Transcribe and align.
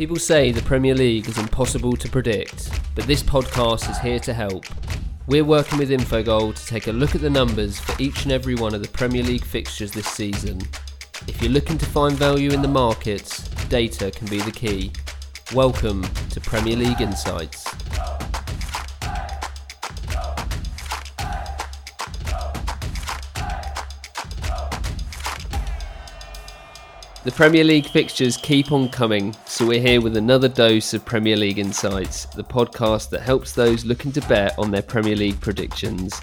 People 0.00 0.16
say 0.16 0.50
the 0.50 0.62
Premier 0.62 0.94
League 0.94 1.28
is 1.28 1.36
impossible 1.36 1.94
to 1.94 2.08
predict, 2.08 2.70
but 2.94 3.04
this 3.04 3.22
podcast 3.22 3.90
is 3.90 3.98
here 3.98 4.18
to 4.20 4.32
help. 4.32 4.64
We're 5.26 5.44
working 5.44 5.78
with 5.78 5.90
Infogol 5.90 6.54
to 6.54 6.66
take 6.66 6.86
a 6.86 6.92
look 6.92 7.14
at 7.14 7.20
the 7.20 7.28
numbers 7.28 7.78
for 7.78 8.00
each 8.00 8.22
and 8.22 8.32
every 8.32 8.54
one 8.54 8.74
of 8.74 8.82
the 8.82 8.88
Premier 8.88 9.22
League 9.22 9.44
fixtures 9.44 9.92
this 9.92 10.06
season. 10.06 10.62
If 11.28 11.42
you're 11.42 11.52
looking 11.52 11.76
to 11.76 11.84
find 11.84 12.14
value 12.14 12.50
in 12.50 12.62
the 12.62 12.66
markets, 12.66 13.46
data 13.68 14.10
can 14.10 14.26
be 14.28 14.40
the 14.40 14.50
key. 14.50 14.90
Welcome 15.54 16.02
to 16.30 16.40
Premier 16.40 16.76
League 16.76 17.02
Insights. 17.02 17.66
The 27.22 27.32
Premier 27.32 27.64
League 27.64 27.84
fixtures 27.86 28.38
keep 28.38 28.72
on 28.72 28.88
coming, 28.88 29.36
so 29.44 29.66
we're 29.66 29.78
here 29.78 30.00
with 30.00 30.16
another 30.16 30.48
dose 30.48 30.94
of 30.94 31.04
Premier 31.04 31.36
League 31.36 31.58
Insights, 31.58 32.24
the 32.24 32.42
podcast 32.42 33.10
that 33.10 33.20
helps 33.20 33.52
those 33.52 33.84
looking 33.84 34.10
to 34.12 34.22
bet 34.22 34.58
on 34.58 34.70
their 34.70 34.80
Premier 34.80 35.14
League 35.14 35.38
predictions. 35.38 36.18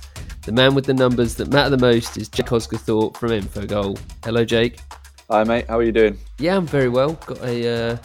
The 0.46 0.52
man 0.52 0.74
with 0.74 0.86
the 0.86 0.96
numbers 0.96 1.36
that 1.36 1.50
matter 1.52 1.70
the 1.70 1.78
most 1.78 2.18
is 2.18 2.30
Jake 2.30 2.48
Osgathorpe 2.48 3.16
from 3.16 3.30
Infogol. 3.30 4.00
Hello, 4.24 4.44
Jake. 4.44 4.80
Hi, 5.30 5.44
mate. 5.44 5.68
How 5.68 5.78
are 5.78 5.84
you 5.84 5.92
doing? 5.92 6.18
Yeah, 6.40 6.58
I'm 6.58 6.66
very 6.66 6.90
well. 6.90 7.14
Got 7.28 7.44
a 7.44 7.92
uh, 7.92 7.98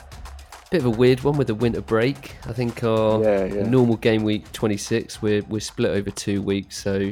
bit 0.71 0.81
of 0.81 0.87
a 0.87 0.91
weird 0.91 1.23
one 1.23 1.39
with 1.39 1.49
a 1.49 1.55
winter 1.55 1.81
break. 1.81 2.37
I 2.47 2.53
think 2.53 2.85
our 2.85 3.23
Yeah, 3.23 3.45
yeah. 3.47 3.67
normal 3.71 3.97
game 3.97 4.23
week 4.23 4.53
26, 4.53 5.23
we're, 5.23 5.41
we're 5.49 5.61
split 5.61 5.93
over 5.93 6.11
two 6.11 6.43
weeks, 6.43 6.77
so 6.77 7.11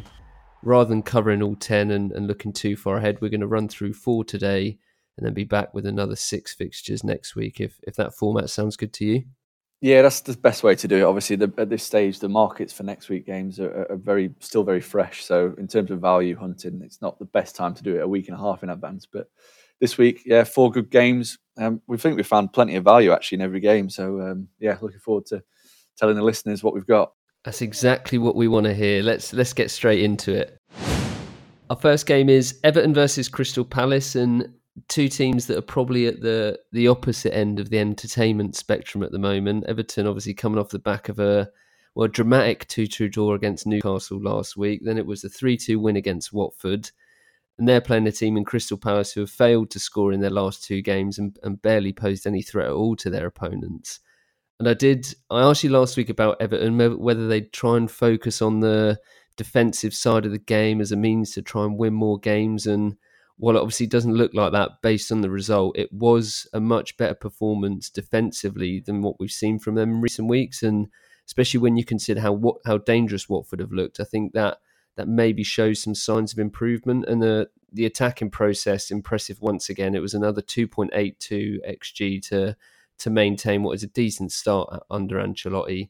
rather 0.62 0.91
than 0.91 1.03
covering 1.03 1.42
all 1.42 1.56
10 1.56 1.91
and, 1.91 2.12
and 2.12 2.27
looking 2.27 2.53
too 2.53 2.77
far 2.77 2.98
ahead, 2.98 3.23
we're 3.23 3.31
going 3.31 3.41
to 3.41 3.47
run 3.47 3.67
through 3.67 3.95
four 3.95 4.25
today 4.25 4.77
and 5.21 5.27
then 5.27 5.35
be 5.35 5.45
back 5.45 5.75
with 5.75 5.85
another 5.85 6.17
six 6.17 6.55
fixtures 6.55 7.05
next 7.05 7.37
week 7.37 7.61
if, 7.61 7.79
if 7.83 7.95
that 7.97 8.15
format 8.15 8.49
sounds 8.49 8.77
good 8.77 8.93
to 8.95 9.05
you. 9.05 9.25
Yeah, 9.83 10.01
that's 10.01 10.21
the 10.21 10.35
best 10.35 10.63
way 10.63 10.75
to 10.75 10.89
do 10.89 10.97
it. 10.97 11.03
Obviously, 11.03 11.37
the, 11.37 11.53
at 11.59 11.69
this 11.69 11.83
stage, 11.85 12.19
the 12.19 12.29
markets 12.29 12.73
for 12.73 12.83
next 12.83 13.09
week 13.09 13.27
games 13.27 13.61
are, 13.61 13.87
are 13.91 13.97
very 13.97 14.31
still 14.41 14.63
very 14.63 14.81
fresh. 14.81 15.25
So, 15.25 15.55
in 15.59 15.69
terms 15.69 15.91
of 15.91 16.01
value 16.01 16.37
hunting, 16.37 16.81
it's 16.85 17.01
not 17.01 17.19
the 17.19 17.25
best 17.27 17.55
time 17.55 17.75
to 17.75 17.83
do 17.83 17.97
it 17.97 18.03
a 18.03 18.09
week 18.09 18.29
and 18.29 18.37
a 18.37 18.41
half 18.41 18.63
in 18.63 18.69
advance. 18.71 19.07
But 19.11 19.29
this 19.81 19.97
week, 19.97 20.23
yeah, 20.27 20.45
four 20.45 20.71
good 20.71 20.91
games. 20.91 21.39
Um, 21.59 21.81
we 21.87 21.97
think 21.97 22.17
we 22.17 22.23
found 22.23 22.53
plenty 22.53 22.77
of 22.77 22.85
value 22.85 23.13
actually 23.13 23.37
in 23.37 23.43
every 23.43 23.61
game. 23.61 23.89
So, 23.89 24.21
um, 24.21 24.48
yeah, 24.59 24.77
looking 24.83 25.01
forward 25.01 25.27
to 25.27 25.43
telling 25.97 26.17
the 26.17 26.23
listeners 26.23 26.63
what 26.63 26.75
we've 26.75 26.87
got. 26.87 27.13
That's 27.45 27.63
exactly 27.63 28.19
what 28.19 28.37
we 28.37 28.48
want 28.48 28.65
to 28.67 28.75
hear. 28.75 29.03
Let's 29.03 29.33
let's 29.33 29.55
get 29.55 29.71
straight 29.71 30.03
into 30.03 30.35
it. 30.35 30.59
Our 31.71 31.77
first 31.77 32.05
game 32.05 32.29
is 32.29 32.59
Everton 32.65 32.93
versus 32.93 33.31
Crystal 33.31 33.65
Palace, 33.65 34.15
and 34.15 34.53
two 34.89 35.09
teams 35.09 35.47
that 35.47 35.59
are 35.59 35.63
probably 35.63 36.07
at 36.07 36.21
the 36.21 36.59
the 36.73 36.89
opposite 36.89 37.35
end 37.35 37.61
of 37.61 37.71
the 37.71 37.79
entertainment 37.79 38.57
spectrum 38.57 39.03
at 39.03 39.13
the 39.13 39.19
moment. 39.19 39.65
Everton 39.67 40.07
obviously 40.07 40.35
coming 40.35 40.59
off 40.59 40.71
the 40.71 40.79
back 40.79 41.09
of 41.09 41.19
a 41.19 41.49
well 41.95 42.09
dramatic 42.09 42.67
two 42.69 42.87
two 42.87 43.09
draw 43.09 43.35
against 43.35 43.67
Newcastle 43.67 44.21
last 44.21 44.57
week. 44.57 44.81
Then 44.85 44.98
it 44.98 45.07
was 45.07 45.25
a 45.25 45.29
three 45.29 45.57
two 45.57 45.79
win 45.81 45.97
against 45.97 46.33
Watford. 46.33 46.91
And 47.59 47.69
they're 47.69 47.83
playing 47.83 48.07
a 48.07 48.13
team 48.13 48.39
in 48.39 48.45
Crystal 48.47 48.79
Palace 48.79 49.13
who 49.13 49.21
have 49.21 49.31
failed 49.31 49.71
to 49.73 49.79
score 49.79 50.15
in 50.15 50.21
their 50.21 50.31
last 50.31 50.65
two 50.65 50.81
games 50.81 51.19
and, 51.19 51.39
and 51.43 51.61
barely 51.61 51.93
posed 51.93 52.27
any 52.27 52.41
threat 52.41 52.69
at 52.69 52.73
all 52.73 52.97
to 52.97 53.11
their 53.11 53.27
opponents. 53.27 54.01
And 54.59 54.67
I 54.67 54.73
did. 54.73 55.15
I 55.29 55.43
asked 55.43 55.63
you 55.63 55.69
last 55.69 55.97
week 55.97 56.09
about 56.09 56.41
Everton 56.41 56.98
whether 56.98 57.29
they'd 57.29 57.53
try 57.53 57.77
and 57.77 57.91
focus 57.91 58.41
on 58.41 58.61
the 58.61 58.98
defensive 59.37 59.95
side 59.95 60.25
of 60.25 60.33
the 60.33 60.39
game 60.39 60.81
as 60.81 60.91
a 60.93 60.97
means 60.97 61.33
to 61.33 61.43
try 61.43 61.65
and 61.65 61.79
win 61.79 61.93
more 61.93 62.19
games. 62.19 62.67
And 62.67 62.97
while 63.41 63.56
it 63.56 63.60
obviously 63.60 63.86
doesn't 63.86 64.14
look 64.14 64.34
like 64.34 64.52
that 64.52 64.83
based 64.83 65.10
on 65.10 65.22
the 65.22 65.30
result, 65.30 65.77
it 65.78 65.91
was 65.91 66.46
a 66.52 66.60
much 66.60 66.98
better 66.98 67.14
performance 67.14 67.89
defensively 67.89 68.80
than 68.80 69.01
what 69.01 69.18
we've 69.18 69.30
seen 69.30 69.58
from 69.58 69.77
them 69.77 69.92
in 69.92 70.01
recent 70.02 70.28
weeks. 70.28 70.62
And 70.62 70.89
especially 71.27 71.58
when 71.58 71.77
you 71.79 71.84
consider 71.84 72.20
how 72.20 72.33
what 72.33 72.56
how 72.67 72.77
dangerous 72.77 73.30
Watford 73.30 73.61
have 73.61 73.73
looked, 73.73 73.98
I 73.98 74.05
think 74.05 74.34
that 74.34 74.58
that 74.96 75.08
maybe 75.08 75.42
shows 75.42 75.83
some 75.83 75.95
signs 75.95 76.34
of 76.34 76.39
improvement. 76.39 77.06
And 77.08 77.23
the 77.23 77.48
the 77.73 77.86
attacking 77.86 78.30
process 78.30 78.90
impressive 78.90 79.40
once 79.40 79.70
again. 79.70 79.95
It 79.95 80.02
was 80.02 80.14
another 80.14 80.42
two 80.42 80.68
point 80.68 80.90
eight 80.92 81.18
two 81.18 81.62
xg 81.67 82.29
to 82.29 82.56
to 82.98 83.11
maintain 83.11 83.62
what 83.62 83.73
is 83.73 83.83
a 83.83 83.86
decent 83.86 84.33
start 84.33 84.83
under 84.90 85.17
Ancelotti. 85.17 85.89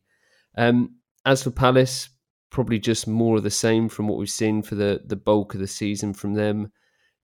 Um, 0.56 0.99
as 1.27 1.43
for 1.43 1.50
Palace, 1.50 2.10
probably 2.50 2.78
just 2.78 3.09
more 3.09 3.39
of 3.39 3.43
the 3.43 3.50
same 3.50 3.89
from 3.89 4.06
what 4.06 4.19
we've 4.19 4.31
seen 4.31 4.62
for 4.62 4.77
the 4.77 5.03
the 5.05 5.16
bulk 5.16 5.55
of 5.55 5.60
the 5.60 5.66
season 5.66 6.15
from 6.15 6.34
them. 6.34 6.71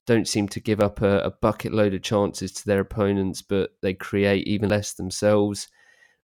Don't 0.07 0.29
seem 0.29 0.49
to 0.49 0.61
give 0.61 0.81
up 0.81 1.03
a, 1.03 1.21
a 1.21 1.31
bucket 1.31 1.73
load 1.73 1.95
of 1.95 2.03
chances 2.03 2.53
to 2.53 2.67
their 2.67 2.81
opponents, 2.81 3.43
but 3.43 3.71
they 3.83 3.95
create 3.95 4.47
even 4.47 4.69
less 4.69 4.93
themselves. 4.95 5.69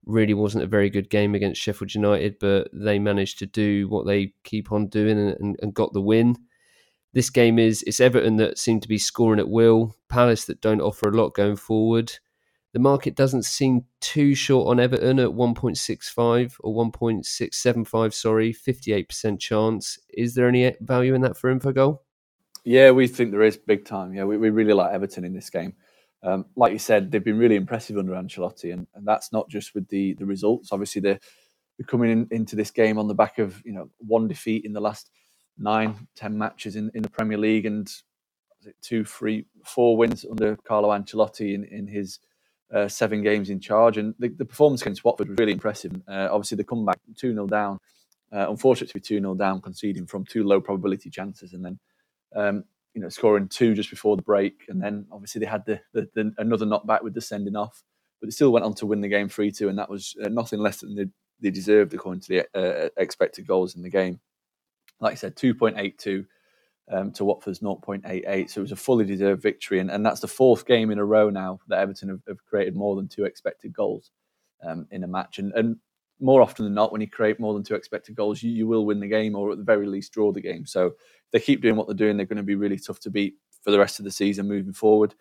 Really 0.06 0.34
wasn't 0.34 0.64
a 0.64 0.68
very 0.68 0.88
good 0.88 1.10
game 1.10 1.34
against 1.34 1.60
Sheffield 1.60 1.94
United, 1.94 2.38
but 2.38 2.68
they 2.72 2.98
managed 2.98 3.38
to 3.40 3.46
do 3.46 3.88
what 3.88 4.06
they 4.06 4.34
keep 4.44 4.72
on 4.72 4.86
doing 4.88 5.18
and, 5.18 5.36
and, 5.40 5.56
and 5.60 5.74
got 5.74 5.92
the 5.92 6.00
win. 6.00 6.36
This 7.12 7.28
game 7.28 7.58
is 7.58 7.82
it's 7.82 8.00
Everton 8.00 8.36
that 8.36 8.58
seem 8.58 8.80
to 8.80 8.88
be 8.88 8.98
scoring 8.98 9.40
at 9.40 9.48
will, 9.48 9.96
Palace 10.08 10.44
that 10.46 10.60
don't 10.60 10.80
offer 10.80 11.08
a 11.08 11.16
lot 11.16 11.34
going 11.34 11.56
forward. 11.56 12.12
The 12.72 12.78
market 12.78 13.16
doesn't 13.16 13.44
seem 13.44 13.84
too 14.00 14.34
short 14.34 14.68
on 14.68 14.80
Everton 14.80 15.18
at 15.18 15.28
1.65 15.28 16.56
or 16.60 16.90
1.675, 16.90 18.14
sorry, 18.14 18.54
58% 18.54 19.38
chance. 19.38 19.98
Is 20.08 20.34
there 20.34 20.48
any 20.48 20.74
value 20.80 21.14
in 21.14 21.20
that 21.20 21.36
for 21.36 21.54
Infogol? 21.54 21.98
Yeah, 22.64 22.92
we 22.92 23.08
think 23.08 23.30
there 23.30 23.42
is 23.42 23.56
big 23.56 23.84
time. 23.84 24.14
Yeah, 24.14 24.24
we, 24.24 24.36
we 24.36 24.50
really 24.50 24.72
like 24.72 24.92
Everton 24.92 25.24
in 25.24 25.34
this 25.34 25.50
game. 25.50 25.74
Um, 26.22 26.46
like 26.54 26.72
you 26.72 26.78
said, 26.78 27.10
they've 27.10 27.24
been 27.24 27.38
really 27.38 27.56
impressive 27.56 27.98
under 27.98 28.12
Ancelotti, 28.12 28.72
and, 28.72 28.86
and 28.94 29.06
that's 29.06 29.32
not 29.32 29.48
just 29.48 29.74
with 29.74 29.88
the 29.88 30.14
the 30.14 30.26
results. 30.26 30.72
Obviously, 30.72 31.00
they're, 31.00 31.18
they're 31.76 31.86
coming 31.86 32.10
in, 32.10 32.28
into 32.30 32.54
this 32.54 32.70
game 32.70 32.98
on 32.98 33.08
the 33.08 33.14
back 33.14 33.38
of 33.38 33.60
you 33.64 33.72
know 33.72 33.90
one 33.98 34.28
defeat 34.28 34.64
in 34.64 34.72
the 34.72 34.80
last 34.80 35.10
nine, 35.58 36.06
ten 36.14 36.38
matches 36.38 36.76
in, 36.76 36.90
in 36.94 37.02
the 37.02 37.10
Premier 37.10 37.38
League, 37.38 37.66
and 37.66 37.92
two, 38.80 39.04
three, 39.04 39.46
four 39.64 39.96
wins 39.96 40.24
under 40.30 40.56
Carlo 40.64 40.90
Ancelotti 40.90 41.54
in, 41.54 41.64
in 41.64 41.86
his 41.86 42.20
uh, 42.72 42.88
seven 42.88 43.22
games 43.22 43.50
in 43.50 43.60
charge. 43.60 43.98
And 43.98 44.14
the, 44.18 44.28
the 44.28 44.44
performance 44.44 44.82
against 44.82 45.04
Watford 45.04 45.28
was 45.28 45.38
really 45.38 45.52
impressive. 45.52 45.92
Uh, 46.08 46.28
obviously, 46.30 46.56
the 46.56 46.64
comeback 46.64 46.98
2 47.16 47.32
0 47.32 47.46
down. 47.46 47.78
Uh, 48.32 48.46
unfortunate 48.48 48.88
to 48.88 48.94
be 48.94 49.00
2 49.00 49.20
0 49.20 49.34
down, 49.34 49.60
conceding 49.60 50.06
from 50.06 50.24
two 50.24 50.44
low 50.44 50.60
probability 50.60 51.10
chances 51.10 51.52
and 51.52 51.64
then, 51.64 51.78
um, 52.34 52.64
you 52.94 53.00
know, 53.00 53.08
scoring 53.08 53.48
two 53.48 53.74
just 53.74 53.90
before 53.90 54.16
the 54.16 54.22
break. 54.22 54.64
And 54.68 54.82
then 54.82 55.06
obviously 55.10 55.40
they 55.40 55.46
had 55.46 55.64
the, 55.64 55.80
the, 55.92 56.08
the 56.14 56.32
another 56.38 56.66
knockback 56.66 57.02
with 57.02 57.14
the 57.14 57.20
sending 57.20 57.56
off. 57.56 57.82
But 58.20 58.28
they 58.28 58.32
still 58.32 58.52
went 58.52 58.64
on 58.64 58.74
to 58.74 58.86
win 58.86 59.00
the 59.00 59.08
game 59.08 59.28
3 59.28 59.50
2, 59.50 59.68
and 59.68 59.78
that 59.78 59.90
was 59.90 60.14
uh, 60.22 60.28
nothing 60.28 60.60
less 60.60 60.80
than 60.80 60.94
they, 60.94 61.06
they 61.40 61.50
deserved 61.50 61.92
according 61.92 62.20
to 62.20 62.28
the 62.28 62.46
uh, 62.54 62.88
expected 62.96 63.46
goals 63.46 63.74
in 63.74 63.82
the 63.82 63.90
game. 63.90 64.20
Like 65.00 65.12
I 65.12 65.16
said, 65.16 65.34
2.82 65.34 66.26
um, 66.90 67.10
to 67.12 67.24
Watford's 67.24 67.60
0.88. 67.60 68.50
So 68.50 68.60
it 68.60 68.62
was 68.62 68.72
a 68.72 68.76
fully 68.76 69.04
deserved 69.04 69.42
victory. 69.42 69.80
And, 69.80 69.90
and 69.90 70.04
that's 70.06 70.20
the 70.20 70.28
fourth 70.28 70.66
game 70.66 70.90
in 70.90 70.98
a 70.98 71.04
row 71.04 71.30
now 71.30 71.58
that 71.68 71.80
Everton 71.80 72.10
have, 72.10 72.20
have 72.28 72.44
created 72.44 72.76
more 72.76 72.94
than 72.94 73.08
two 73.08 73.24
expected 73.24 73.72
goals 73.72 74.12
um, 74.64 74.86
in 74.90 75.02
a 75.02 75.08
match. 75.08 75.38
And, 75.38 75.52
and 75.54 75.76
more 76.22 76.40
often 76.40 76.64
than 76.64 76.74
not, 76.74 76.92
when 76.92 77.00
you 77.00 77.08
create 77.08 77.40
more 77.40 77.52
than 77.52 77.62
two 77.62 77.74
expected 77.74 78.14
goals, 78.14 78.42
you, 78.42 78.50
you 78.50 78.66
will 78.66 78.86
win 78.86 79.00
the 79.00 79.08
game 79.08 79.34
or 79.34 79.52
at 79.52 79.58
the 79.58 79.64
very 79.64 79.86
least 79.86 80.12
draw 80.12 80.32
the 80.32 80.40
game. 80.40 80.64
So 80.64 80.86
if 80.86 80.94
they 81.32 81.40
keep 81.40 81.60
doing 81.60 81.76
what 81.76 81.86
they're 81.86 81.96
doing, 81.96 82.16
they're 82.16 82.26
going 82.26 82.36
to 82.36 82.42
be 82.42 82.54
really 82.54 82.78
tough 82.78 83.00
to 83.00 83.10
beat 83.10 83.34
for 83.62 83.70
the 83.70 83.78
rest 83.78 83.98
of 83.98 84.04
the 84.04 84.10
season 84.10 84.48
moving 84.48 84.72
forward. 84.72 85.14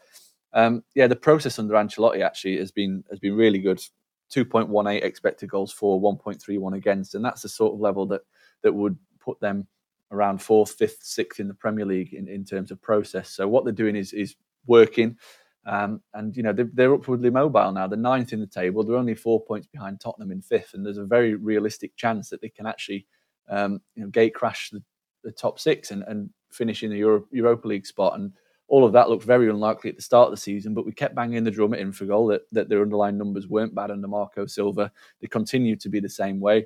Um, 0.54 0.84
yeah, 0.96 1.08
the 1.08 1.16
process 1.16 1.60
under 1.60 1.74
Ancelotti 1.76 2.22
actually 2.22 2.58
has 2.58 2.72
been 2.72 3.04
has 3.10 3.20
been 3.20 3.36
really 3.36 3.60
good. 3.60 3.82
2.18 4.34 5.04
expected 5.04 5.50
goals 5.50 5.74
for, 5.74 6.02
1.31 6.02 6.76
against, 6.76 7.16
and 7.16 7.26
that's 7.26 7.42
the 7.42 7.50
sort 7.50 7.74
of 7.74 7.82
level 7.82 8.06
that 8.06 8.22
that 8.62 8.74
would 8.74 8.98
put 9.20 9.40
them 9.42 9.68
around 10.12 10.42
fourth, 10.42 10.74
fifth, 10.74 11.00
sixth 11.02 11.40
in 11.40 11.48
the 11.48 11.54
Premier 11.54 11.86
League 11.86 12.14
in, 12.14 12.28
in 12.28 12.46
terms 12.46 12.72
of 12.72 12.82
process. 12.82 13.30
So 13.30 13.48
what 13.48 13.64
they're 13.64 13.74
doing 13.74 13.96
is 13.96 14.14
is 14.14 14.36
working. 14.68 15.18
Um, 15.66 16.02
and 16.16 16.36
you 16.36 16.42
know 16.42 16.54
they're, 16.54 16.70
they're, 16.74 16.94
upwardly 16.94 17.30
mobile 17.30 17.72
now. 17.72 17.88
They're 17.88 17.98
ninth 17.98 18.34
in 18.34 18.40
the 18.40 18.48
table. 18.48 18.84
They're 18.84 18.96
only 18.96 19.14
four 19.14 19.44
points 19.44 19.68
behind 19.68 20.00
Tottenham 20.00 20.32
in 20.32 20.42
fifth, 20.42 20.74
and 20.74 20.84
there's 20.84 20.98
a 20.98 21.06
very 21.06 21.36
realistic 21.36 21.96
chance 21.96 22.30
that 22.30 22.42
they 22.42 22.50
can 22.50 22.66
actually, 22.66 23.06
um, 23.48 23.80
you 23.96 24.04
know, 24.04 24.10
gate 24.10 24.34
crash 24.34 24.72
the, 24.72 24.82
the 25.24 25.32
top 25.32 25.60
six 25.60 25.92
and, 25.92 26.04
and 26.08 26.32
finish 26.50 26.82
in 26.82 26.90
the 26.90 26.98
Euro, 26.98 27.26
Europa 27.32 27.68
League 27.68 27.86
spot. 27.86 28.16
And 28.16 28.34
all 28.70 28.86
of 28.86 28.94
that 28.94 29.10
looked 29.10 29.24
very 29.24 29.50
unlikely 29.50 29.92
at 29.92 29.98
the 29.98 30.02
start 30.02 30.30
of 30.30 30.32
the 30.32 30.42
season, 30.42 30.74
but 30.74 30.86
we 30.86 30.94
kept 30.94 31.14
banging 31.14 31.44
the 31.44 31.52
drum 31.52 31.76
at 31.76 31.80
Infogol 31.80 32.32
that 32.32 32.42
that 32.52 32.68
their 32.68 32.82
underlying 32.82 33.18
numbers 33.18 33.48
weren't 33.48 33.76
bad 33.76 33.92
under 33.92 34.08
Marco 34.08 34.48
Silva. 34.48 34.92
They 35.20 35.28
continued 35.28 35.80
to 35.82 35.90
be 35.90 36.00
the 36.00 36.10
same 36.10 36.40
way. 36.40 36.66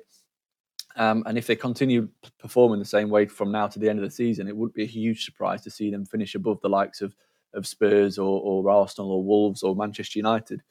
Um, 0.96 1.22
and 1.26 1.36
if 1.36 1.46
they 1.46 1.56
continue 1.56 2.08
performing 2.38 2.78
the 2.78 2.86
same 2.86 3.10
way 3.10 3.26
from 3.26 3.52
now 3.52 3.66
to 3.66 3.78
the 3.78 3.88
end 3.88 3.98
of 3.98 4.04
the 4.04 4.10
season, 4.10 4.48
it 4.48 4.56
wouldn't 4.56 4.74
be 4.74 4.84
a 4.84 4.86
huge 4.86 5.26
surprise 5.26 5.62
to 5.62 5.70
see 5.70 5.90
them 5.90 6.06
finish 6.06 6.34
above 6.34 6.60
the 6.62 6.70
likes 6.70 7.02
of, 7.02 7.14
of 7.56 7.66
Spurs 7.66 8.18
or, 8.18 8.40
or 8.40 8.70
Arsenal 8.70 9.10
or 9.10 9.24
Wolves 9.24 9.62
or 9.62 9.74
Manchester 9.74 10.18
United. 10.18 10.62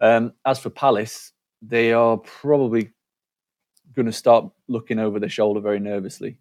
Um, 0.00 0.32
as 0.44 0.58
for 0.58 0.70
Palace, 0.70 1.32
they 1.60 1.92
are 1.92 2.16
probably 2.18 2.90
going 3.94 4.06
to 4.06 4.12
start 4.12 4.50
looking 4.68 4.98
over 4.98 5.18
their 5.18 5.28
shoulder 5.28 5.60
very 5.60 5.80
nervously. 5.80 6.38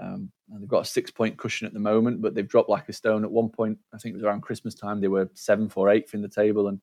Um, 0.00 0.30
they've 0.48 0.68
got 0.68 0.86
a 0.86 0.88
six 0.88 1.10
point 1.10 1.36
cushion 1.36 1.66
at 1.66 1.74
the 1.74 1.80
moment, 1.80 2.22
but 2.22 2.34
they've 2.34 2.48
dropped 2.48 2.68
like 2.70 2.88
a 2.88 2.92
stone. 2.92 3.24
At 3.24 3.30
one 3.30 3.48
point, 3.48 3.78
I 3.92 3.98
think 3.98 4.12
it 4.12 4.16
was 4.16 4.24
around 4.24 4.42
Christmas 4.42 4.74
time, 4.74 5.00
they 5.00 5.08
were 5.08 5.28
seventh 5.34 5.76
or 5.76 5.90
eighth 5.90 6.14
in 6.14 6.22
the 6.22 6.28
table. 6.28 6.68
And 6.68 6.80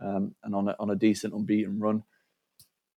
um, 0.00 0.34
and 0.44 0.54
on 0.54 0.68
a, 0.68 0.76
on 0.78 0.90
a 0.90 0.96
decent 0.96 1.34
unbeaten 1.34 1.78
run. 1.78 2.02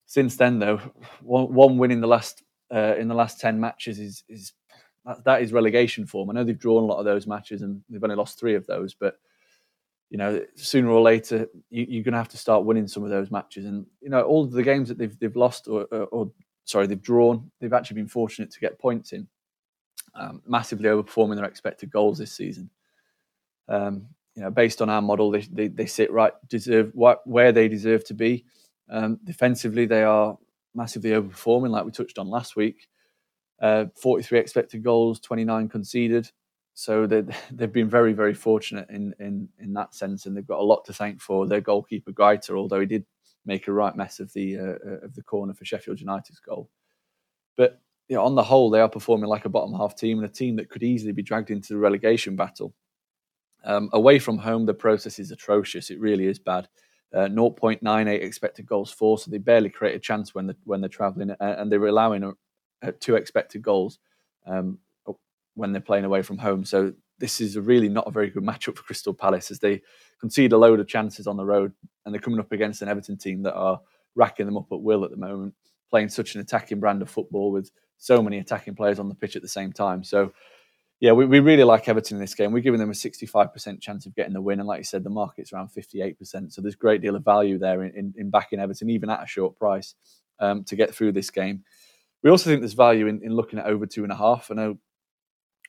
Since 0.06 0.36
then, 0.36 0.60
though, 0.60 0.78
one, 1.22 1.54
one 1.54 1.78
win 1.78 1.92
in 1.92 2.02
the 2.02 2.08
last 2.08 2.44
uh, 2.74 2.96
in 2.98 3.08
the 3.08 3.16
last 3.16 3.40
ten 3.40 3.60
matches 3.60 4.00
is 4.00 4.24
is 4.30 4.54
that, 5.06 5.24
that 5.24 5.42
is 5.42 5.54
relegation 5.54 6.06
form. 6.06 6.30
I 6.30 6.34
know 6.34 6.44
they've 6.44 6.58
drawn 6.58 6.84
a 6.84 6.86
lot 6.86 7.00
of 7.00 7.06
those 7.06 7.28
matches 7.28 7.62
and 7.62 7.82
they've 7.90 8.04
only 8.04 8.16
lost 8.16 8.40
three 8.40 8.56
of 8.56 8.68
those, 8.68 8.94
but 8.94 9.20
you 10.10 10.18
know, 10.18 10.44
sooner 10.56 10.90
or 10.90 11.02
later 11.02 11.48
you, 11.70 12.02
are 12.02 12.04
going 12.04 12.12
to 12.12 12.18
have 12.18 12.28
to 12.30 12.38
start 12.38 12.66
winning 12.66 12.88
some 12.88 13.04
of 13.04 13.10
those 13.10 13.32
matches. 13.32 13.66
And 13.66 13.86
you 14.02 14.10
know, 14.10 14.22
all 14.24 14.44
of 14.44 14.52
the 14.52 14.64
games 14.64 14.90
that 14.90 14.98
they've 14.98 15.18
they've 15.20 15.36
lost 15.36 15.68
or, 15.68 15.88
or, 15.92 16.06
or 16.08 16.32
sorry 16.66 16.88
they've 16.88 17.02
drawn, 17.02 17.50
they've 17.60 17.74
actually 17.74 17.96
been 17.96 18.08
fortunate 18.08 18.52
to 18.52 18.60
get 18.60 18.78
points 18.78 19.14
in, 19.14 19.28
um, 20.14 20.42
massively 20.46 20.90
overperforming 20.90 21.38
their 21.38 21.46
expected 21.46 21.90
goals 21.92 22.18
this 22.18 22.34
season. 22.34 22.70
Um, 23.70 24.08
you 24.36 24.44
know, 24.44 24.52
based 24.52 24.82
on 24.82 24.90
our 24.90 25.02
model, 25.02 25.32
they, 25.32 25.42
they, 25.42 25.68
they 25.68 25.86
sit 25.86 26.12
right 26.12 26.34
deserve 26.48 26.92
what, 26.94 27.26
where 27.26 27.52
they 27.52 27.68
deserve 27.68 28.04
to 28.06 28.14
be. 28.14 28.46
Um, 28.90 29.20
defensively, 29.24 29.86
they 29.86 30.04
are 30.04 30.38
massively 30.76 31.12
overperforming, 31.12 31.70
like 31.70 31.86
we 31.86 31.92
touched 31.92 32.18
on 32.18 32.30
last 32.30 32.56
week. 32.56 32.88
Uh, 33.62 33.86
43 33.96 34.40
expected 34.40 34.84
goals, 34.84 35.20
29 35.20 35.70
conceded. 35.70 36.30
So 36.74 37.06
they, 37.06 37.24
they've 37.52 37.72
been 37.72 37.90
very, 37.90 38.14
very 38.14 38.34
fortunate 38.34 38.90
in, 38.90 39.14
in, 39.20 39.48
in 39.60 39.74
that 39.74 39.94
sense, 39.94 40.26
and 40.26 40.36
they've 40.36 40.48
got 40.48 40.60
a 40.60 40.64
lot 40.64 40.84
to 40.86 40.94
thank 40.94 41.22
for 41.22 41.48
their 41.48 41.62
goalkeeper 41.62 42.12
Guaita, 42.12 42.52
although 42.52 42.80
he 42.80 42.86
did 42.86 43.06
make 43.46 43.68
a 43.68 43.74
right 43.74 43.96
mess 43.96 44.20
of 44.20 44.32
the 44.34 44.58
uh, 44.58 44.76
uh, 44.86 45.06
of 45.06 45.16
the 45.16 45.24
corner 45.24 45.54
for 45.54 45.66
Sheffield 45.66 46.00
United's 46.00 46.40
goal. 46.40 46.70
But 47.58 47.82
you 48.08 48.16
know, 48.16 48.24
on 48.24 48.36
the 48.36 48.44
whole, 48.44 48.70
they 48.70 48.82
are 48.82 48.90
performing 48.90 49.30
like 49.30 49.46
a 49.46 49.50
bottom 49.50 49.74
half 49.74 49.96
team 49.96 50.20
and 50.20 50.30
a 50.30 50.32
team 50.32 50.56
that 50.58 50.70
could 50.70 50.84
easily 50.84 51.12
be 51.12 51.24
dragged 51.24 51.50
into 51.50 51.74
the 51.74 51.80
relegation 51.80 52.36
battle. 52.36 52.74
Um, 53.64 53.90
away 53.94 54.20
from 54.20 54.38
home, 54.38 54.66
the 54.66 54.74
process 54.74 55.20
is 55.20 55.32
atrocious. 55.32 55.92
It 55.92 56.00
really 56.00 56.28
is 56.28 56.40
bad. 56.40 56.68
Uh, 57.14 57.28
0.98 57.28 58.22
expected 58.22 58.66
goals 58.66 58.92
for, 58.92 59.18
so 59.18 59.30
they 59.30 59.38
barely 59.38 59.70
create 59.70 59.96
a 59.96 60.00
chance 60.00 60.34
when, 60.34 60.48
the, 60.48 60.56
when 60.64 60.82
they're 60.82 60.90
travelling, 60.90 61.32
and 61.40 61.72
they're 61.72 61.86
allowing 61.86 62.24
a, 62.24 62.30
a 62.30 62.34
two 63.00 63.16
expected 63.16 63.62
goals 63.62 64.00
um, 64.46 64.78
when 65.56 65.72
they're 65.72 65.82
playing 65.82 66.06
away 66.06 66.22
from 66.22 66.38
home. 66.38 66.66
So 66.66 66.94
this 67.20 67.40
is 67.40 67.58
really 67.58 67.90
not 67.90 68.08
a 68.08 68.12
very 68.12 68.30
good 68.30 68.44
matchup 68.44 68.78
for 68.78 68.84
Crystal 68.84 69.14
Palace 69.14 69.52
as 69.52 69.60
they 69.60 69.82
concede 70.20 70.54
a 70.54 70.58
load 70.58 70.80
of 70.80 70.88
chances 70.88 71.28
on 71.28 71.38
the 71.38 71.46
road, 71.46 71.74
and 72.06 72.14
they're 72.14 72.22
coming 72.22 72.40
up 72.40 72.52
against 72.52 72.82
an 72.82 72.90
Everton 72.90 73.18
team 73.18 73.44
that 73.44 73.54
are 73.54 73.80
racking 74.16 74.46
them 74.46 74.58
up 74.58 74.72
at 74.72 74.82
will 74.82 75.06
at 75.06 75.12
the 75.12 75.18
moment, 75.18 75.54
playing 75.90 76.10
such 76.10 76.36
an 76.36 76.42
attacking 76.42 76.80
brand 76.80 77.02
of 77.02 77.10
football 77.10 77.52
with 77.52 77.72
so 77.98 78.22
many 78.22 78.40
attacking 78.40 78.76
players 78.76 79.00
on 79.00 79.08
the 79.08 79.16
pitch 79.16 79.36
at 79.36 79.42
the 79.42 79.48
same 79.48 79.72
time. 79.72 80.04
So 80.04 80.34
yeah, 81.02 81.14
we, 81.14 81.26
we 81.26 81.40
really 81.40 81.64
like 81.64 81.90
Everton 81.90 82.18
in 82.18 82.22
this 82.22 82.36
game. 82.36 82.52
We're 82.52 82.60
giving 82.62 82.80
them 82.80 82.92
a 82.92 82.94
65% 82.94 83.82
chance 83.82 84.06
of 84.06 84.16
getting 84.16 84.34
the 84.34 84.42
win. 84.42 84.60
And 84.60 84.68
like 84.68 84.78
you 84.78 84.84
said, 84.84 85.04
the 85.04 85.10
market's 85.10 85.52
around 85.52 85.70
58%. 85.70 86.54
So 86.54 86.62
there's 86.62 86.76
a 86.76 86.78
great 86.78 87.02
deal 87.02 87.16
of 87.16 87.26
value 87.26 87.58
there 87.58 87.84
in, 87.84 87.92
in, 87.96 88.14
in 88.18 88.30
backing 88.30 88.60
Everton, 88.60 88.90
even 88.92 89.10
at 89.10 89.24
a 89.24 89.28
short 89.28 89.58
price, 89.58 89.96
um, 90.40 90.64
to 90.66 90.76
get 90.76 90.94
through 90.94 91.14
this 91.14 91.32
game. 91.32 91.64
We 92.24 92.30
also 92.30 92.50
think 92.50 92.62
there's 92.62 92.74
value 92.74 93.08
in, 93.08 93.24
in 93.24 93.34
looking 93.34 93.60
at 93.60 93.66
over 93.66 93.86
two 93.86 94.04
and 94.04 94.12
a 94.12 94.16
half. 94.16 94.52
I 94.52 94.56
know 94.56 94.78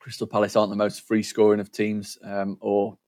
Crystal 0.00 0.26
Palace 0.26 0.56
aren't 0.56 0.70
the 0.70 0.76
most 0.76 1.06
free 1.06 1.22
scoring 1.22 1.60
of 1.60 1.70
teams 1.70 2.19
um, 2.25 2.58
or 2.60 2.99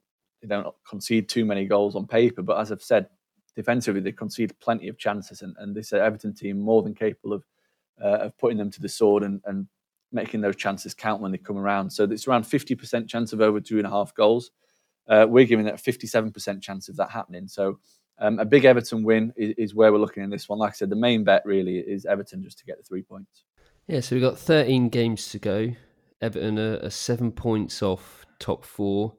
they 0.41 0.49
don't 0.49 0.75
concede 0.89 1.29
too 1.29 1.45
many 1.45 1.67
goals 1.67 1.97
on 1.97 2.07
paper. 2.07 2.43
But 2.43 2.59
as 2.61 2.71
I've 2.71 2.83
said, 2.83 3.09
defensively, 3.57 4.01
they 4.01 4.13
concede 4.13 4.59
plenty 4.61 4.89
of 4.89 4.99
chances. 4.99 5.43
And, 5.43 5.55
and 5.59 5.75
this 5.75 5.93
Everton 5.93 6.35
team 6.35 6.61
more 6.61 6.83
than 6.83 6.95
capable 6.95 7.33
of, 7.33 7.45
uh, 8.03 8.19
of 8.27 8.39
putting 8.39 8.59
them 8.59 8.71
to 8.71 8.81
the 8.81 8.89
sword 8.89 9.23
and, 9.23 9.41
and 9.45 9.67
making 10.13 10.41
those 10.41 10.57
chances 10.57 10.95
count 10.95 11.21
when 11.21 11.33
they 11.33 11.39
come 11.39 11.59
around. 11.59 11.91
So 11.91 12.05
it's 12.05 12.29
around 12.29 12.45
50% 12.45 13.09
chance 13.09 13.33
of 13.33 13.41
over 13.41 13.61
two 13.61 13.79
and 13.79 13.87
a 13.87 13.91
half 13.91 14.15
goals. 14.15 14.51
Uh, 15.09 15.27
we're 15.29 15.47
giving 15.47 15.67
it 15.67 15.75
a 15.75 15.91
57% 15.91 16.63
chance 16.63 16.89
of 16.89 16.97
that 16.97 17.11
happening. 17.11 17.49
So 17.49 17.79
um, 18.19 18.39
a 18.39 18.45
big 18.45 18.65
Everton 18.65 19.03
win 19.03 19.33
is, 19.37 19.55
is, 19.57 19.75
where 19.75 19.93
we're 19.93 19.99
looking 19.99 20.23
in 20.23 20.31
this 20.31 20.49
one. 20.49 20.59
Like 20.59 20.71
I 20.71 20.75
said, 20.75 20.91
the 20.91 20.97
main 20.97 21.25
bet 21.25 21.43
really 21.45 21.79
is 21.79 22.07
Everton 22.07 22.43
just 22.43 22.59
to 22.59 22.65
get 22.65 22.77
the 22.79 22.85
three 22.85 23.03
points. 23.03 23.43
Yeah, 23.87 24.01
so 24.01 24.17
we've 24.17 24.23
got 24.23 24.39
13 24.39 24.89
games 24.89 25.29
to 25.31 25.39
go. 25.39 25.73
Everton 26.21 26.59
are, 26.59 26.79
are 26.83 26.91
seven 26.91 27.33
points 27.33 27.83
off 27.83 28.25
top 28.39 28.65
four. 28.65 29.15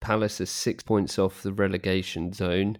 Palace 0.00 0.40
are 0.40 0.46
six 0.46 0.82
points 0.82 1.18
off 1.18 1.42
the 1.42 1.52
relegation 1.52 2.32
zone. 2.32 2.78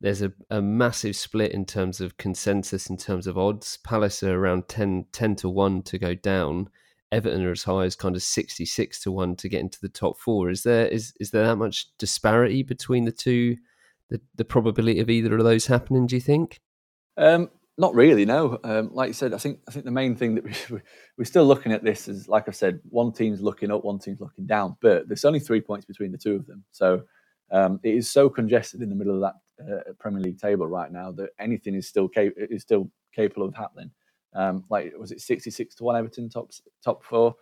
There's 0.00 0.22
a, 0.22 0.32
a 0.48 0.62
massive 0.62 1.16
split 1.16 1.52
in 1.52 1.66
terms 1.66 2.00
of 2.00 2.16
consensus, 2.16 2.88
in 2.88 2.96
terms 2.96 3.26
of 3.26 3.36
odds. 3.36 3.76
Palace 3.78 4.22
are 4.22 4.38
around 4.38 4.68
10, 4.68 5.06
10 5.12 5.36
to 5.36 5.48
1 5.48 5.82
to 5.82 5.98
go 5.98 6.14
down 6.14 6.70
Everton 7.12 7.44
are 7.44 7.50
as 7.50 7.64
high 7.64 7.84
as 7.84 7.96
kind 7.96 8.14
of 8.14 8.22
sixty 8.22 8.64
six 8.64 9.00
to 9.02 9.10
one 9.10 9.34
to 9.36 9.48
get 9.48 9.60
into 9.60 9.80
the 9.80 9.88
top 9.88 10.18
four. 10.18 10.48
Is 10.50 10.62
there 10.62 10.86
is 10.86 11.12
is 11.18 11.30
there 11.30 11.44
that 11.44 11.56
much 11.56 11.86
disparity 11.98 12.62
between 12.62 13.04
the 13.04 13.12
two? 13.12 13.56
The 14.10 14.20
the 14.36 14.44
probability 14.44 15.00
of 15.00 15.08
either 15.08 15.36
of 15.36 15.44
those 15.44 15.66
happening? 15.66 16.06
Do 16.06 16.16
you 16.16 16.20
think? 16.20 16.60
Um, 17.16 17.50
not 17.80 17.94
really. 17.94 18.26
No. 18.26 18.58
Um, 18.62 18.90
like 18.92 19.08
you 19.08 19.14
said, 19.14 19.32
I 19.32 19.38
think 19.38 19.60
I 19.66 19.72
think 19.72 19.86
the 19.86 19.90
main 19.90 20.14
thing 20.14 20.34
that 20.34 20.44
we, 20.44 20.52
we're 21.18 21.24
still 21.24 21.46
looking 21.46 21.72
at 21.72 21.82
this 21.82 22.08
is 22.08 22.28
like 22.28 22.46
I 22.46 22.52
said, 22.52 22.80
one 22.88 23.12
team's 23.12 23.40
looking 23.40 23.70
up, 23.70 23.84
one 23.84 23.98
team's 23.98 24.20
looking 24.20 24.46
down, 24.46 24.76
but 24.82 25.08
there's 25.08 25.24
only 25.24 25.40
three 25.40 25.62
points 25.62 25.86
between 25.86 26.12
the 26.12 26.18
two 26.18 26.34
of 26.34 26.46
them. 26.46 26.62
So 26.72 27.02
um, 27.50 27.80
it 27.82 27.94
is 27.94 28.10
so 28.10 28.28
congested 28.28 28.82
in 28.82 28.90
the 28.90 28.94
middle 28.94 29.14
of 29.14 29.20
that 29.58 29.64
uh, 29.64 29.92
Premier 29.98 30.20
League 30.20 30.38
table 30.38 30.66
right 30.66 30.92
now 30.92 31.10
that 31.12 31.30
anything 31.38 31.74
is 31.74 31.88
still 31.88 32.06
cap- 32.06 32.32
is 32.36 32.62
still 32.62 32.90
capable 33.14 33.46
of 33.46 33.54
happening. 33.54 33.90
Um, 34.34 34.64
like 34.68 34.92
was 34.98 35.10
it 35.10 35.20
sixty 35.20 35.50
six 35.50 35.74
to 35.76 35.84
one 35.84 35.96
Everton 35.96 36.28
top 36.28 36.50
top 36.84 37.02
four? 37.02 37.34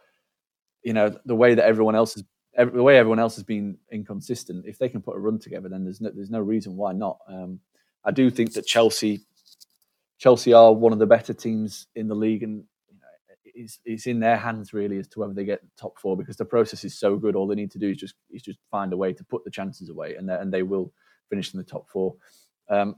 You 0.85 0.93
know 0.93 1.19
the 1.25 1.35
way 1.35 1.55
that 1.55 1.65
everyone 1.65 1.97
else 1.97 2.17
is 2.17 2.25
every, 2.59 2.77
the 2.77 2.83
way 2.83 2.99
everyone 2.99 3.21
else 3.21 3.37
has 3.37 3.45
been 3.45 3.79
inconsistent. 3.91 4.67
If 4.67 4.79
they 4.79 4.91
can 4.91 5.03
put 5.03 5.17
a 5.17 5.21
run 5.21 5.39
together, 5.39 5.71
then 5.71 5.85
there's 5.85 6.01
no, 6.01 6.11
there's 6.15 6.31
no 6.31 6.41
reason 6.41 6.77
why 6.77 6.93
not. 6.93 7.19
Um, 7.29 7.61
I 8.05 8.11
do 8.11 8.31
think 8.31 8.55
that 8.55 8.67
Chelsea 8.67 9.23
Chelsea 10.19 10.53
are 10.53 10.73
one 10.73 10.93
of 10.93 10.99
the 10.99 11.07
better 11.07 11.33
teams 11.33 11.87
in 11.95 12.09
the 12.09 12.15
league, 12.15 12.43
and 12.43 12.65
you 12.89 12.97
know, 12.97 13.07
it's, 13.45 13.79
it's 13.85 14.07
in 14.07 14.21
their 14.21 14.37
hands 14.37 14.73
really 14.73 14.99
as 14.99 15.09
to 15.09 15.21
whether 15.21 15.33
they 15.33 15.45
get 15.45 15.63
top 15.79 15.99
four 15.99 16.17
because 16.17 16.37
the 16.37 16.45
process 16.45 16.85
is 16.85 16.99
so 16.99 17.17
good. 17.17 17.37
All 17.37 17.47
they 17.47 17.55
need 17.55 17.71
to 17.73 17.79
do 17.79 17.91
is 17.91 17.97
just 17.97 18.15
is 18.31 18.43
just 18.43 18.59
find 18.71 18.93
a 18.93 18.97
way 18.97 19.13
to 19.13 19.25
put 19.25 19.45
the 19.45 19.51
chances 19.51 19.89
away, 19.89 20.17
and 20.17 20.29
and 20.29 20.53
they 20.53 20.65
will 20.65 20.93
finish 21.31 21.55
in 21.55 21.59
the 21.59 21.65
top 21.65 21.89
four. 21.89 22.17
Um, 22.69 22.97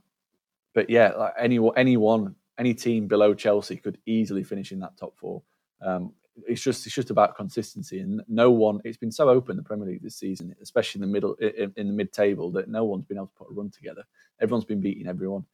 but 0.75 0.89
yeah, 0.89 1.11
like 1.11 1.35
any 1.39 1.61
anyone 1.77 2.35
any 2.59 2.75
team 2.75 3.07
below 3.07 3.35
Chelsea 3.35 3.77
could 3.77 3.99
easily 4.07 4.45
finish 4.45 4.73
in 4.73 4.81
that 4.81 4.97
top 4.97 5.17
four. 5.19 5.43
Um, 5.83 6.13
it's 6.47 6.63
just 6.63 6.87
it's 6.87 6.95
just 6.95 7.11
about 7.11 7.37
consistency, 7.37 8.01
and 8.01 8.23
no 8.29 8.51
one. 8.51 8.81
It's 8.85 8.97
been 8.97 9.13
so 9.13 9.29
open 9.29 9.57
the 9.57 9.63
Premier 9.63 9.87
League 9.87 10.03
this 10.03 10.17
season, 10.17 10.55
especially 10.63 11.01
in 11.01 11.09
the 11.09 11.13
middle 11.13 11.35
in, 11.35 11.73
in 11.77 11.87
the 11.87 11.93
mid 11.93 12.13
table, 12.13 12.51
that 12.53 12.69
no 12.69 12.85
one's 12.85 13.05
been 13.05 13.17
able 13.17 13.29
to 13.29 13.35
put 13.35 13.51
a 13.51 13.55
run 13.55 13.71
together. 13.71 14.05
Everyone's 14.41 14.65
been 14.65 14.81
beating 14.81 15.07
everyone. 15.07 15.45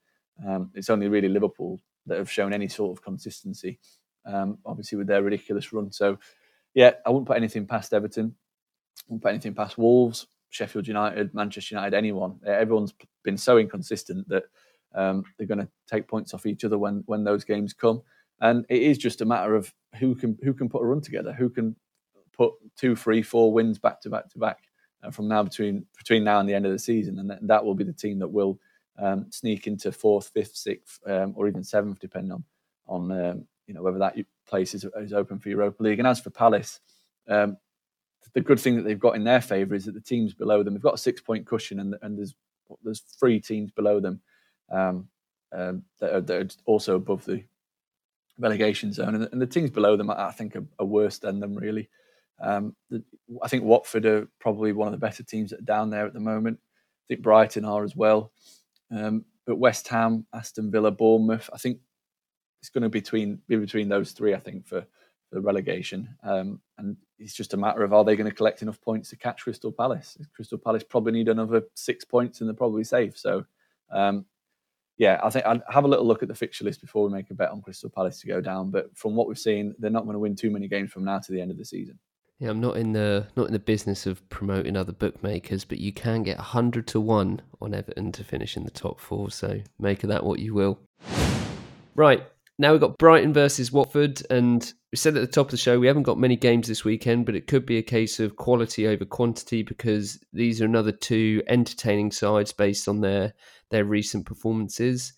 Um, 0.46 0.70
it's 0.74 0.90
only 0.90 1.08
really 1.08 1.28
Liverpool 1.28 1.80
that 2.06 2.18
have 2.18 2.30
shown 2.30 2.52
any 2.52 2.68
sort 2.68 2.96
of 2.96 3.04
consistency. 3.04 3.78
Um, 4.24 4.58
obviously, 4.66 4.98
with 4.98 5.06
their 5.06 5.22
ridiculous 5.22 5.72
run. 5.72 5.92
So, 5.92 6.18
yeah, 6.74 6.92
I 7.04 7.10
wouldn't 7.10 7.28
put 7.28 7.36
anything 7.36 7.66
past 7.66 7.94
Everton. 7.94 8.34
I 8.34 9.02
wouldn't 9.08 9.22
put 9.22 9.30
anything 9.30 9.54
past 9.54 9.78
Wolves, 9.78 10.26
Sheffield 10.50 10.88
United, 10.88 11.32
Manchester 11.34 11.76
United, 11.76 11.96
anyone. 11.96 12.40
Everyone's 12.44 12.94
been 13.22 13.36
so 13.36 13.58
inconsistent 13.58 14.28
that 14.28 14.44
um, 14.94 15.24
they're 15.36 15.46
going 15.46 15.58
to 15.58 15.68
take 15.86 16.08
points 16.08 16.34
off 16.34 16.46
each 16.46 16.64
other 16.64 16.78
when 16.78 17.02
when 17.06 17.22
those 17.22 17.44
games 17.44 17.72
come, 17.72 18.02
and 18.40 18.64
it 18.68 18.82
is 18.82 18.98
just 18.98 19.20
a 19.20 19.24
matter 19.24 19.54
of 19.54 19.72
who 19.98 20.14
can 20.14 20.38
who 20.42 20.52
can 20.52 20.68
put 20.68 20.82
a 20.82 20.86
run 20.86 21.00
together, 21.00 21.32
who 21.32 21.48
can 21.48 21.76
put 22.32 22.52
two, 22.76 22.94
three, 22.94 23.22
four 23.22 23.52
wins 23.52 23.78
back 23.78 24.00
to 24.02 24.10
back 24.10 24.28
to 24.30 24.38
back 24.38 24.58
uh, 25.02 25.10
from 25.10 25.28
now 25.28 25.42
between 25.42 25.86
between 25.96 26.24
now 26.24 26.40
and 26.40 26.48
the 26.48 26.54
end 26.54 26.66
of 26.66 26.72
the 26.72 26.78
season, 26.78 27.18
and 27.18 27.48
that, 27.48 27.64
will 27.64 27.74
be 27.74 27.84
the 27.84 27.92
team 27.92 28.18
that 28.18 28.28
will 28.28 28.58
um, 28.98 29.26
sneak 29.30 29.66
into 29.66 29.92
fourth, 29.92 30.28
fifth, 30.28 30.56
sixth, 30.56 31.00
um, 31.06 31.34
or 31.36 31.48
even 31.48 31.64
seventh, 31.64 31.98
depending 31.98 32.32
on 32.32 32.44
on 32.86 33.10
um, 33.12 33.46
you 33.66 33.74
know 33.74 33.82
whether 33.82 33.98
that 33.98 34.16
place 34.46 34.74
is, 34.74 34.86
is 34.96 35.12
open 35.12 35.38
for 35.38 35.48
Europa 35.48 35.82
League. 35.82 35.98
And 35.98 36.08
as 36.08 36.20
for 36.20 36.30
Palace, 36.30 36.80
um, 37.28 37.56
the 38.34 38.40
good 38.40 38.60
thing 38.60 38.76
that 38.76 38.82
they've 38.82 38.98
got 38.98 39.16
in 39.16 39.24
their 39.24 39.40
favour 39.40 39.74
is 39.74 39.86
that 39.86 39.94
the 39.94 40.00
teams 40.00 40.34
below 40.34 40.62
them, 40.62 40.74
they've 40.74 40.82
got 40.82 40.94
a 40.94 40.98
six 40.98 41.20
point 41.20 41.46
cushion, 41.46 41.80
and, 41.80 41.96
and 42.02 42.18
there's 42.18 42.34
there's 42.82 43.00
three 43.00 43.40
teams 43.40 43.70
below 43.70 44.00
them 44.00 44.20
um, 44.70 45.08
um, 45.52 45.82
that, 46.00 46.14
are, 46.14 46.20
that, 46.20 46.42
are, 46.42 46.60
also 46.66 46.96
above 46.96 47.24
the 47.24 47.42
relegation 48.38 48.92
zone, 48.92 49.14
and, 49.14 49.28
and 49.32 49.40
the 49.40 49.46
teams 49.46 49.70
below 49.70 49.96
them, 49.96 50.10
I 50.10 50.32
think, 50.32 50.56
are, 50.56 50.66
are 50.78 50.86
worse 50.86 51.18
than 51.18 51.40
them. 51.40 51.54
Really, 51.54 51.88
um, 52.40 52.74
the, 52.90 53.02
I 53.42 53.48
think 53.48 53.64
Watford 53.64 54.06
are 54.06 54.28
probably 54.40 54.72
one 54.72 54.88
of 54.88 54.92
the 54.92 54.98
better 54.98 55.22
teams 55.22 55.50
that 55.50 55.60
are 55.60 55.64
down 55.64 55.90
there 55.90 56.06
at 56.06 56.14
the 56.14 56.20
moment. 56.20 56.58
I 56.62 57.04
think 57.08 57.22
Brighton 57.22 57.64
are 57.64 57.84
as 57.84 57.96
well, 57.96 58.32
um, 58.90 59.24
but 59.46 59.58
West 59.58 59.88
Ham, 59.88 60.26
Aston 60.34 60.70
Villa, 60.70 60.90
Bournemouth, 60.90 61.48
I 61.52 61.58
think 61.58 61.78
it's 62.60 62.70
going 62.70 62.82
to 62.82 62.88
be 62.88 63.00
between 63.00 63.40
be 63.48 63.56
between 63.56 63.88
those 63.88 64.12
three. 64.12 64.34
I 64.34 64.40
think 64.40 64.66
for 64.66 64.84
the 65.32 65.40
relegation, 65.40 66.08
um, 66.22 66.60
and 66.78 66.96
it's 67.18 67.34
just 67.34 67.54
a 67.54 67.56
matter 67.56 67.82
of 67.82 67.92
are 67.92 68.04
they 68.04 68.16
going 68.16 68.30
to 68.30 68.36
collect 68.36 68.62
enough 68.62 68.80
points 68.80 69.10
to 69.10 69.16
catch 69.16 69.42
Crystal 69.42 69.72
Palace? 69.72 70.16
Crystal 70.34 70.58
Palace 70.58 70.84
probably 70.84 71.12
need 71.12 71.28
another 71.28 71.62
six 71.74 72.04
points, 72.04 72.40
and 72.40 72.48
they're 72.48 72.54
probably 72.54 72.84
safe. 72.84 73.16
So 73.16 73.44
um, 73.90 74.26
yeah, 74.98 75.20
I 75.22 75.30
think 75.30 75.44
I'd 75.44 75.62
have 75.68 75.84
a 75.84 75.88
little 75.88 76.06
look 76.06 76.22
at 76.22 76.28
the 76.28 76.34
fixture 76.34 76.64
list 76.64 76.80
before 76.80 77.06
we 77.06 77.12
make 77.12 77.30
a 77.30 77.34
bet 77.34 77.50
on 77.50 77.60
Crystal 77.60 77.90
Palace 77.90 78.20
to 78.20 78.26
go 78.26 78.40
down. 78.40 78.70
But 78.70 78.96
from 78.96 79.14
what 79.14 79.28
we've 79.28 79.38
seen, 79.38 79.74
they're 79.78 79.90
not 79.90 80.04
going 80.04 80.14
to 80.14 80.18
win 80.18 80.36
too 80.36 80.50
many 80.50 80.68
games 80.68 80.90
from 80.90 81.04
now 81.04 81.18
to 81.18 81.32
the 81.32 81.40
end 81.40 81.50
of 81.50 81.58
the 81.58 81.64
season. 81.64 81.98
Yeah, 82.38 82.50
I'm 82.50 82.60
not 82.60 82.76
in 82.76 82.92
the 82.92 83.26
not 83.34 83.46
in 83.46 83.52
the 83.52 83.58
business 83.58 84.06
of 84.06 84.26
promoting 84.28 84.76
other 84.76 84.92
bookmakers, 84.92 85.64
but 85.64 85.78
you 85.78 85.92
can 85.92 86.22
get 86.22 86.38
hundred 86.38 86.86
to 86.88 87.00
one 87.00 87.40
on 87.62 87.74
Everton 87.74 88.12
to 88.12 88.24
finish 88.24 88.56
in 88.56 88.64
the 88.64 88.70
top 88.70 89.00
four. 89.00 89.30
So 89.30 89.60
make 89.78 90.02
of 90.02 90.10
that 90.10 90.24
what 90.24 90.38
you 90.38 90.52
will. 90.52 90.78
Right 91.94 92.22
now 92.58 92.72
we've 92.72 92.80
got 92.80 92.98
Brighton 92.98 93.32
versus 93.32 93.72
Watford, 93.72 94.20
and 94.30 94.70
we 94.92 94.96
said 94.96 95.16
at 95.16 95.20
the 95.20 95.26
top 95.26 95.46
of 95.46 95.50
the 95.50 95.56
show 95.56 95.78
we 95.78 95.86
haven't 95.86 96.02
got 96.02 96.18
many 96.18 96.36
games 96.36 96.68
this 96.68 96.84
weekend, 96.84 97.24
but 97.24 97.36
it 97.36 97.46
could 97.46 97.64
be 97.64 97.78
a 97.78 97.82
case 97.82 98.20
of 98.20 98.36
quality 98.36 98.86
over 98.86 99.06
quantity 99.06 99.62
because 99.62 100.18
these 100.32 100.60
are 100.60 100.66
another 100.66 100.92
two 100.92 101.42
entertaining 101.48 102.10
sides 102.10 102.52
based 102.52 102.86
on 102.86 103.00
their 103.00 103.32
their 103.70 103.84
recent 103.84 104.26
performances 104.26 105.12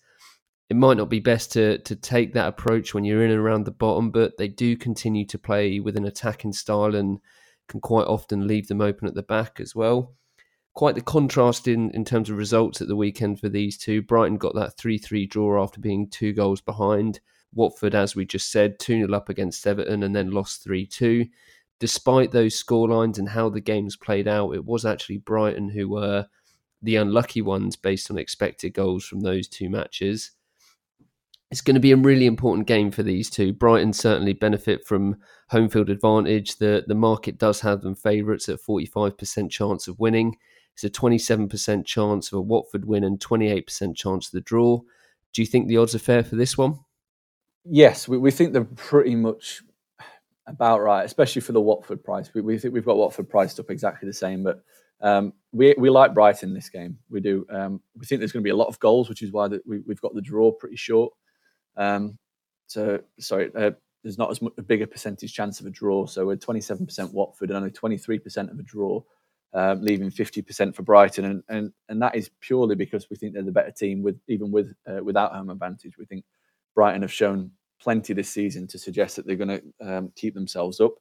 it 0.69 0.75
might 0.75 0.97
not 0.97 1.09
be 1.09 1.19
best 1.19 1.51
to 1.53 1.79
to 1.79 1.95
take 1.95 2.33
that 2.33 2.47
approach 2.47 2.93
when 2.93 3.03
you're 3.03 3.23
in 3.23 3.31
and 3.31 3.39
around 3.39 3.65
the 3.65 3.71
bottom, 3.71 4.11
but 4.11 4.37
they 4.37 4.47
do 4.47 4.77
continue 4.77 5.25
to 5.25 5.39
play 5.39 5.79
with 5.79 5.97
an 5.97 6.05
attacking 6.05 6.53
style 6.53 6.95
and 6.95 7.19
can 7.67 7.79
quite 7.79 8.07
often 8.07 8.47
leave 8.47 8.67
them 8.67 8.81
open 8.81 9.07
at 9.07 9.15
the 9.15 9.23
back 9.23 9.59
as 9.59 9.75
well. 9.75 10.13
Quite 10.75 10.95
the 10.95 11.01
contrast 11.01 11.67
in, 11.67 11.89
in 11.91 12.05
terms 12.05 12.29
of 12.29 12.37
results 12.37 12.81
at 12.81 12.87
the 12.87 12.95
weekend 12.95 13.39
for 13.39 13.49
these 13.49 13.77
two. 13.77 14.01
Brighton 14.01 14.37
got 14.37 14.55
that 14.55 14.77
3 14.77 14.99
3 14.99 15.25
draw 15.25 15.61
after 15.61 15.79
being 15.79 16.07
two 16.07 16.33
goals 16.33 16.61
behind. 16.61 17.19
Watford, 17.53 17.95
as 17.95 18.15
we 18.15 18.25
just 18.25 18.51
said, 18.51 18.77
2 18.77 19.07
0 19.07 19.13
up 19.13 19.29
against 19.29 19.65
Everton 19.65 20.03
and 20.03 20.15
then 20.15 20.29
lost 20.29 20.63
3 20.63 20.85
2. 20.85 21.25
Despite 21.79 22.31
those 22.31 22.61
scorelines 22.61 23.17
and 23.17 23.29
how 23.29 23.49
the 23.49 23.61
games 23.61 23.95
played 23.95 24.27
out, 24.27 24.51
it 24.51 24.65
was 24.65 24.85
actually 24.85 25.17
Brighton 25.17 25.69
who 25.69 25.89
were 25.89 26.27
the 26.81 26.95
unlucky 26.95 27.41
ones 27.41 27.75
based 27.75 28.09
on 28.09 28.17
expected 28.17 28.73
goals 28.73 29.05
from 29.05 29.21
those 29.21 29.47
two 29.47 29.69
matches 29.69 30.31
it's 31.51 31.61
going 31.61 31.75
to 31.75 31.79
be 31.79 31.91
a 31.91 31.97
really 31.97 32.27
important 32.27 32.67
game 32.67 32.91
for 32.91 33.01
these 33.01 33.29
two. 33.29 33.53
Brighton 33.53 33.93
certainly 33.93 34.33
benefit 34.33 34.85
from 34.85 35.17
home 35.49 35.67
field 35.67 35.89
advantage. 35.89 36.57
The 36.57 36.83
the 36.87 36.95
market 36.95 37.37
does 37.37 37.61
have 37.61 37.81
them 37.81 37.95
favourites 37.95 38.49
at 38.49 38.61
45% 38.61 39.49
chance 39.49 39.87
of 39.87 39.99
winning. 39.99 40.37
It's 40.73 40.83
a 40.83 40.89
27% 40.89 41.85
chance 41.85 42.31
of 42.31 42.37
a 42.37 42.41
Watford 42.41 42.85
win 42.85 43.03
and 43.03 43.19
28% 43.19 43.95
chance 43.97 44.27
of 44.27 44.31
the 44.31 44.41
draw. 44.41 44.79
Do 45.33 45.41
you 45.41 45.45
think 45.45 45.67
the 45.67 45.77
odds 45.77 45.93
are 45.93 45.99
fair 45.99 46.23
for 46.23 46.35
this 46.35 46.57
one? 46.57 46.79
Yes, 47.65 48.07
we, 48.07 48.17
we 48.17 48.31
think 48.31 48.53
they're 48.53 48.63
pretty 48.63 49.15
much 49.15 49.61
about 50.47 50.81
right, 50.81 51.03
especially 51.03 51.41
for 51.41 51.51
the 51.51 51.59
Watford 51.59 52.01
price. 52.03 52.33
We, 52.33 52.41
we 52.41 52.57
think 52.57 52.73
we've 52.73 52.85
got 52.85 52.95
Watford 52.95 53.29
priced 53.29 53.59
up 53.59 53.69
exactly 53.69 54.07
the 54.07 54.13
same, 54.13 54.43
but 54.43 54.63
um, 55.01 55.33
we 55.51 55.73
we 55.77 55.89
like 55.89 56.13
Brighton 56.13 56.53
this 56.53 56.69
game. 56.69 56.97
We 57.09 57.21
do. 57.21 57.45
Um, 57.49 57.81
we 57.95 58.05
think 58.05 58.19
there's 58.19 58.31
going 58.31 58.43
to 58.43 58.47
be 58.47 58.51
a 58.51 58.55
lot 58.55 58.67
of 58.67 58.79
goals, 58.79 59.09
which 59.09 59.21
is 59.21 59.31
why 59.31 59.47
the, 59.47 59.61
we, 59.65 59.79
we've 59.87 60.01
got 60.01 60.13
the 60.13 60.21
draw 60.21 60.51
pretty 60.51 60.75
short. 60.75 61.13
Um, 61.77 62.17
so 62.67 62.99
sorry, 63.19 63.51
uh, 63.55 63.71
there's 64.03 64.17
not 64.17 64.31
as 64.31 64.41
much, 64.41 64.53
a 64.57 64.61
bigger 64.61 64.87
percentage 64.87 65.33
chance 65.33 65.59
of 65.59 65.65
a 65.65 65.71
draw. 65.71 66.05
So 66.05 66.25
we're 66.27 66.37
27% 66.37 67.13
Watford 67.13 67.49
and 67.49 67.57
only 67.57 67.71
23% 67.71 68.51
of 68.51 68.59
a 68.59 68.63
draw, 68.63 69.01
um, 69.53 69.81
leaving 69.81 70.11
50% 70.11 70.75
for 70.75 70.83
Brighton, 70.83 71.25
and, 71.25 71.43
and 71.49 71.73
and 71.87 72.01
that 72.01 72.15
is 72.15 72.29
purely 72.41 72.75
because 72.75 73.09
we 73.09 73.15
think 73.15 73.33
they're 73.33 73.43
the 73.43 73.51
better 73.51 73.71
team 73.71 74.03
with 74.03 74.19
even 74.27 74.51
with 74.51 74.73
uh, 74.87 75.03
without 75.03 75.33
home 75.33 75.49
advantage. 75.49 75.97
We 75.97 76.05
think 76.05 76.25
Brighton 76.75 77.01
have 77.01 77.13
shown 77.13 77.51
plenty 77.81 78.13
this 78.13 78.29
season 78.29 78.67
to 78.67 78.77
suggest 78.77 79.15
that 79.15 79.25
they're 79.25 79.35
going 79.35 79.61
to 79.61 79.63
um, 79.81 80.11
keep 80.15 80.33
themselves 80.33 80.79
up. 80.79 80.93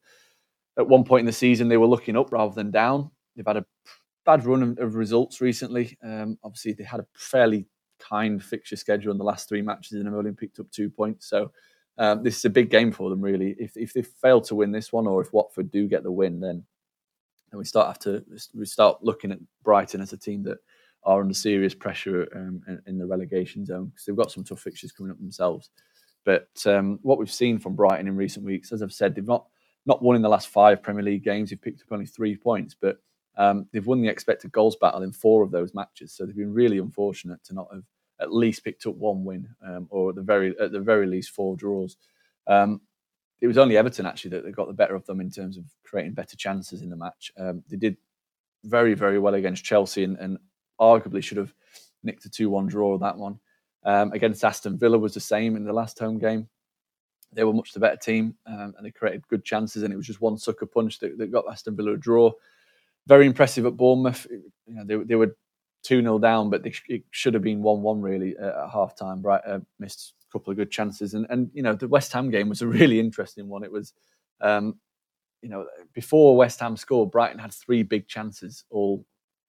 At 0.78 0.88
one 0.88 1.04
point 1.04 1.20
in 1.20 1.26
the 1.26 1.32
season, 1.32 1.68
they 1.68 1.76
were 1.76 1.86
looking 1.86 2.16
up 2.16 2.32
rather 2.32 2.54
than 2.54 2.70
down. 2.70 3.10
They've 3.38 3.46
had 3.46 3.56
a 3.56 3.64
bad 4.26 4.44
run 4.44 4.76
of 4.78 4.96
results 4.96 5.40
recently. 5.40 5.96
Um, 6.02 6.38
obviously, 6.42 6.72
they 6.72 6.84
had 6.84 7.00
a 7.00 7.06
fairly 7.14 7.66
kind 8.00 8.42
fixture 8.42 8.76
schedule 8.76 9.12
in 9.12 9.18
the 9.18 9.24
last 9.24 9.48
three 9.48 9.62
matches 9.62 9.92
and 9.92 10.06
have 10.06 10.14
only 10.14 10.32
picked 10.32 10.58
up 10.58 10.70
two 10.70 10.90
points. 10.90 11.28
So 11.28 11.52
um, 11.98 12.22
this 12.22 12.36
is 12.36 12.44
a 12.44 12.50
big 12.50 12.68
game 12.68 12.92
for 12.92 13.10
them, 13.10 13.20
really. 13.20 13.54
If 13.58 13.76
if 13.76 13.92
they 13.92 14.02
fail 14.02 14.40
to 14.42 14.54
win 14.56 14.72
this 14.72 14.92
one, 14.92 15.06
or 15.06 15.20
if 15.20 15.32
Watford 15.32 15.70
do 15.70 15.86
get 15.88 16.02
the 16.02 16.12
win, 16.12 16.40
then 16.40 16.64
then 17.50 17.58
we 17.58 17.64
start 17.64 17.86
have 17.86 17.98
to 18.00 18.24
we 18.54 18.66
start 18.66 19.02
looking 19.02 19.32
at 19.32 19.38
Brighton 19.62 20.00
as 20.00 20.12
a 20.12 20.16
team 20.16 20.42
that 20.44 20.58
are 21.04 21.20
under 21.20 21.34
serious 21.34 21.74
pressure 21.74 22.28
um, 22.34 22.60
in, 22.66 22.82
in, 22.86 22.98
the 22.98 23.06
relegation 23.06 23.64
zone 23.64 23.86
because 23.86 24.04
they've 24.04 24.16
got 24.16 24.32
some 24.32 24.42
tough 24.42 24.60
fixtures 24.60 24.90
coming 24.90 25.12
up 25.12 25.18
themselves. 25.18 25.70
But 26.24 26.48
um, 26.66 26.98
what 27.02 27.18
we've 27.18 27.30
seen 27.30 27.58
from 27.58 27.76
Brighton 27.76 28.08
in 28.08 28.16
recent 28.16 28.44
weeks, 28.44 28.72
as 28.72 28.82
I've 28.82 28.92
said, 28.92 29.14
they've 29.14 29.26
not 29.26 29.46
not 29.86 30.02
won 30.02 30.16
in 30.16 30.22
the 30.22 30.28
last 30.28 30.48
five 30.48 30.82
Premier 30.82 31.02
League 31.02 31.24
games. 31.24 31.50
They've 31.50 31.60
picked 31.60 31.82
up 31.82 31.92
only 31.92 32.06
three 32.06 32.36
points, 32.36 32.76
but 32.78 32.98
um, 33.38 33.68
they've 33.72 33.86
won 33.86 34.02
the 34.02 34.08
expected 34.08 34.52
goals 34.52 34.76
battle 34.76 35.02
in 35.02 35.12
four 35.12 35.42
of 35.42 35.52
those 35.52 35.72
matches. 35.72 36.12
So 36.12 36.26
they've 36.26 36.36
been 36.36 36.52
really 36.52 36.78
unfortunate 36.78 37.42
to 37.44 37.54
not 37.54 37.68
have 37.72 37.84
at 38.20 38.34
least 38.34 38.64
picked 38.64 38.84
up 38.84 38.96
one 38.96 39.24
win, 39.24 39.48
um, 39.64 39.86
or 39.90 40.10
at 40.10 40.16
the 40.16 40.22
very 40.22 40.54
at 40.60 40.72
the 40.72 40.80
very 40.80 41.06
least 41.06 41.30
four 41.30 41.56
draws. 41.56 41.96
Um, 42.48 42.80
it 43.40 43.46
was 43.46 43.56
only 43.56 43.76
Everton 43.76 44.06
actually 44.06 44.30
that, 44.30 44.50
got 44.56 44.66
the 44.66 44.74
better 44.74 44.96
of 44.96 45.06
them 45.06 45.20
in 45.20 45.30
terms 45.30 45.56
of 45.56 45.64
creating 45.84 46.14
better 46.14 46.36
chances 46.36 46.82
in 46.82 46.90
the 46.90 46.96
match. 46.96 47.30
Um, 47.38 47.62
they 47.68 47.76
did 47.76 47.96
very 48.64 48.94
very 48.94 49.20
well 49.20 49.34
against 49.34 49.64
Chelsea, 49.64 50.02
and, 50.02 50.18
and 50.18 50.38
arguably 50.80 51.22
should 51.22 51.38
have 51.38 51.54
nicked 52.02 52.24
a 52.24 52.28
two-one 52.28 52.66
draw 52.66 52.98
that 52.98 53.16
one. 53.16 53.38
Um, 53.84 54.12
against 54.12 54.44
Aston 54.44 54.76
Villa 54.76 54.98
was 54.98 55.14
the 55.14 55.20
same 55.20 55.54
in 55.54 55.64
the 55.64 55.72
last 55.72 55.98
home 56.00 56.18
game. 56.18 56.48
They 57.32 57.44
were 57.44 57.52
much 57.52 57.72
the 57.72 57.78
better 57.78 57.96
team, 57.96 58.34
um, 58.46 58.74
and 58.76 58.84
they 58.84 58.90
created 58.90 59.28
good 59.28 59.44
chances, 59.44 59.84
and 59.84 59.92
it 59.92 59.96
was 59.96 60.06
just 60.06 60.20
one 60.20 60.38
sucker 60.38 60.66
punch 60.66 60.98
that, 60.98 61.16
that 61.18 61.30
got 61.30 61.44
Aston 61.48 61.76
Villa 61.76 61.92
a 61.92 61.96
draw 61.96 62.32
very 63.08 63.26
impressive 63.26 63.66
at 63.66 63.76
Bournemouth. 63.76 64.26
You 64.30 64.74
know, 64.74 64.84
they, 64.84 64.96
they 65.04 65.14
were 65.14 65.36
2 65.82 66.02
0 66.02 66.18
down, 66.18 66.50
but 66.50 66.62
they, 66.62 66.74
it 66.88 67.02
should 67.10 67.34
have 67.34 67.42
been 67.42 67.62
1 67.62 67.82
1 67.82 68.00
really 68.00 68.36
at 68.36 68.54
half 68.72 68.94
time. 68.94 69.22
Bright 69.22 69.40
uh, 69.46 69.60
missed 69.78 70.14
a 70.28 70.32
couple 70.32 70.50
of 70.50 70.56
good 70.56 70.70
chances. 70.70 71.14
And, 71.14 71.26
and, 71.30 71.50
you 71.54 71.62
know, 71.62 71.74
the 71.74 71.88
West 71.88 72.12
Ham 72.12 72.30
game 72.30 72.48
was 72.48 72.62
a 72.62 72.66
really 72.66 73.00
interesting 73.00 73.48
one. 73.48 73.64
It 73.64 73.72
was, 73.72 73.94
um, 74.40 74.78
you 75.42 75.48
know, 75.48 75.66
before 75.94 76.36
West 76.36 76.60
Ham 76.60 76.76
scored, 76.76 77.10
Brighton 77.10 77.38
had 77.38 77.52
three 77.52 77.82
big 77.82 78.06
chances. 78.06 78.64
All 78.70 79.04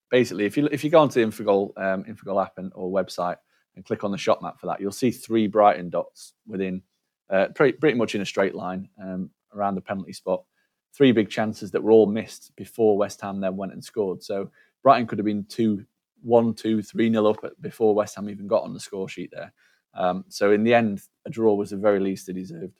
basically, 0.09 0.45
if 0.45 0.55
you 0.55 0.67
if 0.71 0.83
you 0.83 0.89
go 0.89 1.01
onto 1.01 1.19
the 1.19 1.27
Infogol, 1.27 1.77
um, 1.77 2.03
Infogol 2.05 2.43
app 2.43 2.57
and, 2.57 2.71
or 2.75 2.91
website 2.91 3.37
and 3.75 3.85
click 3.85 4.03
on 4.03 4.11
the 4.11 4.17
shot 4.17 4.41
map 4.41 4.59
for 4.59 4.67
that, 4.67 4.79
you'll 4.79 4.91
see 4.91 5.11
three 5.11 5.47
Brighton 5.47 5.89
dots 5.89 6.33
within 6.47 6.81
uh, 7.29 7.47
pretty, 7.55 7.77
pretty 7.77 7.97
much 7.97 8.15
in 8.15 8.21
a 8.21 8.25
straight 8.25 8.55
line 8.55 8.89
um, 9.01 9.29
around 9.53 9.75
the 9.75 9.81
penalty 9.81 10.13
spot. 10.13 10.43
Three 10.93 11.11
big 11.11 11.29
chances 11.29 11.71
that 11.71 11.83
were 11.83 11.91
all 11.91 12.07
missed 12.07 12.55
before 12.55 12.97
West 12.97 13.21
Ham 13.21 13.39
then 13.39 13.55
went 13.55 13.73
and 13.73 13.83
scored. 13.83 14.21
So 14.23 14.49
Brighton 14.83 15.07
could 15.07 15.19
have 15.19 15.25
been 15.25 15.45
two 15.45 15.85
one, 16.21 16.53
two, 16.53 16.81
three 16.81 17.09
nil 17.09 17.27
up 17.27 17.37
before 17.61 17.95
West 17.95 18.15
Ham 18.15 18.29
even 18.29 18.47
got 18.47 18.63
on 18.63 18.73
the 18.73 18.79
score 18.79 19.07
sheet 19.07 19.31
there. 19.31 19.53
Um, 19.93 20.25
so 20.27 20.51
in 20.51 20.63
the 20.63 20.73
end, 20.73 21.01
a 21.25 21.29
draw 21.29 21.53
was 21.53 21.69
the 21.71 21.77
very 21.77 21.99
least 21.99 22.27
they 22.27 22.33
deserved. 22.33 22.79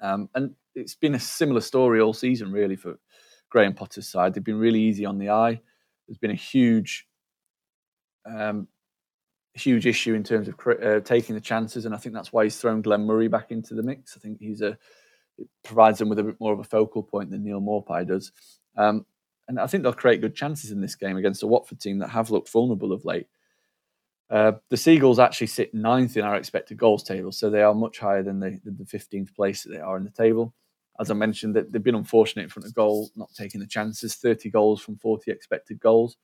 Um, 0.00 0.28
and 0.34 0.54
it's 0.74 0.94
been 0.94 1.14
a 1.14 1.20
similar 1.20 1.60
story 1.60 2.00
all 2.00 2.14
season, 2.14 2.52
really, 2.52 2.76
for 2.76 2.98
Graham 3.50 3.74
Potter's 3.74 4.08
side. 4.08 4.34
They've 4.34 4.44
been 4.44 4.58
really 4.58 4.80
easy 4.80 5.04
on 5.04 5.18
the 5.18 5.30
eye. 5.30 5.60
There's 6.06 6.18
been 6.18 6.30
a 6.30 6.34
huge, 6.34 7.06
um, 8.24 8.68
huge 9.54 9.86
issue 9.86 10.14
in 10.14 10.22
terms 10.22 10.48
of 10.48 10.54
uh, 10.82 11.00
taking 11.00 11.34
the 11.34 11.40
chances, 11.40 11.84
and 11.84 11.94
I 11.94 11.98
think 11.98 12.14
that's 12.14 12.32
why 12.32 12.44
he's 12.44 12.56
thrown 12.56 12.80
Glenn 12.80 13.04
Murray 13.04 13.28
back 13.28 13.50
into 13.50 13.74
the 13.74 13.82
mix. 13.82 14.16
I 14.16 14.20
think 14.20 14.38
he's 14.40 14.62
a 14.62 14.78
it 15.38 15.48
provides 15.62 15.98
them 15.98 16.08
with 16.08 16.18
a 16.18 16.24
bit 16.24 16.40
more 16.40 16.52
of 16.52 16.60
a 16.60 16.64
focal 16.64 17.02
point 17.02 17.30
than 17.30 17.44
Neal 17.44 17.60
Maupay 17.60 18.06
does. 18.06 18.32
Um, 18.76 19.06
and 19.48 19.58
I 19.58 19.66
think 19.66 19.82
they'll 19.82 19.92
create 19.92 20.20
good 20.20 20.34
chances 20.34 20.70
in 20.70 20.80
this 20.80 20.94
game 20.94 21.16
against 21.16 21.42
a 21.42 21.46
Watford 21.46 21.80
team 21.80 21.98
that 21.98 22.08
have 22.08 22.30
looked 22.30 22.50
vulnerable 22.50 22.92
of 22.92 23.04
late. 23.04 23.26
Uh, 24.30 24.52
the 24.68 24.76
Seagulls 24.76 25.18
actually 25.18 25.46
sit 25.46 25.72
ninth 25.72 26.16
in 26.16 26.24
our 26.24 26.36
expected 26.36 26.76
goals 26.76 27.02
table, 27.02 27.32
so 27.32 27.48
they 27.48 27.62
are 27.62 27.74
much 27.74 27.98
higher 27.98 28.22
than 28.22 28.40
the, 28.40 28.60
the 28.64 28.84
15th 28.84 29.34
place 29.34 29.62
that 29.62 29.70
they 29.70 29.80
are 29.80 29.96
in 29.96 30.04
the 30.04 30.10
table. 30.10 30.54
As 31.00 31.10
I 31.10 31.14
mentioned, 31.14 31.56
that 31.56 31.72
they've 31.72 31.82
been 31.82 31.94
unfortunate 31.94 32.42
in 32.42 32.48
front 32.50 32.66
of 32.66 32.74
goal, 32.74 33.10
not 33.16 33.30
taking 33.34 33.60
the 33.60 33.66
chances. 33.66 34.16
30 34.16 34.50
goals 34.50 34.82
from 34.82 34.96
40 34.98 35.30
expected 35.30 35.80
goals, 35.80 36.18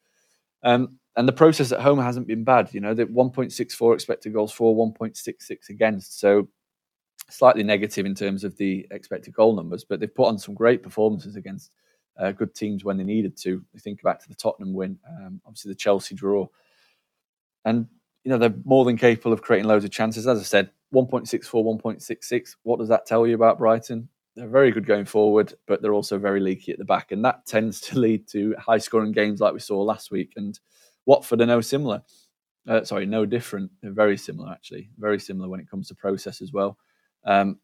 um, 0.62 0.98
and 1.16 1.26
the 1.26 1.32
process 1.32 1.72
at 1.72 1.80
home 1.80 1.98
hasn't 1.98 2.26
been 2.26 2.44
bad. 2.44 2.74
You 2.74 2.80
know, 2.80 2.92
the 2.92 3.06
1.64 3.06 3.94
expected 3.94 4.34
goals 4.34 4.52
for, 4.52 4.74
1.66 4.74 5.70
against, 5.70 6.18
so 6.18 6.48
slightly 7.30 7.62
negative 7.62 8.06
in 8.06 8.14
terms 8.14 8.44
of 8.44 8.56
the 8.56 8.86
expected 8.90 9.34
goal 9.34 9.54
numbers, 9.54 9.84
but 9.84 10.00
they've 10.00 10.14
put 10.14 10.28
on 10.28 10.38
some 10.38 10.54
great 10.54 10.82
performances 10.82 11.36
against 11.36 11.70
uh, 12.18 12.32
good 12.32 12.54
teams 12.54 12.84
when 12.84 12.96
they 12.96 13.04
needed 13.04 13.36
to. 13.38 13.62
Think 13.78 14.02
back 14.02 14.20
to 14.22 14.28
the 14.28 14.34
Tottenham 14.34 14.72
win, 14.72 14.98
um, 15.08 15.40
obviously 15.44 15.70
the 15.70 15.76
Chelsea 15.76 16.14
draw, 16.14 16.46
and 17.64 17.86
you 18.24 18.30
know 18.30 18.38
they're 18.38 18.54
more 18.64 18.84
than 18.84 18.96
capable 18.96 19.32
of 19.32 19.42
creating 19.42 19.68
loads 19.68 19.84
of 19.84 19.90
chances. 19.90 20.26
As 20.26 20.38
I 20.38 20.44
said, 20.44 20.70
1.64, 20.94 21.80
1.66. 21.80 22.56
What 22.62 22.78
does 22.78 22.88
that 22.88 23.06
tell 23.06 23.26
you 23.26 23.34
about 23.34 23.58
Brighton? 23.58 24.08
They're 24.36 24.48
very 24.48 24.70
good 24.70 24.86
going 24.86 25.04
forward, 25.04 25.54
but 25.66 25.80
they're 25.80 25.94
also 25.94 26.18
very 26.18 26.40
leaky 26.40 26.72
at 26.72 26.78
the 26.78 26.84
back, 26.84 27.12
and 27.12 27.24
that 27.24 27.46
tends 27.46 27.80
to 27.82 27.98
lead 27.98 28.26
to 28.28 28.54
high-scoring 28.58 29.12
games 29.12 29.40
like 29.40 29.52
we 29.52 29.60
saw 29.60 29.80
last 29.80 30.10
week. 30.10 30.32
And 30.36 30.58
Watford 31.06 31.40
are 31.40 31.46
no 31.46 31.60
similar. 31.60 32.02
Uh, 32.66 32.82
sorry, 32.82 33.06
no 33.06 33.26
different. 33.26 33.70
They're 33.82 33.92
very 33.92 34.16
similar, 34.16 34.50
actually. 34.50 34.88
Very 34.98 35.20
similar 35.20 35.48
when 35.48 35.60
it 35.60 35.70
comes 35.70 35.88
to 35.88 35.94
process 35.94 36.40
as 36.40 36.52
well. 36.52 36.78
Um, 37.24 37.58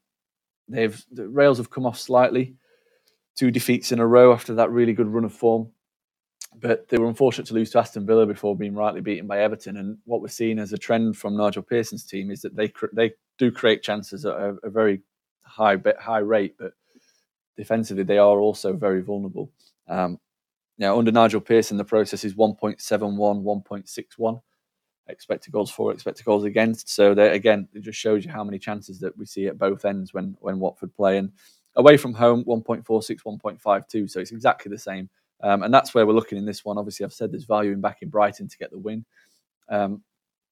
they've 0.68 1.04
the 1.10 1.28
rails 1.28 1.58
have 1.58 1.70
come 1.70 1.86
off 1.86 1.98
slightly 1.98 2.56
two 3.36 3.50
defeats 3.50 3.92
in 3.92 4.00
a 4.00 4.06
row 4.06 4.32
after 4.32 4.54
that 4.54 4.70
really 4.70 4.92
good 4.92 5.08
run 5.08 5.24
of 5.24 5.32
form. 5.32 5.68
But 6.58 6.88
they 6.88 6.98
were 6.98 7.06
unfortunate 7.06 7.46
to 7.46 7.54
lose 7.54 7.70
to 7.70 7.78
Aston 7.78 8.06
Villa 8.06 8.26
before 8.26 8.56
being 8.56 8.74
rightly 8.74 9.00
beaten 9.00 9.26
by 9.26 9.40
Everton. 9.40 9.76
And 9.76 9.98
what 10.04 10.20
we're 10.20 10.28
seeing 10.28 10.58
as 10.58 10.72
a 10.72 10.78
trend 10.78 11.16
from 11.16 11.36
Nigel 11.36 11.62
Pearson's 11.62 12.04
team 12.04 12.30
is 12.30 12.42
that 12.42 12.56
they 12.56 12.72
they 12.92 13.12
do 13.38 13.52
create 13.52 13.82
chances 13.82 14.26
at 14.26 14.34
a, 14.34 14.56
a 14.64 14.70
very 14.70 15.00
high 15.42 15.76
high 15.98 16.18
rate, 16.18 16.56
but 16.58 16.72
defensively 17.56 18.02
they 18.02 18.18
are 18.18 18.40
also 18.40 18.72
very 18.72 19.00
vulnerable. 19.00 19.50
Um, 19.88 20.18
now, 20.78 20.98
under 20.98 21.12
Nigel 21.12 21.40
Pearson, 21.40 21.76
the 21.76 21.84
process 21.84 22.24
is 22.24 22.34
1.71, 22.34 22.80
1.61 22.80 24.40
expected 25.10 25.52
goals 25.52 25.70
for, 25.70 25.92
expected 25.92 26.24
goals 26.24 26.44
against. 26.44 26.88
So 26.88 27.14
they, 27.14 27.30
again, 27.30 27.68
it 27.74 27.80
just 27.80 27.98
shows 27.98 28.24
you 28.24 28.30
how 28.30 28.44
many 28.44 28.58
chances 28.58 29.00
that 29.00 29.16
we 29.16 29.26
see 29.26 29.46
at 29.46 29.58
both 29.58 29.84
ends 29.84 30.14
when 30.14 30.36
when 30.40 30.58
Watford 30.58 30.94
play. 30.94 31.18
And 31.18 31.32
away 31.76 31.96
from 31.96 32.14
home, 32.14 32.44
1.46, 32.44 33.22
1.52. 33.22 34.10
So 34.10 34.20
it's 34.20 34.32
exactly 34.32 34.70
the 34.70 34.78
same. 34.78 35.08
Um, 35.42 35.62
and 35.62 35.72
that's 35.72 35.94
where 35.94 36.06
we're 36.06 36.12
looking 36.12 36.38
in 36.38 36.44
this 36.44 36.64
one. 36.64 36.78
Obviously, 36.78 37.04
I've 37.04 37.12
said 37.12 37.32
there's 37.32 37.44
value 37.44 37.72
in 37.72 37.80
backing 37.80 38.08
Brighton 38.08 38.48
to 38.48 38.58
get 38.58 38.70
the 38.70 38.78
win. 38.78 39.04
Um, 39.68 40.02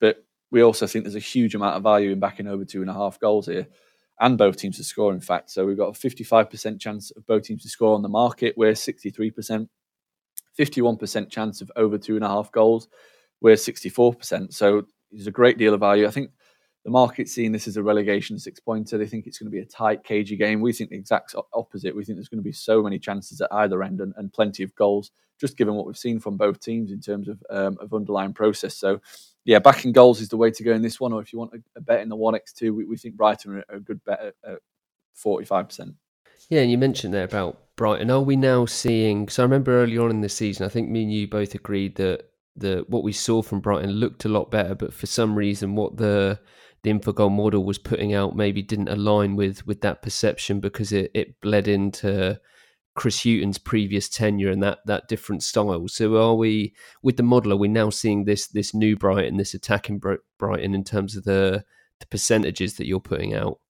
but 0.00 0.24
we 0.50 0.62
also 0.62 0.86
think 0.86 1.04
there's 1.04 1.14
a 1.14 1.20
huge 1.20 1.54
amount 1.54 1.76
of 1.76 1.82
value 1.82 2.10
in 2.10 2.20
backing 2.20 2.46
over 2.46 2.64
two 2.64 2.80
and 2.80 2.90
a 2.90 2.94
half 2.94 3.20
goals 3.20 3.46
here 3.46 3.66
and 4.20 4.38
both 4.38 4.56
teams 4.56 4.76
to 4.78 4.84
score, 4.84 5.12
in 5.12 5.20
fact. 5.20 5.50
So 5.50 5.66
we've 5.66 5.76
got 5.76 5.96
a 5.96 6.08
55% 6.08 6.80
chance 6.80 7.10
of 7.12 7.26
both 7.26 7.44
teams 7.44 7.62
to 7.62 7.68
score 7.68 7.94
on 7.94 8.02
the 8.02 8.08
market. 8.08 8.54
We're 8.56 8.72
63%. 8.72 9.68
51% 10.58 11.30
chance 11.30 11.60
of 11.60 11.70
over 11.76 11.98
two 11.98 12.16
and 12.16 12.24
a 12.24 12.28
half 12.28 12.50
goals. 12.50 12.88
We're 13.40 13.54
64%. 13.54 14.52
So 14.52 14.86
there's 15.10 15.26
a 15.26 15.32
great 15.32 15.58
deal 15.58 15.74
of 15.74 15.80
value. 15.80 16.06
I 16.06 16.10
think 16.10 16.30
the 16.84 16.90
market's 16.90 17.32
seeing 17.32 17.52
this 17.52 17.68
as 17.68 17.76
a 17.76 17.82
relegation 17.82 18.38
six 18.38 18.60
pointer. 18.60 18.96
They 18.96 19.06
think 19.06 19.26
it's 19.26 19.38
going 19.38 19.50
to 19.50 19.54
be 19.54 19.60
a 19.62 19.66
tight, 19.66 20.04
cagey 20.04 20.36
game. 20.36 20.60
We 20.60 20.72
think 20.72 20.90
the 20.90 20.96
exact 20.96 21.34
opposite. 21.52 21.94
We 21.94 22.04
think 22.04 22.16
there's 22.16 22.28
going 22.28 22.38
to 22.38 22.42
be 22.42 22.52
so 22.52 22.82
many 22.82 22.98
chances 22.98 23.40
at 23.40 23.52
either 23.52 23.82
end 23.82 24.00
and, 24.00 24.14
and 24.16 24.32
plenty 24.32 24.62
of 24.62 24.74
goals, 24.74 25.10
just 25.40 25.56
given 25.56 25.74
what 25.74 25.86
we've 25.86 25.98
seen 25.98 26.18
from 26.18 26.36
both 26.36 26.60
teams 26.60 26.90
in 26.90 27.00
terms 27.00 27.28
of 27.28 27.42
um, 27.50 27.76
of 27.80 27.92
underlying 27.92 28.32
process. 28.32 28.74
So, 28.74 29.00
yeah, 29.44 29.58
backing 29.58 29.92
goals 29.92 30.20
is 30.20 30.28
the 30.28 30.36
way 30.36 30.50
to 30.50 30.62
go 30.62 30.72
in 30.72 30.82
this 30.82 31.00
one. 31.00 31.12
Or 31.12 31.20
if 31.20 31.32
you 31.32 31.38
want 31.38 31.52
a, 31.54 31.60
a 31.76 31.80
bet 31.80 32.00
in 32.00 32.08
the 32.08 32.16
1x2, 32.16 32.74
we, 32.74 32.84
we 32.84 32.96
think 32.96 33.16
Brighton 33.16 33.56
are 33.56 33.76
a 33.76 33.80
good 33.80 34.02
bet 34.04 34.34
at 34.44 34.58
45%. 35.22 35.94
Yeah, 36.48 36.60
and 36.60 36.70
you 36.70 36.78
mentioned 36.78 37.12
there 37.12 37.24
about 37.24 37.58
Brighton. 37.76 38.10
Are 38.10 38.20
we 38.20 38.36
now 38.36 38.64
seeing? 38.64 39.28
So 39.28 39.42
I 39.42 39.44
remember 39.44 39.82
early 39.82 39.98
on 39.98 40.10
in 40.10 40.20
the 40.22 40.28
season, 40.28 40.64
I 40.64 40.68
think 40.68 40.88
me 40.88 41.02
and 41.02 41.12
you 41.12 41.28
both 41.28 41.54
agreed 41.54 41.96
that 41.96 42.30
the 42.56 42.84
what 42.88 43.02
we 43.02 43.12
saw 43.12 43.42
from 43.42 43.60
Brighton 43.60 43.90
looked 43.90 44.24
a 44.24 44.28
lot 44.28 44.50
better, 44.50 44.74
but 44.74 44.92
for 44.92 45.06
some 45.06 45.36
reason, 45.36 45.74
what 45.74 45.96
the 45.96 46.40
the 46.82 46.90
Infogol 46.90 47.30
model 47.30 47.64
was 47.64 47.78
putting 47.78 48.14
out 48.14 48.36
maybe 48.36 48.62
didn't 48.62 48.88
align 48.88 49.36
with 49.36 49.66
with 49.66 49.80
that 49.80 50.02
perception 50.02 50.60
because 50.60 50.92
it, 50.92 51.10
it 51.14 51.40
bled 51.40 51.68
into 51.68 52.38
Chris 52.94 53.24
Hughton's 53.24 53.58
previous 53.58 54.08
tenure 54.08 54.50
and 54.50 54.62
that 54.62 54.78
that 54.86 55.08
different 55.08 55.42
style. 55.42 55.86
So 55.88 56.16
are 56.16 56.34
we 56.34 56.74
with 57.02 57.16
the 57.16 57.22
model? 57.22 57.52
Are 57.52 57.56
we 57.56 57.68
now 57.68 57.90
seeing 57.90 58.24
this 58.24 58.48
this 58.48 58.74
new 58.74 58.96
Brighton, 58.96 59.36
this 59.36 59.54
attacking 59.54 60.00
Brighton 60.38 60.74
in 60.74 60.84
terms 60.84 61.16
of 61.16 61.24
the 61.24 61.64
the 62.00 62.06
percentages 62.06 62.76
that 62.76 62.86
you're 62.86 63.00
putting 63.00 63.34
out? 63.34 63.60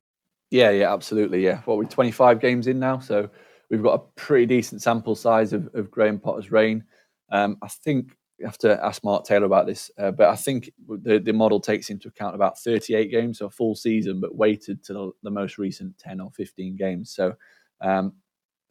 Yeah, 0.50 0.70
yeah, 0.70 0.92
absolutely. 0.92 1.44
Yeah, 1.44 1.60
well, 1.66 1.76
we're 1.76 1.84
25 1.84 2.40
games 2.40 2.66
in 2.66 2.78
now, 2.78 3.00
so 3.00 3.28
we've 3.70 3.82
got 3.82 4.00
a 4.00 4.20
pretty 4.20 4.46
decent 4.46 4.80
sample 4.80 5.14
size 5.14 5.52
of, 5.52 5.68
of 5.74 5.90
Graham 5.90 6.18
Potter's 6.18 6.50
reign. 6.50 6.84
Um, 7.30 7.58
I 7.62 7.68
think 7.68 8.16
have 8.44 8.58
to 8.58 8.84
ask 8.84 9.02
Mark 9.02 9.24
Taylor 9.24 9.46
about 9.46 9.66
this, 9.66 9.90
uh, 9.98 10.10
but 10.10 10.28
I 10.28 10.36
think 10.36 10.70
the, 10.88 11.18
the 11.18 11.32
model 11.32 11.60
takes 11.60 11.90
into 11.90 12.08
account 12.08 12.34
about 12.34 12.58
38 12.58 13.10
games, 13.10 13.38
so 13.38 13.46
a 13.46 13.50
full 13.50 13.74
season, 13.74 14.20
but 14.20 14.36
weighted 14.36 14.84
to 14.84 14.92
the, 14.92 15.10
the 15.24 15.30
most 15.30 15.58
recent 15.58 15.98
10 15.98 16.20
or 16.20 16.30
15 16.30 16.76
games. 16.76 17.10
So 17.10 17.34
um, 17.80 18.12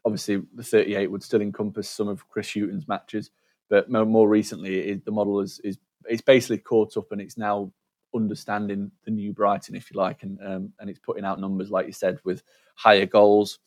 obviously, 0.05 0.41
the 0.55 0.63
38 0.63 1.12
would 1.12 1.24
still 1.24 1.41
encompass 1.41 1.89
some 1.89 2.07
of 2.07 2.27
Chris 2.29 2.55
Hughton's 2.55 2.88
matches, 2.88 3.31
but 3.69 3.89
more, 3.89 4.05
more 4.05 4.29
recently, 4.29 4.79
it, 4.79 5.05
the 5.05 5.12
model 5.12 5.41
is, 5.41 5.59
is 5.63 5.77
it's 6.05 6.21
basically 6.21 6.59
caught 6.59 6.95
up 6.95 7.12
and 7.12 7.19
it's 7.19 7.38
now 7.38 7.71
understanding 8.15 8.91
the 9.05 9.12
new 9.12 9.33
Brighton, 9.33 9.75
if 9.75 9.91
you 9.91 9.97
like, 9.97 10.24
and 10.24 10.39
um, 10.41 10.74
and 10.79 10.89
it's 10.89 11.00
putting 11.00 11.25
out 11.25 11.39
numbers 11.39 11.69
like 11.69 11.86
you 11.86 11.93
said 11.93 12.19
with 12.24 12.41
higher 12.75 13.05
goals, 13.05 13.59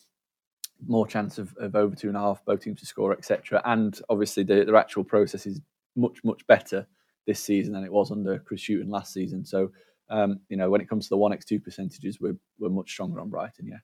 more 0.86 1.06
chance 1.06 1.38
of, 1.38 1.54
of 1.58 1.76
over 1.76 1.94
two 1.94 2.08
and 2.08 2.16
a 2.16 2.20
half, 2.20 2.44
both 2.44 2.62
teams 2.62 2.80
to 2.80 2.86
score, 2.86 3.12
etc. 3.12 3.60
And 3.64 4.00
obviously, 4.08 4.42
the, 4.42 4.64
their 4.64 4.76
actual 4.76 5.04
process 5.04 5.46
is 5.46 5.60
much 5.96 6.18
much 6.24 6.46
better 6.46 6.86
this 7.26 7.40
season 7.40 7.72
than 7.72 7.84
it 7.84 7.92
was 7.92 8.10
under 8.10 8.38
Chris 8.38 8.66
Hughton 8.66 8.90
last 8.90 9.12
season. 9.12 9.44
So, 9.44 9.70
um, 10.08 10.40
you 10.48 10.56
know, 10.56 10.70
when 10.70 10.80
it 10.80 10.88
comes 10.88 11.06
to 11.06 11.10
the 11.10 11.18
one 11.18 11.32
x 11.32 11.44
two 11.44 11.60
percentages, 11.60 12.20
we're 12.20 12.36
we're 12.58 12.70
much 12.70 12.90
stronger 12.90 13.20
on 13.20 13.30
Brighton. 13.30 13.66
Yeah. 13.66 13.78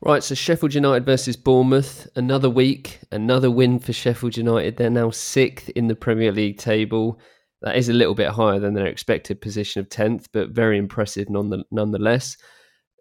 Right, 0.00 0.22
so 0.22 0.34
Sheffield 0.34 0.74
United 0.74 1.06
versus 1.06 1.34
Bournemouth. 1.34 2.06
Another 2.14 2.50
week, 2.50 3.00
another 3.10 3.50
win 3.50 3.78
for 3.78 3.94
Sheffield 3.94 4.36
United. 4.36 4.76
They're 4.76 4.90
now 4.90 5.10
sixth 5.10 5.70
in 5.70 5.88
the 5.88 5.94
Premier 5.94 6.30
League 6.30 6.58
table. 6.58 7.18
That 7.62 7.76
is 7.76 7.88
a 7.88 7.94
little 7.94 8.14
bit 8.14 8.28
higher 8.28 8.60
than 8.60 8.74
their 8.74 8.86
expected 8.86 9.40
position 9.40 9.80
of 9.80 9.88
10th, 9.88 10.26
but 10.30 10.50
very 10.50 10.76
impressive 10.76 11.28
nonetheless. 11.30 12.36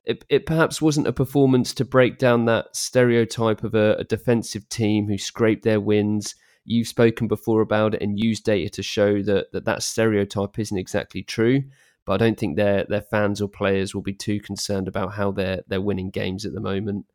It, 0.06 0.24
it, 0.30 0.46
perhaps 0.46 0.82
wasn't 0.82 1.08
a 1.08 1.14
performance 1.14 1.74
to 1.74 1.84
break 1.84 2.18
down 2.18 2.46
that 2.46 2.74
stereotype 2.74 3.66
of 3.66 3.76
a, 3.76 3.96
a 3.96 4.06
defensive 4.06 4.70
team 4.70 5.10
who 5.10 5.18
scrape 5.18 5.64
their 5.64 5.82
wins. 5.82 6.36
You've 6.65 6.88
spoken 6.88 7.28
before 7.28 7.62
about 7.62 7.95
it 7.95 8.02
and 8.02 8.19
used 8.19 8.45
data 8.45 8.69
to 8.69 8.84
show 8.84 9.21
that 9.23 9.52
that, 9.52 9.65
that 9.65 9.84
stereotype 9.84 10.58
isn't 10.60 10.78
exactly 10.78 11.23
true. 11.23 11.63
But 12.06 12.13
I 12.13 12.17
don't 12.17 12.38
think 12.38 12.56
their 12.56 12.86
their 12.86 13.02
fans 13.02 13.41
or 13.41 13.47
players 13.47 13.93
will 13.93 14.02
be 14.02 14.13
too 14.13 14.39
concerned 14.39 14.88
about 14.88 15.13
how 15.13 15.32
they're 15.32 15.62
they're 15.67 15.82
winning 15.82 16.10
games 16.10 16.45
at 16.45 16.54
the 16.54 16.62
moment. 16.62 17.06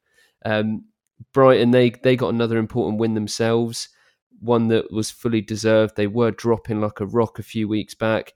Um, 0.44 0.84
Brighton 1.32 1.70
they 1.70 1.90
they 1.90 2.16
got 2.16 2.32
another 2.32 2.58
important 2.58 2.98
win 2.98 3.14
themselves 3.14 3.88
one 4.40 4.68
that 4.68 4.92
was 4.92 5.10
fully 5.10 5.40
deserved. 5.40 5.96
They 5.96 6.06
were 6.06 6.30
dropping 6.30 6.80
like 6.80 7.00
a 7.00 7.06
rock 7.06 7.38
a 7.38 7.42
few 7.42 7.68
weeks 7.68 7.94
back. 7.94 8.34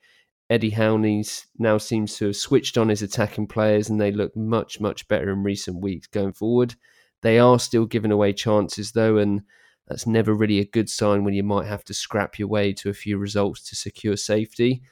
Eddie 0.50 0.70
Howney's 0.70 1.46
now 1.58 1.78
seems 1.78 2.16
to 2.16 2.26
have 2.26 2.36
switched 2.36 2.76
on 2.76 2.88
his 2.88 3.02
attacking 3.02 3.46
players 3.46 3.88
and 3.88 4.00
they 4.00 4.12
look 4.12 4.36
much, 4.36 4.80
much 4.80 5.08
better 5.08 5.30
in 5.30 5.42
recent 5.42 5.80
weeks 5.80 6.06
going 6.08 6.32
forward. 6.32 6.74
They 7.22 7.38
are 7.38 7.58
still 7.58 7.86
giving 7.86 8.10
away 8.10 8.32
chances 8.32 8.92
though, 8.92 9.16
and 9.16 9.42
that's 9.86 10.06
never 10.06 10.32
really 10.32 10.58
a 10.58 10.64
good 10.64 10.88
sign 10.88 11.24
when 11.24 11.34
you 11.34 11.42
might 11.42 11.66
have 11.66 11.84
to 11.84 11.94
scrap 11.94 12.38
your 12.38 12.48
way 12.48 12.72
to 12.74 12.88
a 12.88 12.94
few 12.94 13.18
results 13.18 13.68
to 13.68 13.76
secure 13.76 14.16
safety. 14.16 14.82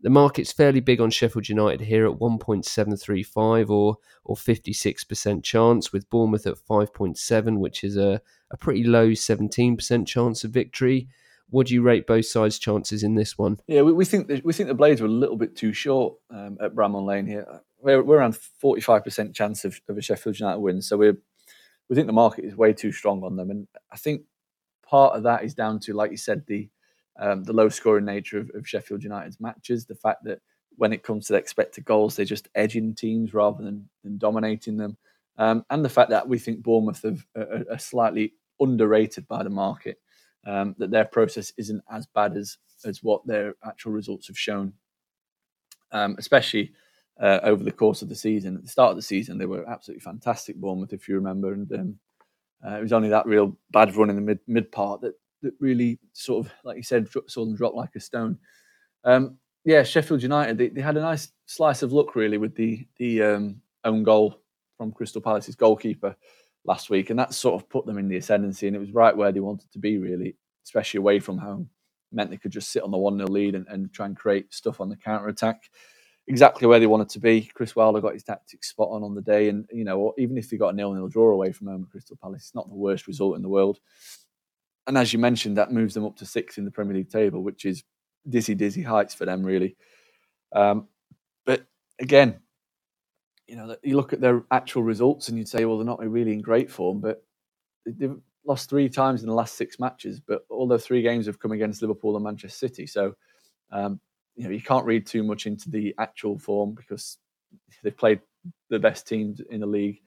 The 0.00 0.10
market's 0.10 0.52
fairly 0.52 0.80
big 0.80 1.00
on 1.00 1.10
Sheffield 1.10 1.48
United 1.48 1.80
here 1.80 2.06
at 2.06 2.18
1.735 2.18 3.70
or 3.70 3.96
or 4.24 4.36
56% 4.36 5.42
chance, 5.42 5.92
with 5.92 6.10
Bournemouth 6.10 6.46
at 6.46 6.56
5.7, 6.56 7.58
which 7.58 7.84
is 7.84 7.96
a, 7.96 8.20
a 8.50 8.56
pretty 8.56 8.84
low 8.84 9.10
17% 9.10 10.06
chance 10.06 10.44
of 10.44 10.50
victory. 10.50 11.08
What 11.50 11.66
do 11.66 11.74
you 11.74 11.82
rate 11.82 12.06
both 12.06 12.26
sides' 12.26 12.58
chances 12.58 13.02
in 13.02 13.14
this 13.14 13.38
one? 13.38 13.60
Yeah, 13.66 13.82
we, 13.82 13.92
we 13.92 14.04
think 14.04 14.28
the, 14.28 14.40
we 14.44 14.52
think 14.52 14.68
the 14.68 14.74
Blades 14.74 15.00
are 15.00 15.06
a 15.06 15.08
little 15.08 15.36
bit 15.36 15.56
too 15.56 15.72
short 15.72 16.16
um, 16.30 16.58
at 16.60 16.74
Bramall 16.74 17.06
Lane 17.06 17.26
here. 17.26 17.60
We're, 17.80 18.02
we're 18.02 18.16
around 18.16 18.38
45% 18.62 19.34
chance 19.34 19.64
of, 19.64 19.80
of 19.88 19.98
a 19.98 20.02
Sheffield 20.02 20.38
United 20.38 20.60
win, 20.60 20.82
so 20.82 20.96
we're 20.96 21.18
we 21.88 21.96
think 21.96 22.06
the 22.06 22.14
market 22.14 22.46
is 22.46 22.56
way 22.56 22.72
too 22.72 22.92
strong 22.92 23.22
on 23.24 23.36
them, 23.36 23.50
and 23.50 23.68
I 23.92 23.96
think 23.96 24.22
part 24.86 25.16
of 25.16 25.22
that 25.24 25.44
is 25.44 25.54
down 25.54 25.80
to, 25.80 25.94
like 25.94 26.10
you 26.10 26.16
said, 26.16 26.44
the 26.46 26.68
um, 27.18 27.44
the 27.44 27.52
low 27.52 27.68
scoring 27.68 28.04
nature 28.04 28.38
of, 28.38 28.50
of, 28.54 28.68
Sheffield 28.68 29.04
United's 29.04 29.38
matches, 29.38 29.86
the 29.86 29.94
fact 29.94 30.24
that 30.24 30.40
when 30.76 30.92
it 30.92 31.04
comes 31.04 31.26
to 31.26 31.32
the 31.32 31.38
expected 31.38 31.84
goals, 31.84 32.16
they're 32.16 32.24
just 32.24 32.48
edging 32.56 32.92
teams 32.92 33.32
rather 33.32 33.62
than, 33.62 33.88
than 34.02 34.18
dominating 34.18 34.76
them, 34.76 34.96
um, 35.38 35.64
and 35.70 35.84
the 35.84 35.88
fact 35.88 36.10
that 36.10 36.28
we 36.28 36.38
think 36.38 36.62
Bournemouth 36.62 37.02
have, 37.02 37.24
are, 37.36 37.64
are 37.70 37.78
slightly 37.78 38.34
underrated 38.58 39.28
by 39.28 39.44
the 39.44 39.50
market, 39.50 40.00
um, 40.44 40.74
that 40.78 40.90
their 40.90 41.04
process 41.04 41.52
isn't 41.56 41.82
as 41.90 42.06
bad 42.06 42.36
as 42.36 42.58
as 42.84 43.02
what 43.02 43.26
their 43.26 43.54
actual 43.64 43.92
results 43.92 44.26
have 44.26 44.38
shown, 44.38 44.72
um, 45.92 46.16
especially. 46.18 46.72
Uh, 47.20 47.38
over 47.44 47.62
the 47.62 47.70
course 47.70 48.02
of 48.02 48.08
the 48.08 48.14
season, 48.16 48.56
at 48.56 48.62
the 48.64 48.68
start 48.68 48.90
of 48.90 48.96
the 48.96 49.02
season, 49.02 49.38
they 49.38 49.46
were 49.46 49.64
absolutely 49.70 50.00
fantastic. 50.00 50.56
Bournemouth, 50.56 50.92
if 50.92 51.08
you 51.08 51.14
remember, 51.14 51.52
and 51.52 51.72
um, 51.72 51.96
uh, 52.66 52.76
it 52.76 52.82
was 52.82 52.92
only 52.92 53.08
that 53.10 53.26
real 53.26 53.56
bad 53.70 53.94
run 53.96 54.10
in 54.10 54.16
the 54.16 54.22
mid 54.22 54.38
mid 54.46 54.70
part 54.72 55.00
that 55.02 55.14
that 55.42 55.54
really 55.60 55.98
sort 56.12 56.46
of, 56.46 56.52
like 56.64 56.76
you 56.76 56.82
said, 56.82 57.08
saw 57.28 57.44
them 57.44 57.54
drop 57.54 57.74
like 57.74 57.94
a 57.94 58.00
stone. 58.00 58.38
Um, 59.04 59.36
yeah, 59.64 59.82
Sheffield 59.82 60.22
United, 60.22 60.58
they, 60.58 60.68
they, 60.68 60.80
had 60.80 60.96
a 60.96 61.00
nice 61.00 61.30
slice 61.46 61.82
of 61.82 61.92
luck 61.92 62.16
really 62.16 62.38
with 62.38 62.54
the 62.54 62.86
the 62.96 63.22
um, 63.22 63.60
own 63.84 64.02
goal 64.02 64.40
from 64.76 64.92
Crystal 64.92 65.20
Palace's 65.20 65.54
goalkeeper 65.54 66.16
last 66.64 66.90
week, 66.90 67.10
and 67.10 67.18
that 67.18 67.34
sort 67.34 67.60
of 67.60 67.68
put 67.68 67.86
them 67.86 67.98
in 67.98 68.08
the 68.08 68.16
ascendancy, 68.16 68.66
and 68.66 68.76
it 68.76 68.80
was 68.80 68.92
right 68.92 69.16
where 69.16 69.32
they 69.32 69.40
wanted 69.40 69.70
to 69.72 69.78
be 69.78 69.98
really, 69.98 70.36
especially 70.64 70.98
away 70.98 71.20
from 71.20 71.38
home. 71.38 71.68
Meant 72.12 72.30
they 72.30 72.36
could 72.36 72.52
just 72.52 72.70
sit 72.70 72.82
on 72.82 72.90
the 72.90 72.98
one 72.98 73.18
0 73.18 73.28
lead 73.28 73.54
and, 73.54 73.66
and 73.68 73.92
try 73.92 74.06
and 74.06 74.16
create 74.16 74.54
stuff 74.54 74.80
on 74.80 74.88
the 74.88 74.96
counter 74.96 75.28
attack. 75.28 75.64
Exactly 76.26 76.66
where 76.66 76.80
they 76.80 76.86
wanted 76.86 77.10
to 77.10 77.20
be. 77.20 77.42
Chris 77.54 77.76
Wilder 77.76 78.00
got 78.00 78.14
his 78.14 78.22
tactics 78.22 78.70
spot 78.70 78.88
on 78.90 79.02
on 79.02 79.14
the 79.14 79.20
day, 79.20 79.50
and 79.50 79.68
you 79.72 79.84
know 79.84 80.14
even 80.16 80.38
if 80.38 80.48
they 80.48 80.56
got 80.56 80.72
a 80.72 80.76
nil 80.76 80.94
nil 80.94 81.08
draw 81.08 81.30
away 81.30 81.52
from 81.52 81.66
home 81.66 81.82
at 81.84 81.90
Crystal 81.90 82.16
Palace, 82.16 82.42
it's 82.44 82.54
not 82.54 82.68
the 82.68 82.74
worst 82.74 83.06
result 83.06 83.36
in 83.36 83.42
the 83.42 83.48
world 83.48 83.78
and 84.86 84.98
as 84.98 85.12
you 85.12 85.18
mentioned, 85.18 85.56
that 85.56 85.72
moves 85.72 85.94
them 85.94 86.04
up 86.04 86.16
to 86.16 86.26
sixth 86.26 86.58
in 86.58 86.64
the 86.64 86.70
Premier 86.70 86.94
League 86.94 87.10
table, 87.10 87.42
which 87.42 87.64
is 87.64 87.84
dizzy, 88.28 88.54
dizzy 88.54 88.82
heights 88.82 89.14
for 89.14 89.24
them, 89.24 89.42
really. 89.42 89.76
Um, 90.52 90.88
but 91.46 91.66
again, 92.00 92.40
you 93.46 93.56
know, 93.56 93.76
you 93.82 93.96
look 93.96 94.12
at 94.12 94.20
their 94.20 94.44
actual 94.50 94.82
results 94.82 95.28
and 95.28 95.38
you'd 95.38 95.48
say, 95.48 95.64
well, 95.64 95.78
they're 95.78 95.86
not 95.86 96.00
really 96.08 96.32
in 96.32 96.40
great 96.40 96.70
form, 96.70 97.00
but 97.00 97.24
they've 97.86 98.16
lost 98.46 98.70
three 98.70 98.88
times 98.88 99.22
in 99.22 99.28
the 99.28 99.34
last 99.34 99.56
six 99.56 99.78
matches, 99.78 100.20
but 100.20 100.44
all 100.50 100.66
their 100.68 100.78
three 100.78 101.02
games 101.02 101.26
have 101.26 101.38
come 101.38 101.52
against 101.52 101.82
Liverpool 101.82 102.16
and 102.16 102.24
Manchester 102.24 102.56
City. 102.56 102.86
So, 102.86 103.14
um, 103.70 104.00
you 104.36 104.44
know, 104.44 104.50
you 104.50 104.62
can't 104.62 104.86
read 104.86 105.06
too 105.06 105.22
much 105.22 105.46
into 105.46 105.70
the 105.70 105.94
actual 105.98 106.38
form 106.38 106.74
because 106.74 107.18
they've 107.82 107.96
played 107.96 108.20
the 108.70 108.78
best 108.78 109.06
teams 109.08 109.40
in 109.50 109.60
the 109.60 109.66
league 109.66 110.00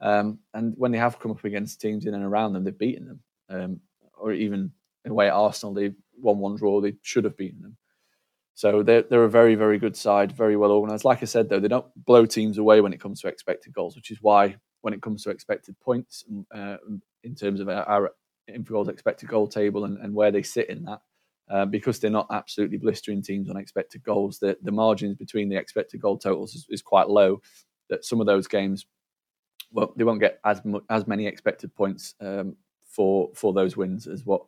Um, 0.00 0.38
and 0.54 0.74
when 0.76 0.92
they 0.92 0.98
have 0.98 1.18
come 1.18 1.30
up 1.32 1.44
against 1.44 1.80
teams 1.80 2.06
in 2.06 2.14
and 2.14 2.24
around 2.24 2.52
them, 2.52 2.64
they've 2.64 2.78
beaten 2.78 3.06
them. 3.06 3.20
Um, 3.50 3.80
or 4.18 4.32
even 4.32 4.72
in 5.04 5.10
a 5.10 5.14
way 5.14 5.28
at 5.28 5.34
Arsenal, 5.34 5.74
they 5.74 5.92
won 6.18 6.38
one 6.38 6.56
draw. 6.56 6.80
They 6.80 6.94
should 7.02 7.24
have 7.24 7.36
beaten 7.36 7.62
them. 7.62 7.76
So 8.54 8.82
they're, 8.82 9.02
they're 9.02 9.24
a 9.24 9.30
very, 9.30 9.54
very 9.54 9.78
good 9.78 9.96
side, 9.96 10.32
very 10.32 10.56
well 10.56 10.72
organised. 10.72 11.04
Like 11.04 11.22
I 11.22 11.26
said, 11.26 11.48
though, 11.48 11.60
they 11.60 11.68
don't 11.68 11.86
blow 12.04 12.26
teams 12.26 12.58
away 12.58 12.80
when 12.80 12.92
it 12.92 13.00
comes 13.00 13.20
to 13.20 13.28
expected 13.28 13.72
goals, 13.72 13.96
which 13.96 14.10
is 14.10 14.18
why 14.20 14.56
when 14.82 14.94
it 14.94 15.02
comes 15.02 15.24
to 15.24 15.30
expected 15.30 15.78
points 15.80 16.24
uh, 16.54 16.76
in 17.24 17.34
terms 17.34 17.60
of 17.60 17.68
our, 17.68 17.84
our 17.84 18.10
Infogol's 18.48 18.88
expected 18.88 19.28
goal 19.28 19.48
table 19.48 19.84
and, 19.84 19.98
and 19.98 20.14
where 20.14 20.32
they 20.32 20.42
sit 20.42 20.70
in 20.70 20.84
that, 20.84 21.00
uh, 21.50 21.64
because 21.64 21.98
they're 21.98 22.10
not 22.10 22.26
absolutely 22.30 22.78
blistering 22.78 23.22
teams 23.22 23.48
on 23.48 23.56
expected 23.56 24.02
goals, 24.02 24.38
the, 24.38 24.56
the 24.62 24.72
margins 24.72 25.16
between 25.16 25.48
the 25.48 25.56
expected 25.56 26.00
goal 26.00 26.18
totals 26.18 26.54
is, 26.54 26.66
is 26.68 26.82
quite 26.82 27.08
low. 27.08 27.40
That 27.88 28.04
some 28.04 28.20
of 28.20 28.26
those 28.26 28.46
games, 28.46 28.86
well, 29.72 29.94
they 29.96 30.04
won't 30.04 30.20
get 30.20 30.40
as 30.44 30.62
much, 30.64 30.82
as 30.90 31.06
many 31.06 31.26
expected 31.26 31.74
points 31.74 32.14
um, 32.20 32.56
for 32.86 33.30
for 33.34 33.52
those 33.54 33.76
wins 33.76 34.06
as 34.06 34.26
what 34.26 34.42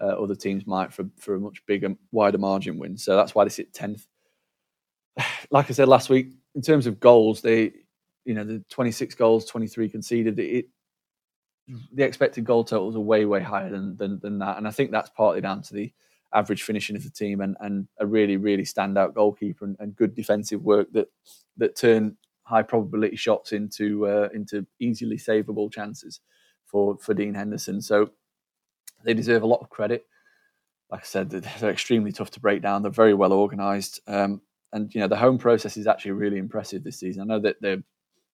uh, 0.00 0.06
other 0.06 0.34
teams 0.34 0.66
might 0.66 0.92
for, 0.92 1.06
for 1.18 1.34
a 1.34 1.40
much 1.40 1.64
bigger, 1.66 1.94
wider 2.12 2.38
margin 2.38 2.78
win. 2.78 2.96
So 2.96 3.16
that's 3.16 3.34
why 3.34 3.44
they 3.44 3.50
sit 3.50 3.72
10th. 3.72 4.06
Like 5.50 5.70
I 5.70 5.74
said 5.74 5.88
last 5.88 6.10
week, 6.10 6.32
in 6.54 6.62
terms 6.62 6.86
of 6.86 6.98
goals, 6.98 7.40
they, 7.40 7.72
you 8.24 8.34
know, 8.34 8.44
the 8.44 8.64
26 8.68 9.14
goals, 9.14 9.44
23 9.44 9.88
conceded, 9.88 10.38
it, 10.38 10.66
the 11.92 12.02
expected 12.02 12.44
goal 12.44 12.64
totals 12.64 12.96
are 12.96 13.00
way, 13.00 13.24
way 13.24 13.40
higher 13.40 13.70
than, 13.70 13.96
than, 13.96 14.18
than 14.20 14.38
that. 14.40 14.58
And 14.58 14.66
I 14.66 14.72
think 14.72 14.90
that's 14.90 15.10
partly 15.10 15.40
down 15.40 15.62
to 15.62 15.74
the 15.74 15.92
average 16.34 16.62
finishing 16.62 16.96
of 16.96 17.04
the 17.04 17.10
team 17.10 17.40
and, 17.40 17.56
and 17.60 17.88
a 17.98 18.06
really, 18.06 18.36
really 18.36 18.64
standout 18.64 19.14
goalkeeper 19.14 19.64
and, 19.64 19.76
and 19.78 19.96
good 19.96 20.14
defensive 20.14 20.62
work 20.62 20.88
that, 20.92 21.08
that 21.56 21.76
turn 21.76 22.16
high 22.42 22.62
probability 22.62 23.16
shots 23.16 23.52
into, 23.52 24.06
uh, 24.06 24.28
into 24.34 24.66
easily 24.78 25.16
savable 25.16 25.72
chances 25.72 26.20
for, 26.64 26.96
for 26.98 27.14
Dean 27.14 27.34
Henderson. 27.34 27.80
So 27.80 28.10
they 29.04 29.14
deserve 29.14 29.42
a 29.42 29.46
lot 29.46 29.60
of 29.60 29.70
credit. 29.70 30.06
Like 30.90 31.00
I 31.00 31.04
said, 31.04 31.30
they're 31.30 31.70
extremely 31.70 32.12
tough 32.12 32.30
to 32.32 32.40
break 32.40 32.62
down. 32.62 32.82
They're 32.82 32.90
very 32.90 33.14
well 33.14 33.32
organised, 33.32 34.00
um, 34.06 34.40
and 34.72 34.94
you 34.94 35.00
know 35.00 35.08
the 35.08 35.16
home 35.16 35.38
process 35.38 35.76
is 35.76 35.86
actually 35.86 36.12
really 36.12 36.38
impressive 36.38 36.84
this 36.84 37.00
season. 37.00 37.22
I 37.22 37.24
know 37.24 37.40
that 37.40 37.56
they're 37.60 37.82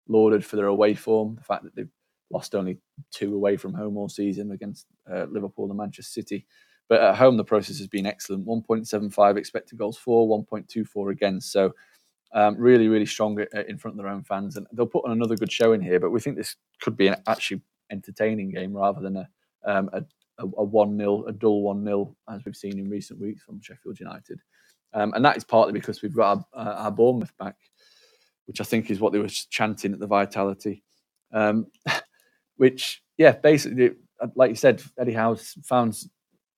lauded 0.08 0.44
for 0.44 0.56
their 0.56 0.66
away 0.66 0.94
form, 0.94 1.36
the 1.36 1.44
fact 1.44 1.64
that 1.64 1.74
they've 1.74 1.88
lost 2.30 2.54
only 2.54 2.78
two 3.10 3.34
away 3.34 3.56
from 3.56 3.74
home 3.74 3.96
all 3.96 4.08
season 4.08 4.52
against 4.52 4.86
uh, 5.10 5.24
Liverpool 5.30 5.68
and 5.68 5.78
Manchester 5.78 6.20
City. 6.20 6.46
But 6.92 7.00
at 7.00 7.16
home, 7.16 7.38
the 7.38 7.44
process 7.44 7.78
has 7.78 7.86
been 7.86 8.04
excellent. 8.04 8.46
1.75 8.46 9.38
expected 9.38 9.78
goals 9.78 9.96
for, 9.96 10.28
1.24 10.28 11.10
against. 11.10 11.50
So 11.50 11.74
um, 12.34 12.54
really, 12.58 12.86
really 12.88 13.06
strong 13.06 13.38
in 13.66 13.78
front 13.78 13.94
of 13.94 14.04
their 14.04 14.12
own 14.12 14.24
fans. 14.24 14.58
And 14.58 14.66
they'll 14.74 14.84
put 14.84 15.06
on 15.06 15.12
another 15.12 15.36
good 15.36 15.50
show 15.50 15.72
in 15.72 15.80
here. 15.80 15.98
But 15.98 16.10
we 16.10 16.20
think 16.20 16.36
this 16.36 16.56
could 16.82 16.98
be 16.98 17.06
an 17.06 17.16
actually 17.26 17.62
entertaining 17.90 18.50
game 18.50 18.74
rather 18.74 19.00
than 19.00 19.16
a, 19.16 19.28
um, 19.64 19.88
a 19.94 20.04
a, 20.38 20.44
a 20.58 20.64
one 20.64 20.98
0 20.98 21.24
a 21.24 21.32
dull 21.32 21.62
one 21.62 21.84
0 21.84 22.14
as 22.28 22.44
we've 22.44 22.56
seen 22.56 22.78
in 22.78 22.90
recent 22.90 23.20
weeks 23.20 23.42
from 23.42 23.60
Sheffield 23.60 23.98
United, 24.00 24.40
um, 24.94 25.12
and 25.14 25.24
that 25.24 25.36
is 25.36 25.44
partly 25.44 25.72
because 25.72 26.02
we've 26.02 26.14
got 26.14 26.44
our, 26.54 26.66
uh, 26.66 26.74
our, 26.84 26.90
Bournemouth 26.90 27.36
back, 27.38 27.56
which 28.46 28.60
I 28.60 28.64
think 28.64 28.90
is 28.90 29.00
what 29.00 29.12
they 29.12 29.18
were 29.18 29.28
chanting 29.28 29.92
at 29.92 30.00
the 30.00 30.06
Vitality, 30.06 30.82
um, 31.32 31.66
which 32.56 33.02
yeah, 33.18 33.32
basically, 33.32 33.90
uh, 34.20 34.28
like 34.34 34.50
you 34.50 34.56
said, 34.56 34.82
Eddie 34.98 35.12
Howe's 35.12 35.54
found 35.64 36.02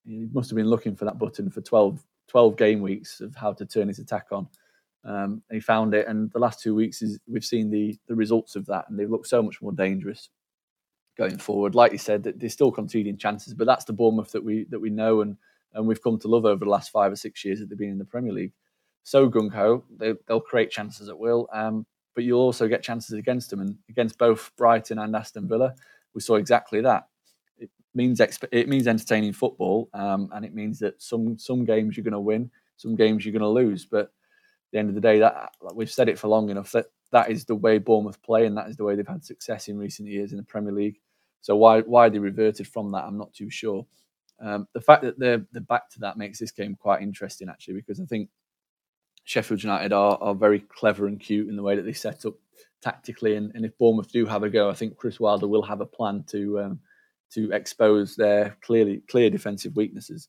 he 0.07 0.27
must 0.33 0.51
have 0.51 0.57
been 0.57 0.69
looking 0.69 0.95
for 0.95 1.05
that 1.05 1.19
button 1.19 1.51
for 1.51 1.61
12, 1.61 2.05
12 2.29 2.57
game 2.57 2.81
weeks 2.81 3.21
of 3.21 3.35
how 3.35 3.53
to 3.53 3.65
turn 3.65 3.89
his 3.89 3.99
attack 3.99 4.27
on. 4.33 4.49
Um, 5.05 5.43
he 5.51 5.61
found 5.61 5.95
it, 5.95 6.07
and 6.09 6.31
the 6.33 6.39
last 6.39 6.61
two 6.61 6.75
weeks 6.75 7.03
is 7.03 7.19
we've 7.27 7.45
seen 7.45 7.71
the 7.71 7.99
the 8.07 8.15
results 8.15 8.57
of 8.57 8.65
that, 8.67 8.87
and 8.89 8.99
they've 8.99 9.11
looked 9.11 9.27
so 9.27 9.43
much 9.43 9.61
more 9.61 9.73
dangerous 9.73 10.31
going 11.17 11.37
forward. 11.39 11.75
Like 11.75 11.93
you 11.93 11.99
said, 11.99 12.23
that 12.23 12.41
they're 12.41 12.49
still 12.49 12.73
conceding 12.73 13.19
chances, 13.19 13.55
but 13.55 13.67
that's 13.67 13.85
the 13.85 13.93
Bournemouth 13.93 14.33
that 14.33 14.43
we 14.43 14.65
that 14.71 14.81
we 14.81 14.91
know 14.91 15.21
and 15.21 15.37
and 15.75 15.87
we've 15.87 16.03
come 16.03 16.19
to 16.21 16.29
love 16.29 16.45
over 16.45 16.65
the 16.65 16.71
last 16.71 16.91
five 16.91 17.13
or 17.13 17.17
six 17.17 17.45
years 17.45 17.61
that 17.61 17.69
they've 17.69 17.79
been 17.79 17.91
in 17.91 17.99
the 17.99 18.05
Premier 18.05 18.33
League. 18.33 18.53
So 19.03 19.29
gung 19.29 19.53
ho, 19.53 19.85
they, 19.99 20.15
will 20.29 20.41
create 20.41 20.71
chances 20.71 21.09
at 21.09 21.19
will, 21.19 21.49
um, 21.53 21.85
but 22.15 22.25
you'll 22.25 22.41
also 22.41 22.69
get 22.69 22.83
chances 22.83 23.19
against 23.19 23.51
them, 23.51 23.61
and 23.61 23.77
against 23.91 24.17
both 24.17 24.53
Brighton 24.57 24.99
and 24.99 25.15
Aston 25.15 25.49
Villa, 25.49 25.75
we 26.15 26.21
saw 26.23 26.37
exactly 26.37 26.81
that. 26.81 27.09
Means 27.95 28.21
exp- 28.21 28.49
it 28.51 28.69
means 28.69 28.87
entertaining 28.87 29.33
football, 29.33 29.89
um, 29.95 30.29
and 30.33 30.45
it 30.45 30.55
means 30.55 30.79
that 30.81 31.01
some 31.01 31.39
some 31.39 31.65
games 31.65 31.97
you're 31.97 32.05
going 32.05 32.13
to 32.13 32.21
win, 32.21 32.51
some 32.77 32.97
games 32.97 33.25
you're 33.25 33.33
going 33.33 33.43
to 33.43 33.49
lose, 33.49 33.85
but. 33.85 34.11
At 34.67 34.79
the 34.79 34.81
end 34.81 34.89
of 34.89 34.97
the 34.97 35.01
day, 35.01 35.21
that 35.21 35.53
like 35.61 35.77
we've 35.77 35.89
said 35.89 36.09
it 36.09 36.19
for 36.19 36.27
long 36.27 36.51
enough 36.51 36.73
that 36.73 36.87
that 37.13 37.31
is 37.31 37.45
the 37.45 37.55
way 37.55 37.79
Bournemouth 37.79 38.21
play, 38.23 38.45
and 38.45 38.57
that 38.57 38.69
is 38.69 38.77
the 38.77 38.83
way 38.83 38.97
they've 38.97 39.07
had 39.07 39.25
success 39.25 39.69
in 39.69 39.79
recent 39.79 40.09
years 40.09 40.33
in 40.33 40.37
the 40.37 40.43
Premier 40.43 40.73
League. 40.73 40.99
So 41.43 41.55
why 41.55 41.83
why 41.83 42.09
they 42.09 42.19
reverted 42.19 42.67
from 42.67 42.91
that, 42.91 43.05
I'm 43.05 43.17
not 43.17 43.33
too 43.33 43.51
sure. 43.51 43.87
Um, 44.41 44.67
the 44.73 44.81
fact 44.81 45.03
that 45.03 45.17
they're, 45.17 45.47
they're 45.53 45.63
back 45.63 45.91
to 45.91 46.01
that 46.01 46.17
makes 46.17 46.41
this 46.41 46.51
game 46.51 46.75
quite 46.75 47.03
interesting, 47.03 47.49
actually, 47.49 47.75
because 47.75 48.01
I 48.01 48.05
think 48.07 48.31
Sheffield 49.23 49.63
United 49.63 49.93
are, 49.93 50.19
are 50.21 50.35
very 50.35 50.59
clever 50.59 51.07
and 51.07 51.21
cute 51.21 51.49
in 51.49 51.55
the 51.55 51.63
way 51.63 51.77
that 51.77 51.83
they 51.83 51.93
set 51.93 52.27
up 52.27 52.35
tactically. 52.83 53.37
And, 53.37 53.53
and 53.55 53.65
if 53.65 53.79
Bournemouth 53.79 54.11
do 54.11 54.27
have 54.27 54.43
a 54.43 54.51
go, 54.51 54.69
I 54.69 54.75
think 54.75 54.97
Chris 54.97 55.21
Wilder 55.21 55.47
will 55.47 55.63
have 55.63 55.81
a 55.81 55.87
plan 55.87 56.25
to 56.29 56.59
um, 56.59 56.81
to 57.33 57.51
expose 57.53 58.17
their 58.17 58.57
clearly 58.61 59.03
clear 59.09 59.31
defensive 59.31 59.77
weaknesses. 59.77 60.29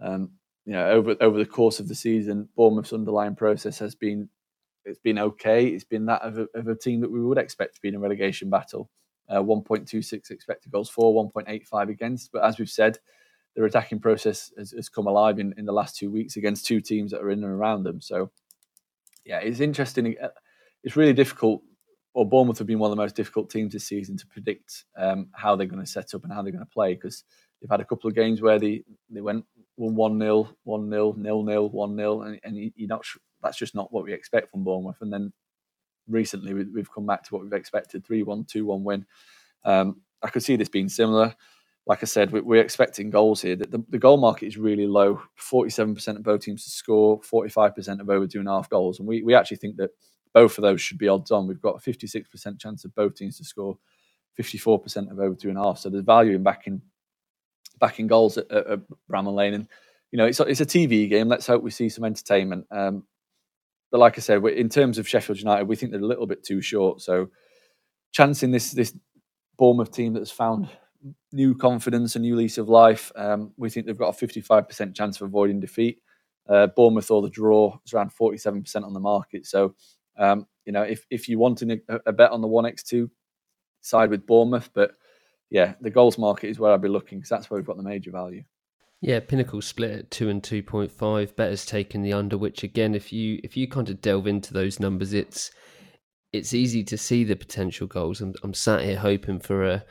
Um, 0.00 0.30
you 0.64 0.72
know, 0.72 0.88
over 0.90 1.16
over 1.20 1.38
the 1.38 1.46
course 1.46 1.78
of 1.80 1.88
the 1.88 1.94
season, 1.94 2.48
Bournemouth's 2.56 2.92
underlying 2.92 3.36
process 3.36 3.78
has 3.78 3.94
been 3.94 4.28
it's 4.84 4.98
been 4.98 5.18
okay. 5.18 5.66
It's 5.66 5.84
been 5.84 6.06
that 6.06 6.22
of 6.22 6.38
a, 6.38 6.48
of 6.54 6.68
a 6.68 6.74
team 6.74 7.00
that 7.00 7.10
we 7.10 7.24
would 7.24 7.38
expect 7.38 7.74
to 7.76 7.80
be 7.80 7.88
in 7.88 7.94
a 7.94 8.00
relegation 8.00 8.50
battle 8.50 8.90
uh, 9.28 9.40
1.26 9.42 10.30
expected 10.30 10.72
goals 10.72 10.90
for, 10.90 11.12
1.85 11.34 11.90
against. 11.90 12.32
But 12.32 12.44
as 12.44 12.58
we've 12.58 12.70
said, 12.70 12.98
their 13.54 13.64
attacking 13.64 14.00
process 14.00 14.52
has, 14.56 14.72
has, 14.72 14.88
come 14.88 15.06
alive 15.06 15.38
in, 15.38 15.54
in 15.56 15.64
the 15.64 15.72
last 15.72 15.96
two 15.96 16.10
weeks 16.10 16.36
against 16.36 16.66
two 16.66 16.80
teams 16.80 17.10
that 17.10 17.22
are 17.22 17.30
in 17.30 17.42
and 17.42 17.52
around 17.52 17.84
them. 17.84 18.00
So, 18.00 18.30
yeah, 19.24 19.38
it's 19.38 19.60
interesting. 19.60 20.14
It's 20.84 20.96
really 20.96 21.14
difficult. 21.14 21.62
Or 22.16 22.26
Bournemouth 22.26 22.56
have 22.56 22.66
been 22.66 22.78
one 22.78 22.90
of 22.90 22.96
the 22.96 23.02
most 23.02 23.14
difficult 23.14 23.50
teams 23.50 23.74
this 23.74 23.86
season 23.86 24.16
to 24.16 24.26
predict 24.28 24.86
um, 24.96 25.28
how 25.32 25.54
they're 25.54 25.66
going 25.66 25.84
to 25.84 25.90
set 25.90 26.14
up 26.14 26.24
and 26.24 26.32
how 26.32 26.40
they're 26.40 26.50
going 26.50 26.64
to 26.64 26.70
play 26.72 26.94
because 26.94 27.24
they've 27.60 27.70
had 27.70 27.82
a 27.82 27.84
couple 27.84 28.08
of 28.08 28.16
games 28.16 28.40
where 28.40 28.58
they, 28.58 28.82
they 29.10 29.20
went 29.20 29.44
1 29.74 30.18
0, 30.18 30.48
1 30.64 30.90
0, 30.90 31.16
0 31.22 31.46
0, 31.46 31.66
1 31.66 31.96
0, 31.96 32.22
and, 32.22 32.40
and 32.42 32.72
you're 32.74 32.88
not 32.88 33.04
that's 33.42 33.58
just 33.58 33.74
not 33.74 33.92
what 33.92 34.04
we 34.04 34.14
expect 34.14 34.50
from 34.50 34.64
Bournemouth. 34.64 34.96
And 35.02 35.12
then 35.12 35.30
recently 36.08 36.54
we, 36.54 36.80
have 36.80 36.90
come 36.90 37.04
back 37.04 37.22
to 37.24 37.34
what 37.34 37.42
we've 37.42 37.52
expected 37.52 38.06
3 38.06 38.22
1, 38.22 38.46
2 38.46 38.64
1 38.64 38.82
win. 38.82 39.04
Um, 39.66 40.00
I 40.22 40.30
could 40.30 40.42
see 40.42 40.56
this 40.56 40.70
being 40.70 40.88
similar. 40.88 41.34
Like 41.86 42.02
I 42.02 42.06
said, 42.06 42.32
we're 42.32 42.62
expecting 42.62 43.10
goals 43.10 43.42
here. 43.42 43.56
The, 43.56 43.84
the 43.90 43.98
goal 43.98 44.16
market 44.16 44.46
is 44.46 44.56
really 44.56 44.86
low 44.86 45.20
47% 45.38 46.16
of 46.16 46.22
both 46.22 46.40
teams 46.40 46.64
to 46.64 46.70
score, 46.70 47.20
45% 47.20 48.00
of 48.00 48.08
over 48.08 48.26
two 48.26 48.38
and 48.38 48.48
a 48.48 48.52
half 48.52 48.70
goals. 48.70 49.00
And 49.00 49.06
we, 49.06 49.22
we 49.22 49.34
actually 49.34 49.58
think 49.58 49.76
that 49.76 49.90
both 50.36 50.58
of 50.58 50.62
those 50.62 50.82
should 50.82 50.98
be 50.98 51.08
odds 51.08 51.30
on. 51.30 51.46
We've 51.46 51.62
got 51.62 51.76
a 51.76 51.90
56% 51.90 52.60
chance 52.60 52.84
of 52.84 52.94
both 52.94 53.14
teams 53.14 53.38
to 53.38 53.44
score, 53.44 53.78
54% 54.38 55.10
of 55.10 55.18
over 55.18 55.34
two 55.34 55.48
and 55.48 55.56
a 55.56 55.62
half. 55.62 55.78
So 55.78 55.88
there's 55.88 56.04
value 56.04 56.34
in 56.34 56.42
backing 56.42 56.82
backing 57.80 58.06
goals 58.06 58.36
at, 58.36 58.50
at, 58.50 58.66
at 58.66 58.80
Bramall 59.10 59.34
Lane. 59.34 59.54
And, 59.54 59.66
you 60.12 60.18
know, 60.18 60.26
it's, 60.26 60.38
it's 60.40 60.60
a 60.60 60.66
TV 60.66 61.08
game. 61.08 61.28
Let's 61.28 61.46
hope 61.46 61.62
we 61.62 61.70
see 61.70 61.88
some 61.88 62.04
entertainment. 62.04 62.66
Um, 62.70 63.04
but 63.90 63.96
like 63.96 64.18
I 64.18 64.20
said, 64.20 64.44
in 64.44 64.68
terms 64.68 64.98
of 64.98 65.08
Sheffield 65.08 65.38
United, 65.38 65.68
we 65.68 65.74
think 65.74 65.90
they're 65.90 66.02
a 66.02 66.06
little 66.06 66.26
bit 66.26 66.44
too 66.44 66.60
short. 66.60 67.00
So, 67.00 67.30
chancing 68.12 68.50
this 68.50 68.72
this 68.72 68.94
Bournemouth 69.56 69.90
team 69.90 70.12
that's 70.12 70.30
found 70.30 70.68
new 71.32 71.54
confidence, 71.54 72.14
a 72.14 72.18
new 72.18 72.36
lease 72.36 72.58
of 72.58 72.68
life, 72.68 73.10
um, 73.16 73.52
we 73.56 73.70
think 73.70 73.86
they've 73.86 73.96
got 73.96 74.08
a 74.08 74.12
fifty-five 74.12 74.68
percent 74.68 74.94
chance 74.94 75.18
of 75.18 75.28
avoiding 75.28 75.60
defeat. 75.60 76.02
Uh, 76.46 76.66
Bournemouth 76.66 77.10
or 77.10 77.22
the 77.22 77.30
draw 77.30 77.78
is 77.86 77.94
around 77.94 78.12
forty-seven 78.12 78.62
percent 78.64 78.84
on 78.84 78.92
the 78.92 79.00
market. 79.00 79.46
So, 79.46 79.74
um, 80.18 80.46
you 80.64 80.72
know, 80.72 80.82
if 80.82 81.06
if 81.10 81.28
you 81.28 81.38
want 81.38 81.62
a, 81.62 81.80
a 82.06 82.12
bet 82.12 82.32
on 82.32 82.40
the 82.40 82.48
one 82.48 82.66
x 82.66 82.82
two, 82.82 83.10
side 83.80 84.10
with 84.10 84.26
Bournemouth. 84.26 84.70
But 84.74 84.92
yeah, 85.50 85.74
the 85.80 85.90
goals 85.90 86.18
market 86.18 86.48
is 86.48 86.58
where 86.58 86.72
I'd 86.72 86.82
be 86.82 86.88
looking 86.88 87.18
because 87.18 87.30
that's 87.30 87.50
where 87.50 87.58
we've 87.58 87.66
got 87.66 87.76
the 87.76 87.82
major 87.82 88.10
value. 88.10 88.42
Yeah, 89.00 89.20
Pinnacle 89.20 89.62
split 89.62 89.98
at 89.98 90.10
two 90.10 90.28
and 90.28 90.42
two 90.42 90.62
point 90.62 90.90
five. 90.90 91.36
Better's 91.36 91.66
taken 91.66 92.02
the 92.02 92.12
under, 92.12 92.38
which 92.38 92.62
again, 92.62 92.94
if 92.94 93.12
you 93.12 93.40
if 93.44 93.56
you 93.56 93.68
kind 93.68 93.88
of 93.88 94.00
delve 94.00 94.26
into 94.26 94.52
those 94.52 94.80
numbers, 94.80 95.12
it's 95.12 95.50
it's 96.32 96.54
easy 96.54 96.82
to 96.84 96.98
see 96.98 97.24
the 97.24 97.36
potential 97.36 97.86
goals. 97.86 98.20
I'm 98.20 98.34
I'm 98.42 98.54
sat 98.54 98.82
here 98.82 98.98
hoping 98.98 99.40
for 99.40 99.64
a 99.64 99.84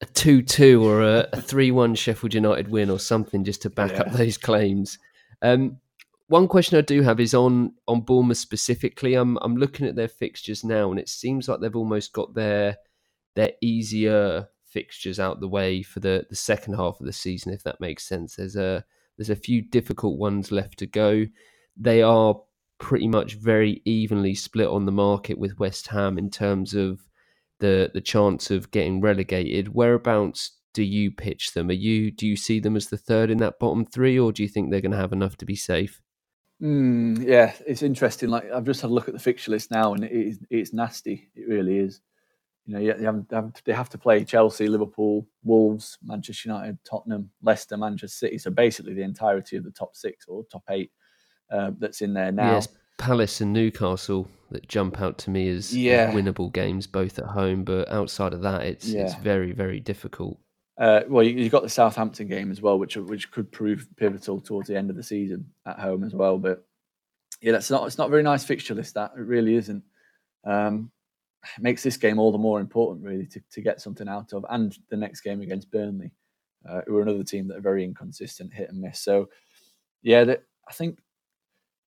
a 0.00 0.06
two 0.06 0.42
two 0.42 0.84
or 0.84 1.02
a, 1.02 1.28
a 1.32 1.40
three 1.40 1.70
one 1.70 1.94
Sheffield 1.94 2.34
United 2.34 2.68
win 2.68 2.90
or 2.90 2.98
something 2.98 3.44
just 3.44 3.62
to 3.62 3.70
back 3.70 3.92
yeah. 3.92 4.02
up 4.02 4.12
those 4.12 4.36
claims. 4.36 4.98
Um, 5.40 5.78
one 6.32 6.48
question 6.48 6.78
I 6.78 6.80
do 6.80 7.02
have 7.02 7.20
is 7.20 7.34
on 7.34 7.74
on 7.86 8.00
Bournemouth 8.00 8.38
specifically. 8.38 9.12
I'm 9.14 9.36
I'm 9.42 9.54
looking 9.54 9.86
at 9.86 9.96
their 9.96 10.08
fixtures 10.08 10.64
now, 10.64 10.90
and 10.90 10.98
it 10.98 11.10
seems 11.10 11.46
like 11.46 11.60
they've 11.60 11.76
almost 11.76 12.14
got 12.14 12.32
their 12.32 12.78
their 13.36 13.52
easier 13.60 14.48
fixtures 14.64 15.20
out 15.20 15.40
the 15.40 15.48
way 15.48 15.82
for 15.82 16.00
the, 16.00 16.24
the 16.30 16.36
second 16.36 16.74
half 16.74 16.98
of 16.98 17.04
the 17.04 17.12
season, 17.12 17.52
if 17.52 17.62
that 17.64 17.80
makes 17.80 18.08
sense. 18.08 18.36
There's 18.36 18.56
a 18.56 18.82
there's 19.18 19.28
a 19.28 19.36
few 19.36 19.60
difficult 19.60 20.18
ones 20.18 20.50
left 20.50 20.78
to 20.78 20.86
go. 20.86 21.26
They 21.76 22.00
are 22.00 22.40
pretty 22.78 23.08
much 23.08 23.34
very 23.34 23.82
evenly 23.84 24.34
split 24.34 24.68
on 24.68 24.86
the 24.86 24.92
market 24.92 25.38
with 25.38 25.58
West 25.58 25.88
Ham 25.88 26.16
in 26.16 26.30
terms 26.30 26.72
of 26.72 27.00
the 27.60 27.90
the 27.92 28.00
chance 28.00 28.50
of 28.50 28.70
getting 28.70 29.02
relegated. 29.02 29.74
Whereabouts 29.74 30.52
do 30.72 30.82
you 30.82 31.10
pitch 31.10 31.52
them? 31.52 31.68
Are 31.68 31.74
you 31.74 32.10
do 32.10 32.26
you 32.26 32.36
see 32.36 32.58
them 32.58 32.74
as 32.74 32.86
the 32.86 32.96
third 32.96 33.30
in 33.30 33.36
that 33.38 33.58
bottom 33.58 33.84
three, 33.84 34.18
or 34.18 34.32
do 34.32 34.42
you 34.42 34.48
think 34.48 34.70
they're 34.70 34.80
going 34.80 34.92
to 34.92 34.96
have 34.96 35.12
enough 35.12 35.36
to 35.36 35.44
be 35.44 35.56
safe? 35.56 36.00
Mm, 36.62 37.24
yeah, 37.24 37.52
it's 37.66 37.82
interesting. 37.82 38.28
Like 38.28 38.50
I've 38.52 38.64
just 38.64 38.82
had 38.82 38.90
a 38.90 38.94
look 38.94 39.08
at 39.08 39.14
the 39.14 39.20
fixture 39.20 39.50
list 39.50 39.70
now, 39.70 39.94
and 39.94 40.04
it 40.04 40.12
is 40.12 40.38
it's 40.48 40.72
nasty. 40.72 41.28
It 41.34 41.48
really 41.48 41.78
is. 41.78 42.00
You 42.66 42.74
know, 42.74 42.80
you 42.80 43.26
have, 43.32 43.52
they 43.64 43.72
have 43.72 43.88
to 43.88 43.98
play 43.98 44.24
Chelsea, 44.24 44.68
Liverpool, 44.68 45.26
Wolves, 45.42 45.98
Manchester 46.04 46.48
United, 46.48 46.78
Tottenham, 46.84 47.30
Leicester, 47.42 47.76
Manchester 47.76 48.26
City. 48.26 48.38
So 48.38 48.52
basically, 48.52 48.94
the 48.94 49.02
entirety 49.02 49.56
of 49.56 49.64
the 49.64 49.72
top 49.72 49.96
six 49.96 50.26
or 50.28 50.44
top 50.44 50.62
eight 50.70 50.92
uh, 51.50 51.72
that's 51.78 52.02
in 52.02 52.14
there 52.14 52.30
now. 52.30 52.52
Yes, 52.52 52.68
Palace 52.98 53.40
and 53.40 53.52
Newcastle 53.52 54.28
that 54.52 54.68
jump 54.68 55.00
out 55.00 55.18
to 55.18 55.30
me 55.30 55.48
as 55.48 55.76
yeah. 55.76 56.12
winnable 56.12 56.52
games, 56.52 56.86
both 56.86 57.18
at 57.18 57.24
home. 57.24 57.64
But 57.64 57.90
outside 57.90 58.32
of 58.32 58.42
that, 58.42 58.62
it's 58.62 58.86
yeah. 58.86 59.02
it's 59.02 59.16
very 59.16 59.50
very 59.50 59.80
difficult. 59.80 60.38
Uh, 60.78 61.00
well, 61.08 61.22
you, 61.22 61.42
have 61.42 61.52
got 61.52 61.62
the 61.62 61.68
Southampton 61.68 62.28
game 62.28 62.50
as 62.50 62.62
well, 62.62 62.78
which 62.78 62.96
which 62.96 63.30
could 63.30 63.52
prove 63.52 63.86
pivotal 63.96 64.40
towards 64.40 64.68
the 64.68 64.76
end 64.76 64.90
of 64.90 64.96
the 64.96 65.02
season 65.02 65.46
at 65.66 65.78
home 65.78 66.02
as 66.02 66.14
well. 66.14 66.38
But 66.38 66.64
yeah, 67.40 67.52
that's 67.52 67.70
not 67.70 67.86
it's 67.86 67.98
not 67.98 68.08
a 68.08 68.10
very 68.10 68.22
nice 68.22 68.44
fixture 68.44 68.74
list. 68.74 68.94
That 68.94 69.12
it 69.16 69.20
really 69.20 69.54
isn't. 69.56 69.82
Um, 70.44 70.90
it 71.56 71.62
makes 71.62 71.82
this 71.82 71.96
game 71.96 72.18
all 72.18 72.32
the 72.32 72.38
more 72.38 72.60
important, 72.60 73.04
really, 73.04 73.26
to, 73.26 73.42
to 73.50 73.60
get 73.60 73.80
something 73.80 74.08
out 74.08 74.32
of. 74.32 74.46
And 74.48 74.76
the 74.90 74.96
next 74.96 75.22
game 75.22 75.42
against 75.42 75.70
Burnley, 75.70 76.12
uh, 76.68 76.82
who 76.86 76.96
are 76.96 77.02
another 77.02 77.24
team 77.24 77.48
that 77.48 77.56
are 77.56 77.62
very 77.62 77.84
inconsistent, 77.84 78.54
hit 78.54 78.70
and 78.70 78.80
miss. 78.80 79.00
So 79.00 79.28
yeah, 80.02 80.24
that, 80.24 80.44
I 80.68 80.72
think 80.72 81.00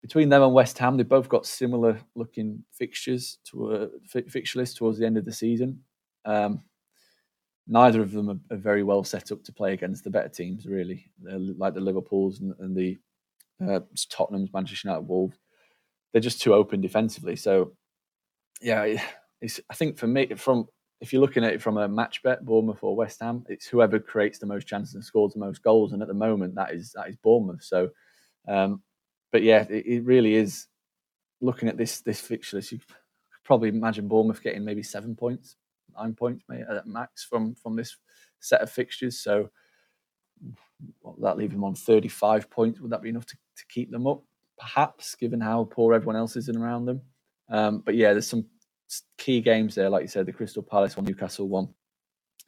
between 0.03 0.29
them 0.29 0.43
and 0.43 0.53
West 0.53 0.77
Ham, 0.79 0.97
they've 0.97 1.09
both 1.09 1.29
got 1.29 1.47
similar 1.47 1.99
looking 2.15 2.63
fixtures 2.73 3.39
to 3.51 3.75
a 3.75 3.89
fixture 4.29 4.59
list 4.59 4.77
towards 4.77 4.99
the 4.99 5.07
end 5.07 5.17
of 5.17 5.25
the 5.25 5.33
season. 5.33 5.83
Um, 6.25 6.63
neither 7.67 8.03
of 8.03 8.13
them 8.13 8.31
are, 8.31 8.55
are, 8.55 8.59
very 8.59 8.83
well 8.83 9.05
set 9.05 9.33
up 9.33 9.43
to 9.45 9.53
play 9.53 9.73
against 9.73 10.05
the 10.05 10.11
better 10.11 10.29
teams, 10.29 10.67
really, 10.67 11.11
They're 11.21 11.39
like 11.39 11.75
the 11.75 11.81
Liverpools 11.81 12.41
and, 12.41 12.55
and 12.59 12.77
the 12.77 12.99
uh, 13.67 13.81
Tottenham's, 14.11 14.53
Manchester 14.53 14.89
United, 14.89 15.09
Wolves. 15.09 15.39
They're 16.13 16.21
just 16.21 16.43
too 16.43 16.55
open 16.55 16.81
defensively. 16.81 17.37
So, 17.37 17.73
yeah, 18.61 19.03
it's, 19.41 19.61
I 19.71 19.75
think 19.75 19.99
for 19.99 20.07
me, 20.07 20.35
from 20.37 20.67
if 21.01 21.13
you're 21.13 21.23
looking 21.23 21.45
at 21.45 21.53
it 21.53 21.63
from 21.63 21.77
a 21.77 21.89
match 21.89 22.23
bet, 22.23 22.45
Bournemouth 22.45 22.83
or 22.83 22.97
West 22.97 23.21
Ham, 23.21 23.45
it's 23.49 23.67
whoever 23.67 23.99
creates 23.99 24.39
the 24.39 24.47
most 24.47 24.67
chances 24.67 24.95
and 24.95 25.05
scores 25.05 25.33
the 25.33 25.41
most 25.41 25.63
goals. 25.63 25.93
And 25.93 26.03
at 26.03 26.09
the 26.09 26.15
moment, 26.15 26.55
that 26.55 26.73
is 26.73 26.93
that 26.93 27.09
is 27.09 27.17
Bournemouth. 27.17 27.63
So, 27.63 27.91
um, 28.47 28.83
but 29.33 29.43
yeah, 29.43 29.67
it, 29.69 29.87
it 29.87 30.05
really 30.05 30.35
is. 30.35 30.67
Looking 31.41 31.69
at 31.69 31.77
this 31.77 32.01
this 32.01 32.21
fixture 32.21 32.57
list, 32.57 32.73
you 32.73 32.79
could 32.79 32.97
probably 33.45 33.69
imagine 33.69 34.09
Bournemouth 34.09 34.43
getting 34.43 34.65
maybe 34.65 34.83
seven 34.83 35.15
points 35.15 35.57
nine 35.97 36.15
points 36.15 36.45
maybe 36.49 36.63
at 36.63 36.87
max 36.87 37.25
from 37.25 37.55
from 37.55 37.77
this 37.77 37.97
set 38.41 38.61
of 38.61 38.71
fixtures. 38.71 39.19
So 39.19 39.51
what 41.01 41.21
that 41.21 41.37
leave 41.37 41.53
them 41.53 41.65
on 41.65 41.75
35 41.75 42.51
points? 42.51 42.81
Would 42.81 42.91
that 42.91 43.03
be 43.03 43.09
enough 43.09 43.27
to, 43.27 43.37
to 43.37 43.67
keep 43.69 43.91
them 43.91 44.07
up? 44.07 44.23
Perhaps, 44.59 45.15
given 45.15 45.41
how 45.41 45.65
poor 45.65 45.95
everyone 45.95 46.17
else 46.17 46.37
is 46.37 46.49
in 46.49 46.57
around 46.57 46.87
them. 46.87 47.01
Um, 47.49 47.83
but 47.85 47.95
yeah, 47.95 48.13
there's 48.13 48.29
some 48.29 48.47
key 49.19 49.41
games 49.41 49.75
there, 49.75 49.91
like 49.91 50.03
you 50.03 50.09
said, 50.09 50.27
the 50.27 50.33
Crystal 50.33 50.63
Palace 50.63 50.97
one, 50.97 51.07
Newcastle 51.07 51.49
one, 51.49 51.69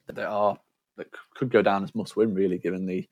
that 0.07 0.19
are 0.19 0.57
that 0.97 1.07
could 1.35 1.51
go 1.51 1.61
down 1.61 1.83
as 1.83 1.93
must 1.93 2.15
win, 2.15 2.33
really, 2.33 2.57
given 2.57 2.85
the 2.85 3.07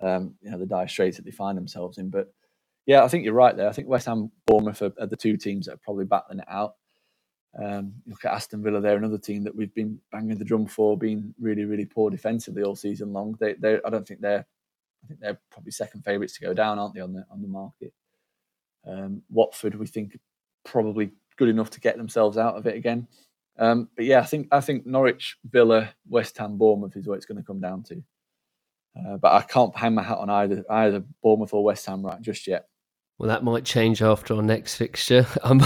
um, 0.00 0.34
you 0.40 0.50
know 0.50 0.58
the 0.58 0.66
dire 0.66 0.88
straits 0.88 1.16
that 1.16 1.24
they 1.24 1.30
find 1.30 1.56
themselves 1.56 1.98
in. 1.98 2.10
But 2.10 2.32
yeah, 2.86 3.04
I 3.04 3.08
think 3.08 3.24
you're 3.24 3.34
right 3.34 3.56
there. 3.56 3.68
I 3.68 3.72
think 3.72 3.88
West 3.88 4.06
Ham, 4.06 4.30
Bournemouth 4.46 4.82
are, 4.82 4.92
are 4.98 5.06
the 5.06 5.16
two 5.16 5.36
teams 5.36 5.66
that 5.66 5.74
are 5.74 5.80
probably 5.84 6.06
battling 6.06 6.40
it 6.40 6.48
out. 6.48 6.74
Um, 7.58 7.94
look 8.06 8.24
at 8.24 8.32
Aston 8.32 8.62
Villa; 8.62 8.80
they're 8.80 8.96
another 8.96 9.18
team 9.18 9.42
that 9.44 9.54
we've 9.54 9.74
been 9.74 9.98
banging 10.12 10.38
the 10.38 10.44
drum 10.44 10.66
for, 10.66 10.96
being 10.96 11.34
really, 11.40 11.64
really 11.64 11.84
poor 11.84 12.10
defensively 12.10 12.62
all 12.62 12.76
season 12.76 13.12
long. 13.12 13.36
They, 13.40 13.54
they, 13.54 13.78
I 13.84 13.90
don't 13.90 14.06
think 14.06 14.20
they're, 14.20 14.46
I 15.04 15.06
think 15.08 15.20
they're 15.20 15.40
probably 15.50 15.72
second 15.72 16.04
favourites 16.04 16.34
to 16.38 16.44
go 16.44 16.54
down, 16.54 16.78
aren't 16.78 16.94
they, 16.94 17.00
on 17.00 17.12
the 17.12 17.24
on 17.30 17.42
the 17.42 17.48
market? 17.48 17.92
Um, 18.86 19.22
Watford, 19.30 19.74
we 19.74 19.86
think 19.86 20.18
probably 20.64 21.10
good 21.36 21.48
enough 21.48 21.70
to 21.70 21.80
get 21.80 21.96
themselves 21.96 22.38
out 22.38 22.56
of 22.56 22.66
it 22.66 22.76
again. 22.76 23.08
Um, 23.58 23.88
but 23.96 24.04
yeah, 24.04 24.20
I 24.20 24.24
think 24.24 24.48
I 24.52 24.60
think 24.60 24.86
Norwich, 24.86 25.36
Villa, 25.44 25.90
West 26.08 26.38
Ham, 26.38 26.56
Bournemouth 26.56 26.96
is 26.96 27.06
what 27.06 27.16
it's 27.16 27.26
going 27.26 27.38
to 27.38 27.44
come 27.44 27.60
down 27.60 27.82
to. 27.84 28.02
Uh, 28.98 29.16
but 29.16 29.32
I 29.32 29.42
can't 29.42 29.76
hang 29.76 29.94
my 29.94 30.02
hat 30.02 30.18
on 30.18 30.30
either 30.30 30.64
either 30.70 31.04
Bournemouth 31.22 31.52
or 31.52 31.64
West 31.64 31.86
Ham 31.86 32.04
right 32.04 32.20
just 32.20 32.46
yet. 32.46 32.66
Well, 33.20 33.28
that 33.28 33.44
might 33.44 33.66
change 33.66 34.00
after 34.00 34.32
our 34.32 34.42
next 34.42 34.76
fixture. 34.76 35.26
Um, 35.42 35.60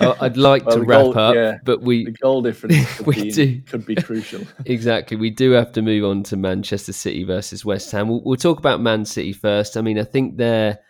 I'd 0.00 0.36
like 0.36 0.66
well, 0.66 0.76
to 0.76 0.82
wrap 0.82 1.02
goal, 1.02 1.18
up, 1.18 1.34
yeah, 1.34 1.58
but 1.62 1.80
we 1.82 2.04
the 2.04 2.10
goal 2.10 2.42
difference 2.42 2.96
could, 2.96 3.06
we 3.06 3.14
be, 3.14 3.30
do. 3.30 3.60
could 3.62 3.86
be 3.86 3.94
crucial. 3.94 4.42
exactly, 4.66 5.16
we 5.16 5.30
do 5.30 5.52
have 5.52 5.72
to 5.72 5.82
move 5.82 6.04
on 6.04 6.22
to 6.24 6.36
Manchester 6.36 6.92
City 6.92 7.22
versus 7.22 7.64
West 7.64 7.90
Ham. 7.92 8.08
We'll, 8.08 8.22
we'll, 8.24 8.36
talk 8.36 8.58
about 8.58 8.80
Man 8.80 9.04
City 9.04 9.32
first. 9.32 9.76
I 9.76 9.82
mean, 9.82 9.98
I 9.98 10.04
think 10.04 10.36
their 10.36 10.80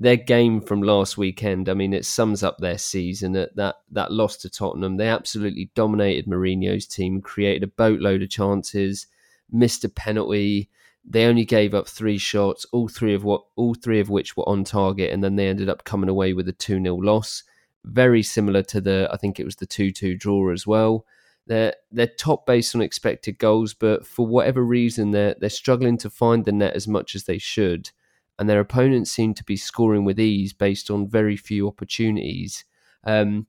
their 0.00 0.16
game 0.16 0.60
from 0.60 0.82
last 0.82 1.18
weekend. 1.18 1.68
I 1.68 1.74
mean, 1.74 1.92
it 1.92 2.04
sums 2.04 2.42
up 2.42 2.58
their 2.58 2.78
season. 2.78 3.32
That 3.32 3.54
that 3.56 3.76
that 3.90 4.12
loss 4.12 4.36
to 4.38 4.50
Tottenham, 4.50 4.96
they 4.96 5.08
absolutely 5.08 5.70
dominated 5.74 6.26
Mourinho's 6.26 6.86
team, 6.86 7.20
created 7.20 7.62
a 7.62 7.72
boatload 7.72 8.22
of 8.22 8.30
chances, 8.30 9.06
missed 9.50 9.84
a 9.84 9.88
penalty 9.88 10.70
they 11.08 11.24
only 11.24 11.44
gave 11.44 11.72
up 11.72 11.86
three 11.86 12.18
shots, 12.18 12.66
all 12.72 12.88
three 12.88 13.14
of 13.14 13.22
what 13.22 13.44
all 13.54 13.74
three 13.74 14.00
of 14.00 14.10
which 14.10 14.36
were 14.36 14.48
on 14.48 14.64
target, 14.64 15.12
and 15.12 15.22
then 15.22 15.36
they 15.36 15.48
ended 15.48 15.68
up 15.68 15.84
coming 15.84 16.10
away 16.10 16.32
with 16.32 16.48
a 16.48 16.52
2 16.52 16.82
0 16.82 16.96
loss. 16.96 17.44
Very 17.84 18.22
similar 18.22 18.62
to 18.64 18.80
the 18.80 19.08
I 19.12 19.16
think 19.16 19.38
it 19.38 19.44
was 19.44 19.56
the 19.56 19.66
2 19.66 19.92
2 19.92 20.16
draw 20.16 20.52
as 20.52 20.66
well. 20.66 21.06
They're 21.46 21.74
they're 21.92 22.08
top 22.08 22.44
based 22.44 22.74
on 22.74 22.82
expected 22.82 23.38
goals, 23.38 23.72
but 23.72 24.04
for 24.04 24.26
whatever 24.26 24.62
reason 24.62 25.12
they're 25.12 25.36
they're 25.38 25.48
struggling 25.48 25.96
to 25.98 26.10
find 26.10 26.44
the 26.44 26.52
net 26.52 26.74
as 26.74 26.88
much 26.88 27.14
as 27.14 27.24
they 27.24 27.38
should. 27.38 27.90
And 28.38 28.48
their 28.50 28.60
opponents 28.60 29.12
seem 29.12 29.32
to 29.34 29.44
be 29.44 29.56
scoring 29.56 30.04
with 30.04 30.20
ease 30.20 30.52
based 30.52 30.90
on 30.90 31.08
very 31.08 31.36
few 31.36 31.68
opportunities. 31.68 32.64
Um, 33.04 33.46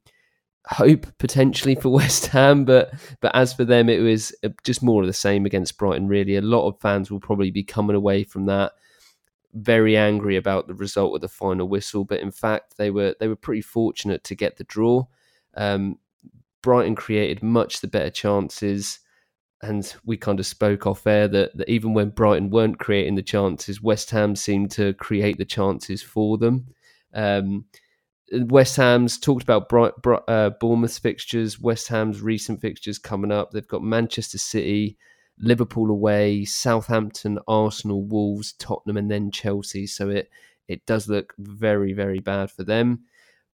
hope 0.67 1.07
potentially 1.17 1.75
for 1.75 1.89
West 1.93 2.27
Ham, 2.27 2.65
but 2.65 2.93
but 3.21 3.35
as 3.35 3.53
for 3.53 3.65
them, 3.65 3.89
it 3.89 3.99
was 3.99 4.33
uh, 4.43 4.49
just 4.63 4.83
more 4.83 5.01
of 5.01 5.07
the 5.07 5.13
same 5.13 5.45
against 5.45 5.77
Brighton. 5.77 6.07
Really, 6.07 6.35
a 6.35 6.41
lot 6.41 6.67
of 6.67 6.79
fans 6.79 7.09
will 7.09 7.19
probably 7.19 7.51
be 7.51 7.63
coming 7.63 7.95
away 7.95 8.23
from 8.23 8.45
that 8.45 8.73
very 9.53 9.97
angry 9.97 10.35
about 10.35 10.67
the 10.67 10.73
result 10.73 11.15
of 11.15 11.21
the 11.21 11.27
final 11.27 11.67
whistle. 11.67 12.05
But 12.05 12.19
in 12.19 12.31
fact, 12.31 12.77
they 12.77 12.91
were 12.91 13.15
they 13.19 13.27
were 13.27 13.35
pretty 13.35 13.61
fortunate 13.61 14.23
to 14.25 14.35
get 14.35 14.57
the 14.57 14.63
draw. 14.65 15.05
Um, 15.55 15.97
Brighton 16.61 16.95
created 16.95 17.43
much 17.43 17.79
the 17.79 17.87
better 17.87 18.09
chances. 18.09 18.99
And 19.61 19.91
we 20.05 20.17
kind 20.17 20.39
of 20.39 20.45
spoke 20.45 20.85
off 20.85 21.07
air 21.07 21.27
that, 21.29 21.57
that 21.57 21.69
even 21.69 21.93
when 21.95 22.09
Brighton 22.09 22.51
weren't 22.51 22.77
creating 22.77 23.15
the 23.15 23.23
chances, 23.23 23.81
West 23.81 24.11
Ham 24.11 24.35
seemed 24.35 24.69
to 24.71 24.93
create 24.93 25.39
the 25.39 25.45
chances 25.45 26.03
for 26.03 26.37
them. 26.37 26.67
Um, 27.13 27.65
West 28.31 28.75
Ham's 28.75 29.17
talked 29.17 29.43
about 29.43 29.69
Bright, 29.69 29.93
uh, 30.27 30.51
Bournemouth's 30.59 30.99
fixtures, 30.99 31.59
West 31.59 31.87
Ham's 31.87 32.21
recent 32.21 32.61
fixtures 32.61 32.97
coming 32.97 33.31
up. 33.31 33.51
They've 33.51 33.67
got 33.67 33.83
Manchester 33.83 34.37
City, 34.37 34.97
Liverpool 35.39 35.89
away, 35.89 36.43
Southampton, 36.45 37.39
Arsenal, 37.47 38.03
Wolves, 38.03 38.53
Tottenham, 38.53 38.97
and 38.97 39.09
then 39.09 39.31
Chelsea. 39.31 39.87
So 39.87 40.09
it 40.09 40.29
it 40.67 40.85
does 40.85 41.07
look 41.07 41.33
very 41.37 41.93
very 41.93 42.19
bad 42.19 42.51
for 42.51 42.63
them. 42.63 43.03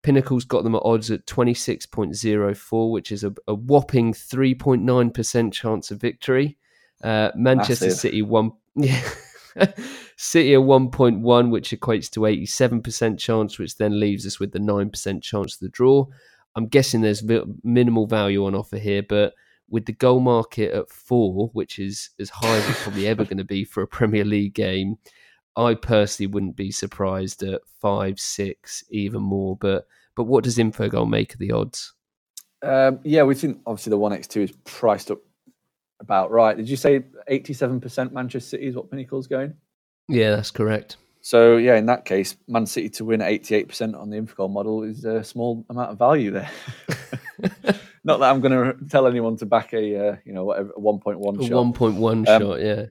Pinnacle's 0.02 0.44
got 0.44 0.64
them 0.64 0.74
at 0.74 0.82
odds 0.84 1.12
at 1.12 1.26
26.04, 1.26 2.90
which 2.90 3.12
is 3.12 3.22
a, 3.22 3.32
a 3.46 3.54
whopping 3.54 4.12
3.9% 4.12 5.52
chance 5.52 5.90
of 5.92 6.00
victory. 6.00 6.58
Uh, 7.04 7.30
Manchester 7.36 7.86
Massive. 7.86 8.00
City, 8.00 8.22
one. 8.22 8.52
Yeah. 8.74 9.02
City 10.24 10.54
are 10.54 10.60
1.1, 10.60 11.50
which 11.50 11.70
equates 11.70 12.08
to 12.10 12.20
87% 12.20 13.18
chance, 13.18 13.58
which 13.58 13.76
then 13.76 13.98
leaves 13.98 14.24
us 14.24 14.38
with 14.38 14.52
the 14.52 14.60
9% 14.60 15.20
chance 15.20 15.54
of 15.54 15.58
the 15.58 15.68
draw. 15.68 16.06
I'm 16.54 16.68
guessing 16.68 17.00
there's 17.00 17.24
minimal 17.64 18.06
value 18.06 18.46
on 18.46 18.54
offer 18.54 18.78
here, 18.78 19.02
but 19.02 19.34
with 19.68 19.86
the 19.86 19.92
goal 19.92 20.20
market 20.20 20.72
at 20.72 20.88
four, 20.88 21.48
which 21.54 21.80
is 21.80 22.10
as 22.20 22.30
high 22.30 22.56
as 22.56 22.68
it's 22.68 22.80
probably 22.84 23.08
ever 23.08 23.24
going 23.24 23.38
to 23.38 23.44
be 23.44 23.64
for 23.64 23.82
a 23.82 23.88
Premier 23.88 24.24
League 24.24 24.54
game, 24.54 24.96
I 25.56 25.74
personally 25.74 26.32
wouldn't 26.32 26.54
be 26.54 26.70
surprised 26.70 27.42
at 27.42 27.62
five, 27.80 28.20
six, 28.20 28.84
even 28.90 29.22
more. 29.22 29.56
But 29.56 29.88
but 30.14 30.24
what 30.24 30.44
does 30.44 30.56
Infogol 30.56 31.10
make 31.10 31.32
of 31.32 31.40
the 31.40 31.50
odds? 31.50 31.94
Um, 32.62 33.00
yeah, 33.02 33.24
we 33.24 33.34
think 33.34 33.58
obviously 33.66 33.90
the 33.90 33.98
one 33.98 34.12
x 34.12 34.28
two 34.28 34.42
is 34.42 34.52
priced 34.64 35.10
up 35.10 35.18
about 35.98 36.30
right. 36.30 36.56
Did 36.56 36.70
you 36.70 36.76
say 36.76 37.06
eighty-seven 37.26 37.80
percent 37.80 38.12
Manchester 38.12 38.50
City 38.50 38.68
is 38.68 38.76
what 38.76 38.88
Pinnacle's 38.88 39.26
going? 39.26 39.54
Yeah, 40.08 40.30
that's 40.30 40.50
correct. 40.50 40.96
So 41.20 41.56
yeah, 41.56 41.76
in 41.76 41.86
that 41.86 42.04
case, 42.04 42.36
Man 42.48 42.66
City 42.66 42.88
to 42.90 43.04
win 43.04 43.22
eighty-eight 43.22 43.68
percent 43.68 43.94
on 43.94 44.10
the 44.10 44.16
Infogol 44.16 44.50
model 44.50 44.82
is 44.82 45.04
a 45.04 45.22
small 45.22 45.64
amount 45.70 45.92
of 45.92 45.98
value 45.98 46.32
there. 46.32 46.50
Not 48.04 48.18
that 48.18 48.30
I'm 48.30 48.40
going 48.40 48.52
to 48.52 48.84
tell 48.88 49.06
anyone 49.06 49.36
to 49.36 49.46
back 49.46 49.72
a 49.72 50.08
uh, 50.08 50.16
you 50.24 50.32
know 50.32 50.44
whatever 50.44 50.72
one 50.74 50.98
point 50.98 51.20
one 51.20 51.40
shot. 51.40 51.52
One 51.52 51.72
point 51.72 51.94
one 51.94 52.28
um, 52.28 52.42
shot, 52.42 52.60
yeah. 52.60 52.86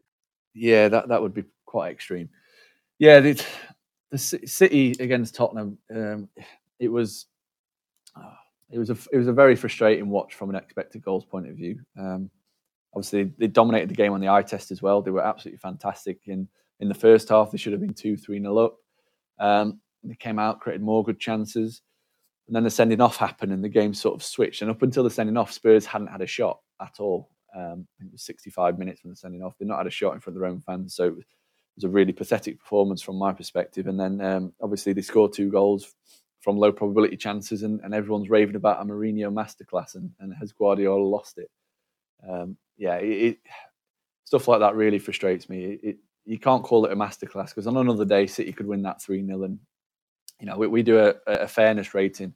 Yeah, 0.54 0.88
that 0.88 1.10
that 1.10 1.22
would 1.22 1.34
be 1.34 1.44
quite 1.66 1.92
extreme. 1.92 2.30
Yeah, 3.00 3.20
the, 3.20 3.46
the 4.12 4.18
City 4.18 4.96
against 5.00 5.36
Tottenham, 5.36 5.78
um, 5.94 6.30
it 6.80 6.88
was. 6.88 7.26
It 8.74 8.80
was 8.80 8.90
a 8.90 8.98
it 9.12 9.18
was 9.18 9.28
a 9.28 9.34
very 9.34 9.58
frustrating 9.58 10.10
watch 10.10 10.34
from 10.36 10.50
an 10.50 10.56
expected 10.56 11.04
goals 11.04 11.26
point 11.26 11.50
of 11.50 11.58
view. 11.58 11.82
Um, 12.00 12.30
obviously, 12.96 13.34
they 13.38 13.48
dominated 13.48 13.90
the 13.90 13.96
game 13.96 14.14
on 14.14 14.22
the 14.22 14.30
eye 14.30 14.44
test 14.44 14.72
as 14.72 14.82
well. 14.82 15.02
They 15.02 15.12
were 15.12 15.26
absolutely 15.26 15.58
fantastic 15.58 16.20
in 16.28 16.48
in 16.82 16.90
the 16.90 16.94
first 16.94 17.30
half. 17.30 17.52
They 17.52 17.58
should 17.58 17.72
have 17.72 17.82
been 17.82 17.94
two 17.94 18.18
three 18.18 18.40
nil 18.40 18.60
up. 18.60 18.76
Um, 19.40 19.80
they 20.04 20.16
came 20.16 20.40
out, 20.40 20.60
created 20.60 20.82
more 20.82 21.04
good 21.04 21.20
chances, 21.20 21.82
and 22.48 22.56
then 22.56 22.64
the 22.64 22.70
sending 22.70 23.00
off 23.00 23.18
happened, 23.18 23.54
and 23.54 23.64
the 23.64 23.70
game 23.70 23.94
sort 23.94 24.16
of 24.16 24.24
switched. 24.24 24.62
And 24.62 24.72
up 24.72 24.82
until 24.82 25.04
the 25.04 25.10
sending 25.10 25.38
off, 25.38 25.52
Spurs 25.52 25.86
hadn't 25.86 26.08
had 26.08 26.22
a 26.22 26.28
shot 26.28 26.60
at 26.82 26.96
all. 27.00 27.30
Um, 27.56 27.88
it 28.00 28.12
was 28.12 28.24
65 28.24 28.80
minutes 28.80 29.02
from 29.02 29.12
the 29.12 29.16
sending 29.16 29.44
off. 29.44 29.58
They'd 29.58 29.68
not 29.68 29.78
had 29.78 29.88
a 29.88 29.92
shot 29.92 30.14
in 30.14 30.20
front 30.20 30.36
of 30.36 30.42
their 30.42 30.50
own 30.50 30.62
fans, 30.62 30.96
so 30.96 31.06
it 31.06 31.16
was, 31.16 31.26
a 31.84 31.90
really 31.90 32.14
pathetic 32.14 32.60
performance 32.60 33.02
from 33.02 33.16
my 33.16 33.34
perspective. 33.34 33.88
And 33.88 34.00
then 34.00 34.22
um, 34.22 34.54
obviously 34.62 34.94
they 34.94 35.02
scored 35.02 35.34
two 35.34 35.50
goals 35.50 35.96
from 36.42 36.58
low 36.58 36.72
probability 36.72 37.18
chances, 37.18 37.64
and, 37.64 37.80
and 37.82 37.94
everyone's 37.94 38.30
raving 38.30 38.56
about 38.56 38.82
a 38.82 38.86
Mourinho 38.86 39.34
masterclass, 39.34 39.96
and, 39.96 40.12
and 40.20 40.34
has 40.40 40.52
Guardiola 40.52 41.04
lost 41.04 41.40
it? 41.40 41.50
Um, 42.28 42.58
yeah, 42.78 42.96
it, 42.96 43.08
it, 43.10 43.38
stuff 44.26 44.48
like 44.48 44.60
that 44.60 44.76
really 44.76 45.00
frustrates 45.00 45.50
me. 45.50 45.80
It, 45.82 45.98
you 46.32 46.40
can't 46.40 46.64
call 46.64 46.86
it 46.86 46.94
a 46.94 46.96
masterclass 46.96 47.50
because 47.50 47.68
on 47.68 47.76
another 47.76 48.06
day, 48.06 48.26
City 48.26 48.54
could 48.54 48.66
win 48.66 48.82
that 48.84 49.02
three 49.02 49.24
0 49.26 49.44
and 49.44 49.60
you 50.40 50.48
know 50.48 50.58
we, 50.58 50.66
we 50.66 50.82
do 50.82 50.98
a, 50.98 51.14
a, 51.28 51.48
fairness 51.48 51.94
rating 51.94 52.34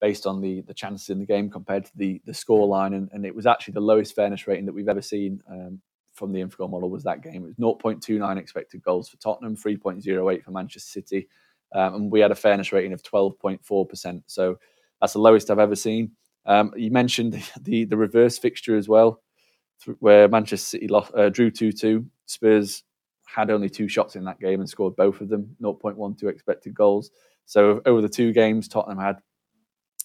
based 0.00 0.24
on 0.24 0.40
the 0.40 0.60
the 0.62 0.74
chances 0.74 1.10
in 1.10 1.18
the 1.18 1.26
game 1.26 1.50
compared 1.50 1.84
to 1.84 1.90
the 1.96 2.22
the 2.26 2.32
score 2.32 2.68
line, 2.68 2.94
and, 2.94 3.08
and 3.12 3.26
it 3.26 3.34
was 3.34 3.44
actually 3.44 3.72
the 3.72 3.80
lowest 3.80 4.14
fairness 4.14 4.46
rating 4.46 4.64
that 4.66 4.72
we've 4.72 4.88
ever 4.88 5.02
seen 5.02 5.42
um, 5.50 5.80
from 6.12 6.30
the 6.30 6.40
Infogol 6.40 6.70
model. 6.70 6.88
Was 6.88 7.02
that 7.02 7.22
game? 7.22 7.42
It 7.42 7.56
was 7.58 7.78
0.29 7.80 8.38
expected 8.38 8.84
goals 8.84 9.08
for 9.08 9.16
Tottenham, 9.16 9.56
3.08 9.56 10.44
for 10.44 10.50
Manchester 10.52 10.88
City, 10.88 11.28
um, 11.74 11.94
and 11.94 12.12
we 12.12 12.20
had 12.20 12.30
a 12.30 12.36
fairness 12.36 12.70
rating 12.70 12.92
of 12.92 13.02
12.4%. 13.02 14.22
So 14.26 14.60
that's 15.00 15.14
the 15.14 15.18
lowest 15.18 15.50
I've 15.50 15.58
ever 15.58 15.74
seen. 15.74 16.12
Um, 16.46 16.72
you 16.76 16.92
mentioned 16.92 17.32
the, 17.32 17.50
the, 17.62 17.84
the 17.86 17.96
reverse 17.96 18.38
fixture 18.38 18.76
as 18.76 18.88
well, 18.88 19.22
where 19.98 20.28
Manchester 20.28 20.78
City 20.78 20.86
lost, 20.86 21.12
uh, 21.16 21.30
drew 21.30 21.50
2 21.50 21.72
2. 21.72 22.06
Spurs 22.26 22.84
had 23.34 23.50
only 23.50 23.68
two 23.68 23.88
shots 23.88 24.16
in 24.16 24.24
that 24.24 24.40
game 24.40 24.60
and 24.60 24.68
scored 24.68 24.94
both 24.96 25.20
of 25.20 25.28
them, 25.28 25.56
0.12 25.60 26.22
expected 26.28 26.74
goals. 26.74 27.10
So 27.46 27.80
over 27.84 28.00
the 28.00 28.08
two 28.08 28.32
games, 28.32 28.68
Tottenham 28.68 28.98
had 28.98 29.18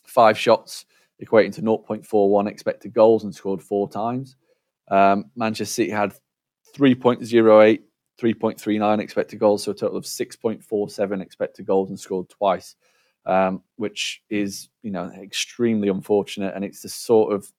five 0.05 0.37
shots, 0.37 0.85
equating 1.23 1.53
to 1.55 1.61
0.41 1.61 2.47
expected 2.47 2.93
goals 2.93 3.23
and 3.23 3.33
scored 3.33 3.61
four 3.61 3.89
times. 3.89 4.35
Um, 4.89 5.25
Manchester 5.35 5.73
City 5.73 5.91
had 5.91 6.13
3.08 6.75 7.79
3.39 8.19 8.99
expected 8.99 9.39
goals, 9.39 9.63
so 9.63 9.71
a 9.71 9.75
total 9.75 9.97
of 9.97 10.03
6.47 10.03 11.21
expected 11.21 11.65
goals 11.65 11.89
and 11.89 11.97
scored 11.97 12.27
twice, 12.27 12.75
um, 13.25 13.63
which 13.77 14.21
is 14.29 14.69
you 14.81 14.91
know 14.91 15.09
extremely 15.21 15.87
unfortunate, 15.87 16.53
and 16.53 16.65
it's 16.65 16.81
the 16.81 16.89
sort 16.89 17.31
of 17.31 17.49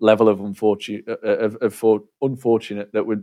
level 0.00 0.28
of 0.28 0.40
unfortunate 0.40 1.04
uh, 1.08 1.14
of, 1.22 1.56
of, 1.56 2.02
unfortunate 2.22 2.92
that 2.92 3.06
we're 3.06 3.22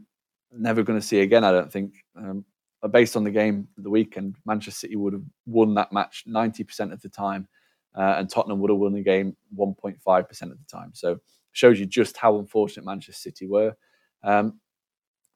never 0.51 0.83
going 0.83 0.99
to 0.99 1.05
see 1.05 1.21
again. 1.21 1.43
I 1.43 1.51
don't 1.51 1.71
think. 1.71 1.93
Um, 2.15 2.45
based 2.91 3.15
on 3.15 3.23
the 3.23 3.31
game 3.31 3.67
the 3.77 3.89
weekend, 3.89 4.35
Manchester 4.45 4.79
City 4.79 4.95
would 4.95 5.13
have 5.13 5.23
won 5.45 5.75
that 5.75 5.93
match 5.93 6.23
90% 6.27 6.91
of 6.91 7.01
the 7.01 7.09
time, 7.09 7.47
uh, 7.95 8.15
and 8.17 8.29
Tottenham 8.29 8.59
would 8.59 8.71
have 8.71 8.79
won 8.79 8.93
the 8.93 9.03
game 9.03 9.35
1.5% 9.57 10.41
of 10.43 10.49
the 10.49 10.65
time. 10.71 10.91
So 10.93 11.17
shows 11.51 11.79
you 11.79 11.85
just 11.85 12.17
how 12.17 12.39
unfortunate 12.39 12.85
Manchester 12.85 13.13
City 13.13 13.47
were. 13.47 13.75
Um, 14.23 14.59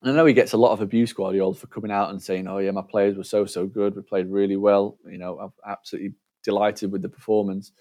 and 0.01 0.11
I 0.11 0.15
know 0.15 0.25
he 0.25 0.33
gets 0.33 0.53
a 0.53 0.57
lot 0.57 0.71
of 0.71 0.81
abuse, 0.81 1.13
Guardiola, 1.13 1.55
for 1.55 1.67
coming 1.67 1.91
out 1.91 2.11
and 2.11 2.21
saying, 2.21 2.47
"Oh 2.47 2.59
yeah, 2.59 2.71
my 2.71 2.83
players 2.83 3.17
were 3.17 3.23
so 3.23 3.45
so 3.45 3.65
good. 3.65 3.95
We 3.95 4.01
played 4.01 4.27
really 4.27 4.57
well. 4.57 4.97
You 5.09 5.17
know, 5.17 5.39
I'm 5.39 5.53
absolutely 5.65 6.13
delighted 6.43 6.91
with 6.91 7.01
the 7.01 7.09
performance." 7.09 7.71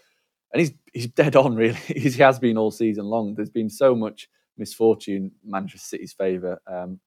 And 0.52 0.60
he's 0.60 0.72
he's 0.92 1.06
dead 1.22 1.36
on, 1.36 1.54
really. 1.54 1.74
he 1.86 2.10
has 2.10 2.38
been 2.38 2.56
all 2.56 2.70
season 2.70 3.04
long. 3.06 3.34
There's 3.34 3.50
been 3.50 3.70
so 3.70 3.94
much 3.94 4.28
misfortune 4.56 5.32
Manchester 5.44 5.86
City's 5.86 6.12
favour 6.12 6.60
um, 6.66 7.00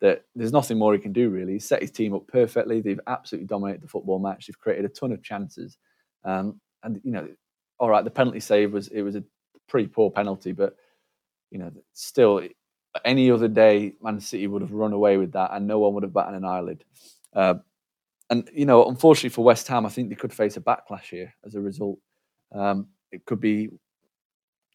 that 0.00 0.24
there's 0.34 0.52
nothing 0.52 0.78
more 0.78 0.92
he 0.92 0.98
can 0.98 1.12
do. 1.12 1.30
Really, 1.30 1.54
he's 1.54 1.68
set 1.68 1.82
his 1.82 1.90
team 1.90 2.14
up 2.14 2.26
perfectly. 2.26 2.80
They've 2.80 3.00
absolutely 3.06 3.46
dominated 3.46 3.82
the 3.82 3.88
football 3.88 4.18
match. 4.18 4.46
They've 4.46 4.58
created 4.58 4.84
a 4.84 4.88
ton 4.88 5.12
of 5.12 5.22
chances, 5.22 5.78
um, 6.24 6.60
and 6.82 7.00
you 7.04 7.12
know, 7.12 7.28
all 7.78 7.90
right, 7.90 8.04
the 8.04 8.10
penalty 8.10 8.40
save 8.40 8.72
was 8.72 8.88
it 8.88 9.02
was 9.02 9.16
a 9.16 9.24
pretty 9.68 9.88
poor 9.88 10.10
penalty, 10.10 10.52
but 10.52 10.76
you 11.50 11.58
know, 11.58 11.70
still 11.92 12.42
any 13.04 13.30
other 13.30 13.48
day, 13.48 13.94
Man 14.02 14.20
City 14.20 14.46
would 14.46 14.62
have 14.62 14.72
run 14.72 14.92
away 14.92 15.16
with 15.16 15.32
that, 15.32 15.50
and 15.52 15.66
no 15.66 15.78
one 15.78 15.94
would 15.94 16.02
have 16.02 16.12
batted 16.12 16.34
an 16.34 16.44
eyelid. 16.44 16.84
Uh, 17.32 17.54
and 18.30 18.48
you 18.52 18.66
know, 18.66 18.86
unfortunately 18.86 19.30
for 19.30 19.44
West 19.44 19.68
Ham, 19.68 19.86
I 19.86 19.88
think 19.88 20.08
they 20.08 20.14
could 20.14 20.32
face 20.32 20.56
a 20.56 20.60
backlash 20.60 21.10
here 21.10 21.34
as 21.44 21.54
a 21.54 21.60
result. 21.60 21.98
Um, 22.52 22.88
it 23.10 23.24
could 23.24 23.40
be 23.40 23.70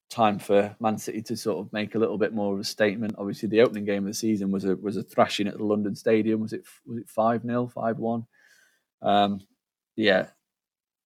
time 0.09 0.39
for 0.39 0.75
Man 0.79 0.97
City 0.97 1.21
to 1.21 1.37
sort 1.37 1.59
of 1.59 1.71
make 1.71 1.95
a 1.95 1.99
little 1.99 2.17
bit 2.17 2.33
more 2.33 2.53
of 2.53 2.59
a 2.59 2.63
statement. 2.63 3.15
Obviously, 3.17 3.47
the 3.49 3.61
opening 3.61 3.85
game 3.85 4.03
of 4.03 4.09
the 4.09 4.13
season 4.13 4.51
was 4.51 4.65
a 4.65 4.75
was 4.75 4.97
a 4.97 5.03
thrashing 5.03 5.47
at 5.47 5.57
the 5.57 5.63
London 5.63 5.95
Stadium. 5.95 6.41
Was 6.41 6.53
it 6.53 6.63
was 6.85 6.97
it 6.97 7.09
five 7.09 7.43
0 7.43 7.67
five 7.67 7.97
one? 7.97 8.25
Um, 9.01 9.41
yeah, 9.95 10.27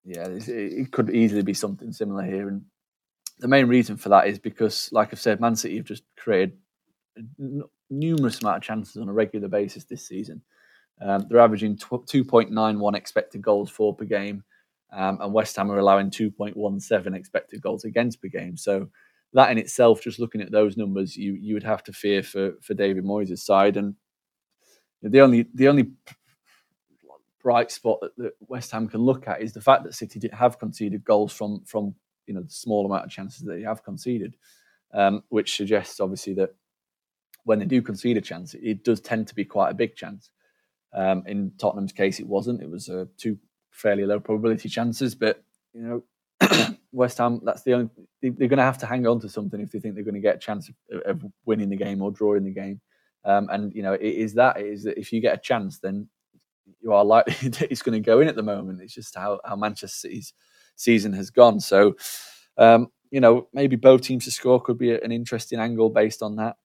yeah, 0.06 0.28
it, 0.28 0.48
it, 0.48 0.92
could 0.92 1.10
easily 1.10 1.44
be 1.44 1.54
something 1.54 1.92
similar 1.92 2.24
here. 2.24 2.48
And 2.48 2.64
the 3.40 3.48
main 3.48 3.68
reason 3.68 3.98
for 3.98 4.10
that 4.10 4.28
is 4.28 4.40
because, 4.40 4.90
like 4.92 5.10
I've 5.12 5.20
said, 5.20 5.40
Man 5.40 5.56
City 5.56 5.78
have 5.78 5.86
just 5.86 6.04
created 6.18 6.58
numerous 7.90 8.42
amount 8.42 8.58
of 8.58 8.64
chances 8.64 8.98
on 8.98 9.10
a 9.10 9.14
regular 9.14 9.48
basis 9.48 9.84
this 9.84 10.08
season. 10.08 10.42
Um, 11.02 11.28
they're 11.30 11.40
averaging 11.40 11.78
2.91 11.78 12.96
expected 12.96 13.42
goals 13.42 13.70
for 13.70 13.96
per 13.96 14.06
game, 14.06 14.44
um, 14.94 15.20
and 15.22 15.34
West 15.34 15.56
Ham 15.56 15.72
are 15.72 15.80
allowing 15.80 16.10
2.17 16.10 17.16
expected 17.16 17.62
goals 17.62 17.84
against 17.84 18.22
per 18.22 18.28
game. 18.28 18.56
So 18.58 18.90
that 19.34 19.52
in 19.52 19.58
itself, 19.58 20.02
just 20.02 20.20
looking 20.20 20.42
at 20.42 20.52
those 20.52 20.78
numbers, 20.78 21.18
you 21.18 21.34
you 21.34 21.56
would 21.56 21.64
have 21.64 21.84
to 21.86 21.94
fear 21.94 22.22
for 22.22 22.54
for 22.62 22.74
David 22.74 23.04
Moyes' 23.04 23.40
side. 23.40 23.78
And 23.78 23.96
the 25.02 25.22
only 25.22 25.48
the 25.54 25.68
only 25.68 25.92
bright 27.42 27.72
spot 27.72 28.00
that, 28.02 28.12
that 28.18 28.34
West 28.42 28.72
Ham 28.72 28.88
can 28.88 29.02
look 29.02 29.28
at 29.28 29.42
is 29.42 29.54
the 29.54 29.62
fact 29.62 29.84
that 29.84 29.96
City 29.96 30.22
have 30.32 30.60
conceded 30.60 31.04
goals 31.04 31.34
from 31.34 31.64
from 31.66 31.96
you 32.28 32.34
know 32.34 32.44
the 32.44 32.50
small 32.50 32.86
amount 32.86 33.06
of 33.06 33.12
chances 33.12 33.42
that 33.42 33.54
they 33.54 33.64
have 33.64 33.84
conceded, 33.84 34.36
um, 34.94 35.24
which 35.30 35.58
suggests 35.58 36.00
obviously 36.00 36.36
that 36.36 36.56
when 37.44 37.60
they 37.60 37.66
do 37.66 37.82
concede 37.82 38.18
a 38.18 38.22
chance, 38.22 38.54
it 38.54 38.84
does 38.84 39.02
tend 39.02 39.28
to 39.28 39.36
be 39.36 39.44
quite 39.44 39.72
a 39.72 39.76
big 39.76 39.96
chance. 39.96 40.30
Um, 40.94 41.24
in 41.26 41.52
Tottenham's 41.58 41.92
case, 41.92 42.20
it 42.20 42.28
wasn't. 42.28 42.62
It 42.62 42.70
was 42.70 42.88
uh, 42.88 43.06
two 43.18 43.40
fairly 43.74 44.06
low 44.06 44.20
probability 44.20 44.70
chances, 44.70 45.16
but 45.16 45.44
you 45.74 45.82
know, 45.82 46.04
West 46.92 47.18
Ham. 47.18 47.42
That's 47.44 47.64
the 47.64 47.74
only. 47.74 47.90
They, 48.22 48.30
are 48.30 48.48
going 48.48 48.58
to 48.58 48.64
have 48.64 48.78
to 48.80 48.86
hang 48.86 49.06
on 49.06 49.20
to 49.22 49.30
something 49.30 49.60
if 49.60 49.72
they 49.72 49.80
think 49.80 49.96
they're 49.96 50.04
going 50.04 50.14
to 50.14 50.22
get 50.22 50.36
a 50.36 50.40
chance 50.40 50.70
of, 50.70 51.02
of 51.02 51.32
winning 51.46 51.70
the 51.70 51.76
game 51.76 52.02
or 52.02 52.12
drawing 52.12 52.46
the 52.46 52.52
game. 52.52 52.80
Um, 53.26 53.50
and 53.52 53.74
you 53.74 53.84
know, 53.84 53.94
it 53.94 54.02
is 54.02 54.34
that 54.36 54.58
it 54.58 54.68
is 54.68 54.84
that 54.84 55.00
if 55.00 55.12
you 55.12 55.22
get 55.22 55.36
a 55.36 55.42
chance, 55.42 55.80
then 55.80 56.08
you 56.82 56.94
are 56.94 57.04
likely 57.04 57.34
that 57.50 57.72
it's 57.72 57.82
going 57.82 58.02
to 58.02 58.06
go 58.06 58.20
in 58.22 58.28
at 58.28 58.36
the 58.36 58.44
moment. 58.44 58.82
It's 58.82 58.94
just 58.94 59.16
how 59.16 59.40
how 59.46 59.56
Manchester 59.56 60.08
City's 60.08 60.34
season 60.76 61.14
has 61.14 61.30
gone. 61.30 61.60
So, 61.60 61.96
um, 62.58 62.88
you 63.12 63.20
know, 63.20 63.48
maybe 63.54 63.76
both 63.76 64.02
teams 64.02 64.26
to 64.26 64.32
score 64.32 64.62
could 64.62 64.78
be 64.78 64.94
an 64.94 65.12
interesting 65.12 65.60
angle 65.60 65.90
based 65.90 66.22
on 66.22 66.36
that. 66.38 66.56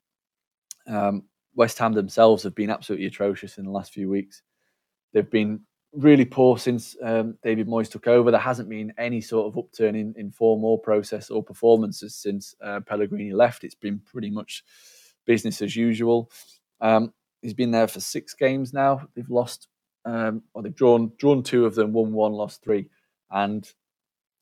Um, 0.86 1.24
West 1.54 1.78
Ham 1.78 1.92
themselves 1.92 2.42
have 2.44 2.54
been 2.54 2.70
absolutely 2.70 3.06
atrocious 3.06 3.58
in 3.58 3.64
the 3.64 3.70
last 3.70 3.92
few 3.92 4.08
weeks. 4.08 4.42
They've 5.12 5.28
been 5.28 5.60
really 5.92 6.24
poor 6.24 6.58
since 6.58 6.96
um, 7.02 7.36
David 7.42 7.66
Moyes 7.66 7.90
took 7.90 8.06
over. 8.06 8.30
There 8.30 8.40
hasn't 8.40 8.68
been 8.68 8.92
any 8.98 9.20
sort 9.20 9.46
of 9.46 9.58
upturn 9.58 9.94
in, 9.94 10.14
in 10.16 10.30
form 10.30 10.64
or 10.64 10.78
process 10.78 11.30
or 11.30 11.42
performances 11.42 12.14
since 12.14 12.54
uh, 12.62 12.80
Pellegrini 12.80 13.32
left. 13.32 13.64
It's 13.64 13.74
been 13.74 14.00
pretty 14.00 14.30
much 14.30 14.64
business 15.26 15.62
as 15.62 15.76
usual. 15.76 16.30
Um, 16.80 17.12
he's 17.42 17.54
been 17.54 17.70
there 17.70 17.88
for 17.88 18.00
six 18.00 18.34
games 18.34 18.72
now. 18.72 19.08
They've 19.14 19.30
lost, 19.30 19.68
um, 20.04 20.42
or 20.54 20.62
they've 20.62 20.74
drawn 20.74 21.12
drawn 21.18 21.42
two 21.42 21.66
of 21.66 21.74
them, 21.74 21.92
won 21.92 22.12
one, 22.12 22.32
lost 22.32 22.62
three, 22.62 22.88
and 23.30 23.70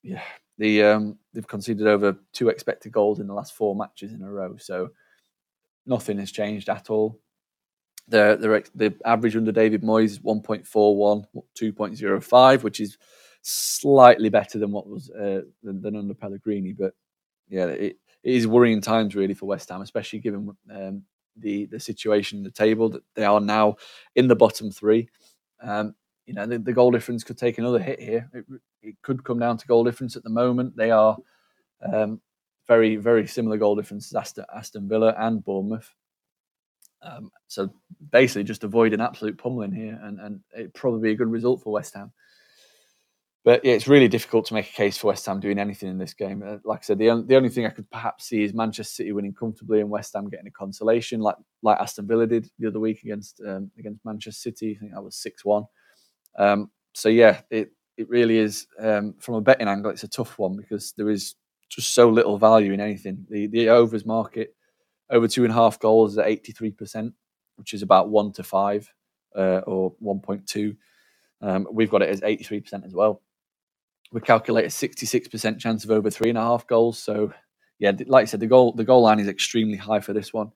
yeah, 0.03 0.21
the 0.57 0.83
um, 0.83 1.17
they've 1.33 1.47
conceded 1.47 1.87
over 1.87 2.17
two 2.33 2.49
expected 2.49 2.91
goals 2.91 3.19
in 3.19 3.27
the 3.27 3.33
last 3.33 3.53
four 3.53 3.75
matches 3.75 4.13
in 4.13 4.21
a 4.21 4.31
row. 4.31 4.55
So 4.57 4.89
nothing 5.85 6.19
has 6.19 6.31
changed 6.31 6.69
at 6.69 6.89
all. 6.89 7.19
The, 8.09 8.37
the, 8.39 8.89
the 8.89 8.95
average 9.05 9.35
under 9.35 9.51
David 9.51 9.81
Moyes 9.81 10.05
is 10.05 10.19
1.41, 10.19 11.25
2.05, 11.59 12.63
which 12.63 12.79
is 12.79 12.97
slightly 13.41 14.29
better 14.29 14.59
than 14.59 14.71
what 14.71 14.87
was 14.87 15.09
uh, 15.09 15.41
than, 15.63 15.81
than, 15.81 15.95
under 15.95 16.13
Pellegrini. 16.13 16.73
But 16.73 16.93
yeah, 17.49 17.65
it, 17.65 17.97
it 18.23 18.35
is 18.35 18.47
worrying 18.47 18.81
times 18.81 19.15
really 19.15 19.33
for 19.33 19.45
West 19.45 19.69
Ham, 19.69 19.81
especially 19.81 20.19
given 20.19 20.55
um, 20.73 21.03
the 21.35 21.65
the 21.65 21.79
situation 21.79 22.39
in 22.39 22.43
the 22.43 22.51
table 22.51 22.89
that 22.89 23.03
they 23.15 23.25
are 23.25 23.39
now 23.39 23.75
in 24.15 24.27
the 24.27 24.35
bottom 24.35 24.71
three. 24.71 25.09
Um, 25.61 25.95
you 26.25 26.33
know, 26.33 26.45
the, 26.45 26.59
the, 26.59 26.73
goal 26.73 26.91
difference 26.91 27.23
could 27.23 27.37
take 27.37 27.57
another 27.57 27.79
hit 27.79 28.01
here. 28.01 28.29
It, 28.33 28.45
it, 28.83 28.95
could 29.01 29.23
come 29.23 29.39
down 29.39 29.57
to 29.57 29.67
goal 29.67 29.85
difference 29.85 30.17
at 30.17 30.23
the 30.23 30.29
moment. 30.29 30.75
They 30.75 30.91
are 30.91 31.17
um, 31.81 32.19
very, 32.67 32.97
very 32.97 33.25
similar 33.25 33.57
goal 33.57 33.75
differences 33.75 34.13
Aston, 34.13 34.45
Aston 34.53 34.89
Villa 34.89 35.15
and 35.17 35.43
Bournemouth. 35.43 35.89
Um, 37.01 37.31
so 37.47 37.69
basically, 38.11 38.43
just 38.43 38.63
avoid 38.63 38.93
an 38.93 39.01
absolute 39.01 39.37
pummeling 39.37 39.71
here, 39.71 39.99
and, 40.03 40.19
and 40.19 40.39
it'd 40.55 40.73
probably 40.73 41.01
be 41.09 41.11
a 41.11 41.15
good 41.17 41.29
result 41.29 41.61
for 41.61 41.71
West 41.73 41.93
Ham. 41.95 42.11
but 43.47 43.63
yeah, 43.63 43.71
it's 43.71 43.87
really 43.87 44.09
difficult 44.09 44.45
to 44.45 44.53
make 44.53 44.69
a 44.69 44.73
case 44.73 44.97
for 44.97 45.07
West 45.07 45.25
Ham 45.25 45.39
doing 45.39 45.57
anything 45.57 45.87
in 45.89 45.97
this 45.97 46.13
game. 46.13 46.43
Uh, 46.45 46.57
like 46.65 46.79
I 46.79 46.83
said, 46.83 46.97
the, 46.97 47.23
the 47.25 47.37
only 47.37 47.47
thing 47.47 47.65
I 47.65 47.69
could 47.69 47.89
perhaps 47.89 48.25
see 48.25 48.43
is 48.43 48.53
Manchester 48.53 48.93
City 48.95 49.13
winning 49.13 49.33
comfortably 49.33 49.79
and 49.79 49.89
West 49.89 50.11
Ham 50.15 50.27
getting 50.27 50.47
a 50.47 50.51
consolation, 50.51 51.21
like 51.21 51.37
like 51.63 51.79
Aston 51.79 52.07
Villa 52.07 52.27
did 52.27 52.49
the 52.59 52.67
other 52.67 52.81
week 52.81 53.03
against 53.03 53.39
um, 53.47 53.71
against 53.79 54.03
Manchester 54.03 54.51
City. 54.51 54.75
I 54.75 54.79
think 54.79 54.93
that 54.93 55.01
was 55.01 55.15
six 55.15 55.45
one. 55.45 55.63
Um, 56.37 56.71
so 56.93 57.07
yeah, 57.07 57.39
it 57.49 57.71
it 57.95 58.09
really 58.09 58.37
is 58.37 58.67
um, 58.79 59.15
from 59.19 59.35
a 59.35 59.41
betting 59.41 59.69
angle, 59.69 59.91
it's 59.91 60.03
a 60.03 60.09
tough 60.09 60.37
one 60.37 60.57
because 60.57 60.91
there 60.97 61.09
is 61.09 61.35
just 61.69 61.91
so 61.93 62.09
little 62.09 62.37
value 62.37 62.73
in 62.73 62.81
anything. 62.81 63.25
The 63.29 63.47
the 63.47 63.69
overs 63.69 64.05
market 64.05 64.56
over 65.09 65.27
two 65.27 65.43
and 65.43 65.51
a 65.51 65.55
half 65.55 65.79
goals 65.79 66.13
is 66.13 66.17
at 66.17 66.27
eighty 66.27 66.51
three 66.51 66.71
percent, 66.71 67.13
which 67.57 67.73
is 67.73 67.81
about 67.81 68.09
one 68.09 68.31
to 68.33 68.43
five 68.43 68.91
uh, 69.35 69.61
or 69.67 69.93
one 69.99 70.19
point 70.19 70.47
two. 70.47 70.75
Um, 71.41 71.67
we've 71.71 71.91
got 71.91 72.01
it 72.01 72.09
as 72.09 72.23
eighty 72.23 72.43
three 72.43 72.61
percent 72.61 72.85
as 72.85 72.93
well 72.93 73.21
we 74.11 74.21
calculate 74.21 74.65
a 74.65 74.69
66% 74.69 75.59
chance 75.59 75.83
of 75.83 75.91
over 75.91 76.09
three 76.09 76.29
and 76.29 76.37
a 76.37 76.41
half 76.41 76.65
goals. 76.67 76.97
So, 76.99 77.33
yeah, 77.79 77.91
like 78.07 78.23
I 78.23 78.25
said, 78.25 78.39
the 78.39 78.47
goal 78.47 78.73
the 78.73 78.83
goal 78.83 79.01
line 79.01 79.19
is 79.19 79.27
extremely 79.27 79.77
high 79.77 79.99
for 79.99 80.13
this 80.13 80.33
one. 80.33 80.51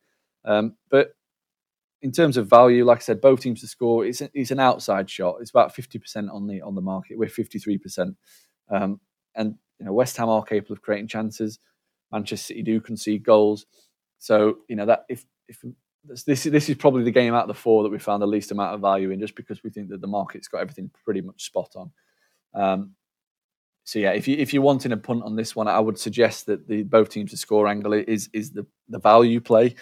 Um, 0.45 0.75
but 0.89 1.13
in 2.01 2.11
terms 2.11 2.37
of 2.37 2.49
value, 2.49 2.85
like 2.85 2.99
I 2.99 3.01
said, 3.01 3.21
both 3.21 3.41
teams 3.41 3.61
to 3.61 3.67
score, 3.67 4.05
it's, 4.05 4.21
a, 4.21 4.29
it's 4.33 4.51
an 4.51 4.59
outside 4.59 5.09
shot. 5.09 5.37
It's 5.39 5.51
about 5.51 5.75
50% 5.75 6.33
on 6.33 6.47
the 6.47 6.61
on 6.61 6.75
the 6.75 6.81
market. 6.81 7.17
We're 7.17 7.29
53%. 7.29 8.15
Um, 8.69 8.99
and 9.35 9.55
you 9.79 9.85
know, 9.85 9.93
West 9.93 10.17
Ham 10.17 10.29
are 10.29 10.43
capable 10.43 10.73
of 10.73 10.81
creating 10.81 11.07
chances. 11.07 11.59
Manchester 12.11 12.47
City 12.47 12.63
do 12.63 12.81
concede 12.81 13.23
goals. 13.23 13.65
So, 14.21 14.59
you 14.69 14.75
know, 14.75 14.85
that 14.85 15.05
if 15.09 15.25
if 15.47 15.63
this 16.03 16.43
this 16.43 16.69
is 16.69 16.75
probably 16.75 17.03
the 17.03 17.11
game 17.11 17.33
out 17.33 17.41
of 17.41 17.47
the 17.47 17.55
four 17.55 17.81
that 17.81 17.89
we 17.89 17.97
found 17.97 18.21
the 18.21 18.27
least 18.27 18.51
amount 18.51 18.75
of 18.75 18.79
value 18.79 19.09
in, 19.09 19.19
just 19.19 19.35
because 19.35 19.63
we 19.63 19.71
think 19.71 19.89
that 19.89 19.99
the 19.99 20.07
market's 20.07 20.47
got 20.47 20.61
everything 20.61 20.91
pretty 21.03 21.21
much 21.21 21.43
spot 21.43 21.71
on. 21.75 21.91
Um, 22.53 22.91
so 23.83 23.97
yeah, 23.97 24.11
if 24.11 24.27
you 24.27 24.37
if 24.37 24.53
you're 24.53 24.61
wanting 24.61 24.91
a 24.91 24.97
punt 24.97 25.23
on 25.23 25.35
this 25.35 25.55
one, 25.55 25.67
I 25.67 25.79
would 25.79 25.97
suggest 25.97 26.45
that 26.45 26.67
the 26.67 26.83
both 26.83 27.09
teams 27.09 27.31
to 27.31 27.37
score 27.37 27.67
angle 27.67 27.93
is 27.93 28.29
is 28.31 28.51
the 28.51 28.67
the 28.89 28.99
value 28.99 29.41
play. 29.41 29.73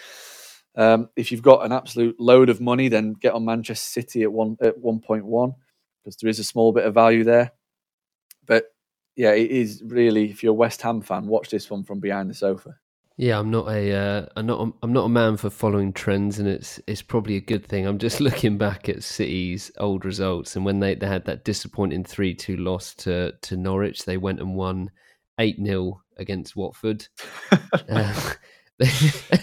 Um, 0.74 1.10
if 1.16 1.30
you've 1.30 1.42
got 1.42 1.66
an 1.66 1.72
absolute 1.72 2.18
load 2.18 2.48
of 2.48 2.62
money, 2.62 2.88
then 2.88 3.12
get 3.12 3.34
on 3.34 3.44
Manchester 3.44 4.00
City 4.00 4.22
at 4.22 4.32
one 4.32 4.56
at 4.62 4.78
one 4.78 5.00
point 5.00 5.26
one 5.26 5.52
because 6.02 6.16
there 6.16 6.30
is 6.30 6.38
a 6.38 6.44
small 6.44 6.72
bit 6.72 6.86
of 6.86 6.94
value 6.94 7.24
there. 7.24 7.52
But 8.46 8.64
yeah, 9.16 9.32
it 9.32 9.50
is 9.50 9.82
really 9.84 10.30
if 10.30 10.42
you're 10.42 10.52
a 10.52 10.54
West 10.54 10.80
Ham 10.80 11.02
fan, 11.02 11.26
watch 11.26 11.50
this 11.50 11.68
one 11.68 11.84
from 11.84 12.00
behind 12.00 12.30
the 12.30 12.34
sofa. 12.34 12.76
Yeah, 13.20 13.38
I'm 13.38 13.50
not 13.50 13.68
a, 13.68 13.92
uh, 13.92 14.26
I'm 14.34 14.46
not, 14.46 14.66
a, 14.66 14.72
I'm 14.82 14.94
not 14.94 15.04
a 15.04 15.08
man 15.10 15.36
for 15.36 15.50
following 15.50 15.92
trends, 15.92 16.38
and 16.38 16.48
it's, 16.48 16.80
it's 16.86 17.02
probably 17.02 17.36
a 17.36 17.40
good 17.42 17.66
thing. 17.66 17.84
I'm 17.84 17.98
just 17.98 18.18
looking 18.22 18.56
back 18.56 18.88
at 18.88 19.02
City's 19.02 19.70
old 19.76 20.06
results, 20.06 20.56
and 20.56 20.64
when 20.64 20.80
they, 20.80 20.94
they 20.94 21.06
had 21.06 21.26
that 21.26 21.44
disappointing 21.44 22.02
three 22.04 22.34
two 22.34 22.56
loss 22.56 22.94
to 22.94 23.32
to 23.42 23.58
Norwich, 23.58 24.06
they 24.06 24.16
went 24.16 24.40
and 24.40 24.54
won 24.54 24.90
eight 25.38 25.56
0 25.62 26.00
against 26.16 26.56
Watford. 26.56 27.08
uh, 27.90 28.32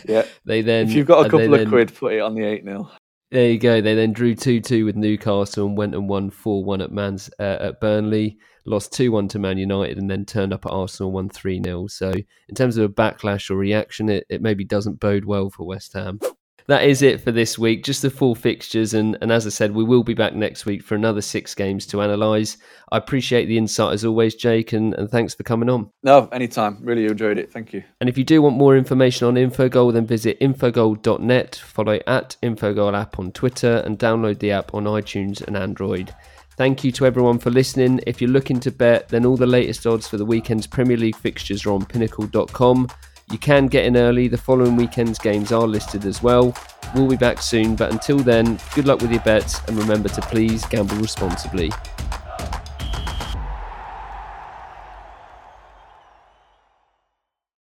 yeah, 0.07 0.25
they 0.43 0.63
then 0.63 0.87
if 0.87 0.93
you've 0.93 1.05
got 1.05 1.27
a 1.27 1.29
couple 1.29 1.53
of 1.53 1.59
then, 1.59 1.69
quid, 1.69 1.93
put 1.93 2.13
it 2.13 2.19
on 2.21 2.33
the 2.33 2.45
eight 2.45 2.63
0 2.63 2.89
There 3.29 3.51
you 3.51 3.59
go. 3.59 3.79
They 3.79 3.93
then 3.93 4.11
drew 4.11 4.33
two 4.33 4.59
two 4.59 4.85
with 4.85 4.95
Newcastle 4.95 5.67
and 5.67 5.77
went 5.77 5.93
and 5.93 6.09
won 6.09 6.31
four 6.31 6.63
one 6.63 6.81
at 6.81 6.91
Man's 6.91 7.29
uh, 7.37 7.57
at 7.59 7.79
Burnley 7.79 8.39
lost 8.67 8.93
2 8.93 9.11
1 9.11 9.27
to 9.29 9.39
Man 9.39 9.57
United, 9.57 9.97
and 9.97 10.09
then 10.09 10.25
turned 10.25 10.53
up 10.53 10.65
at 10.65 10.71
Arsenal 10.71 11.11
1 11.11 11.29
3 11.29 11.61
0. 11.63 11.87
So, 11.87 12.11
in 12.11 12.55
terms 12.55 12.77
of 12.77 12.89
a 12.89 12.93
backlash 12.93 13.49
or 13.49 13.55
reaction, 13.55 14.09
it, 14.09 14.25
it 14.29 14.41
maybe 14.41 14.63
doesn't 14.63 14.99
bode 14.99 15.25
well 15.25 15.49
for 15.49 15.65
West 15.65 15.93
Ham. 15.93 16.19
That 16.67 16.83
is 16.83 17.01
it 17.01 17.21
for 17.21 17.31
this 17.31 17.57
week, 17.57 17.85
just 17.85 18.01
the 18.01 18.09
full 18.09 18.35
fixtures. 18.35 18.93
And, 18.93 19.17
and 19.21 19.31
as 19.31 19.47
I 19.47 19.49
said, 19.51 19.73
we 19.73 19.85
will 19.85 20.03
be 20.03 20.13
back 20.13 20.35
next 20.35 20.65
week 20.65 20.83
for 20.83 20.95
another 20.95 21.21
six 21.21 21.55
games 21.55 21.85
to 21.87 22.01
analyse. 22.01 22.57
I 22.91 22.97
appreciate 22.97 23.45
the 23.45 23.57
insight 23.57 23.93
as 23.93 24.03
always, 24.03 24.35
Jake, 24.35 24.73
and, 24.73 24.93
and 24.95 25.09
thanks 25.09 25.33
for 25.33 25.43
coming 25.43 25.69
on. 25.69 25.89
No, 26.03 26.27
anytime. 26.33 26.79
Really 26.81 27.05
enjoyed 27.05 27.37
it. 27.37 27.53
Thank 27.53 27.71
you. 27.71 27.83
And 28.01 28.09
if 28.09 28.17
you 28.17 28.25
do 28.25 28.41
want 28.41 28.57
more 28.57 28.75
information 28.75 29.27
on 29.27 29.35
Infogol, 29.35 29.93
then 29.93 30.05
visit 30.05 30.37
infogol.net, 30.41 31.55
follow 31.55 31.99
at 32.05 32.35
Infogol 32.43 32.99
app 32.99 33.17
on 33.17 33.31
Twitter, 33.31 33.81
and 33.85 33.97
download 33.97 34.39
the 34.39 34.51
app 34.51 34.73
on 34.73 34.83
iTunes 34.83 35.41
and 35.41 35.55
Android. 35.55 36.13
Thank 36.57 36.83
you 36.83 36.91
to 36.93 37.05
everyone 37.05 37.37
for 37.37 37.51
listening. 37.51 38.01
If 38.07 38.19
you're 38.19 38.31
looking 38.31 38.59
to 38.61 38.71
bet, 38.71 39.09
then 39.09 39.27
all 39.27 39.37
the 39.37 39.45
latest 39.45 39.85
odds 39.85 40.07
for 40.07 40.17
the 40.17 40.25
weekend's 40.25 40.65
Premier 40.65 40.97
League 40.97 41.15
fixtures 41.15 41.67
are 41.67 41.71
on 41.71 41.85
pinnacle.com. 41.85 42.87
You 43.31 43.37
can 43.37 43.67
get 43.67 43.85
in 43.85 43.95
early, 43.95 44.27
the 44.27 44.39
following 44.39 44.75
weekend's 44.75 45.19
games 45.19 45.51
are 45.51 45.67
listed 45.67 46.05
as 46.05 46.23
well. 46.23 46.57
We'll 46.95 47.09
be 47.09 47.15
back 47.15 47.43
soon, 47.43 47.75
but 47.75 47.91
until 47.91 48.17
then, 48.17 48.59
good 48.73 48.85
luck 48.85 49.01
with 49.01 49.11
your 49.11 49.21
bets 49.21 49.59
and 49.67 49.77
remember 49.77 50.09
to 50.09 50.21
please 50.21 50.65
gamble 50.65 50.97
responsibly. 50.97 51.71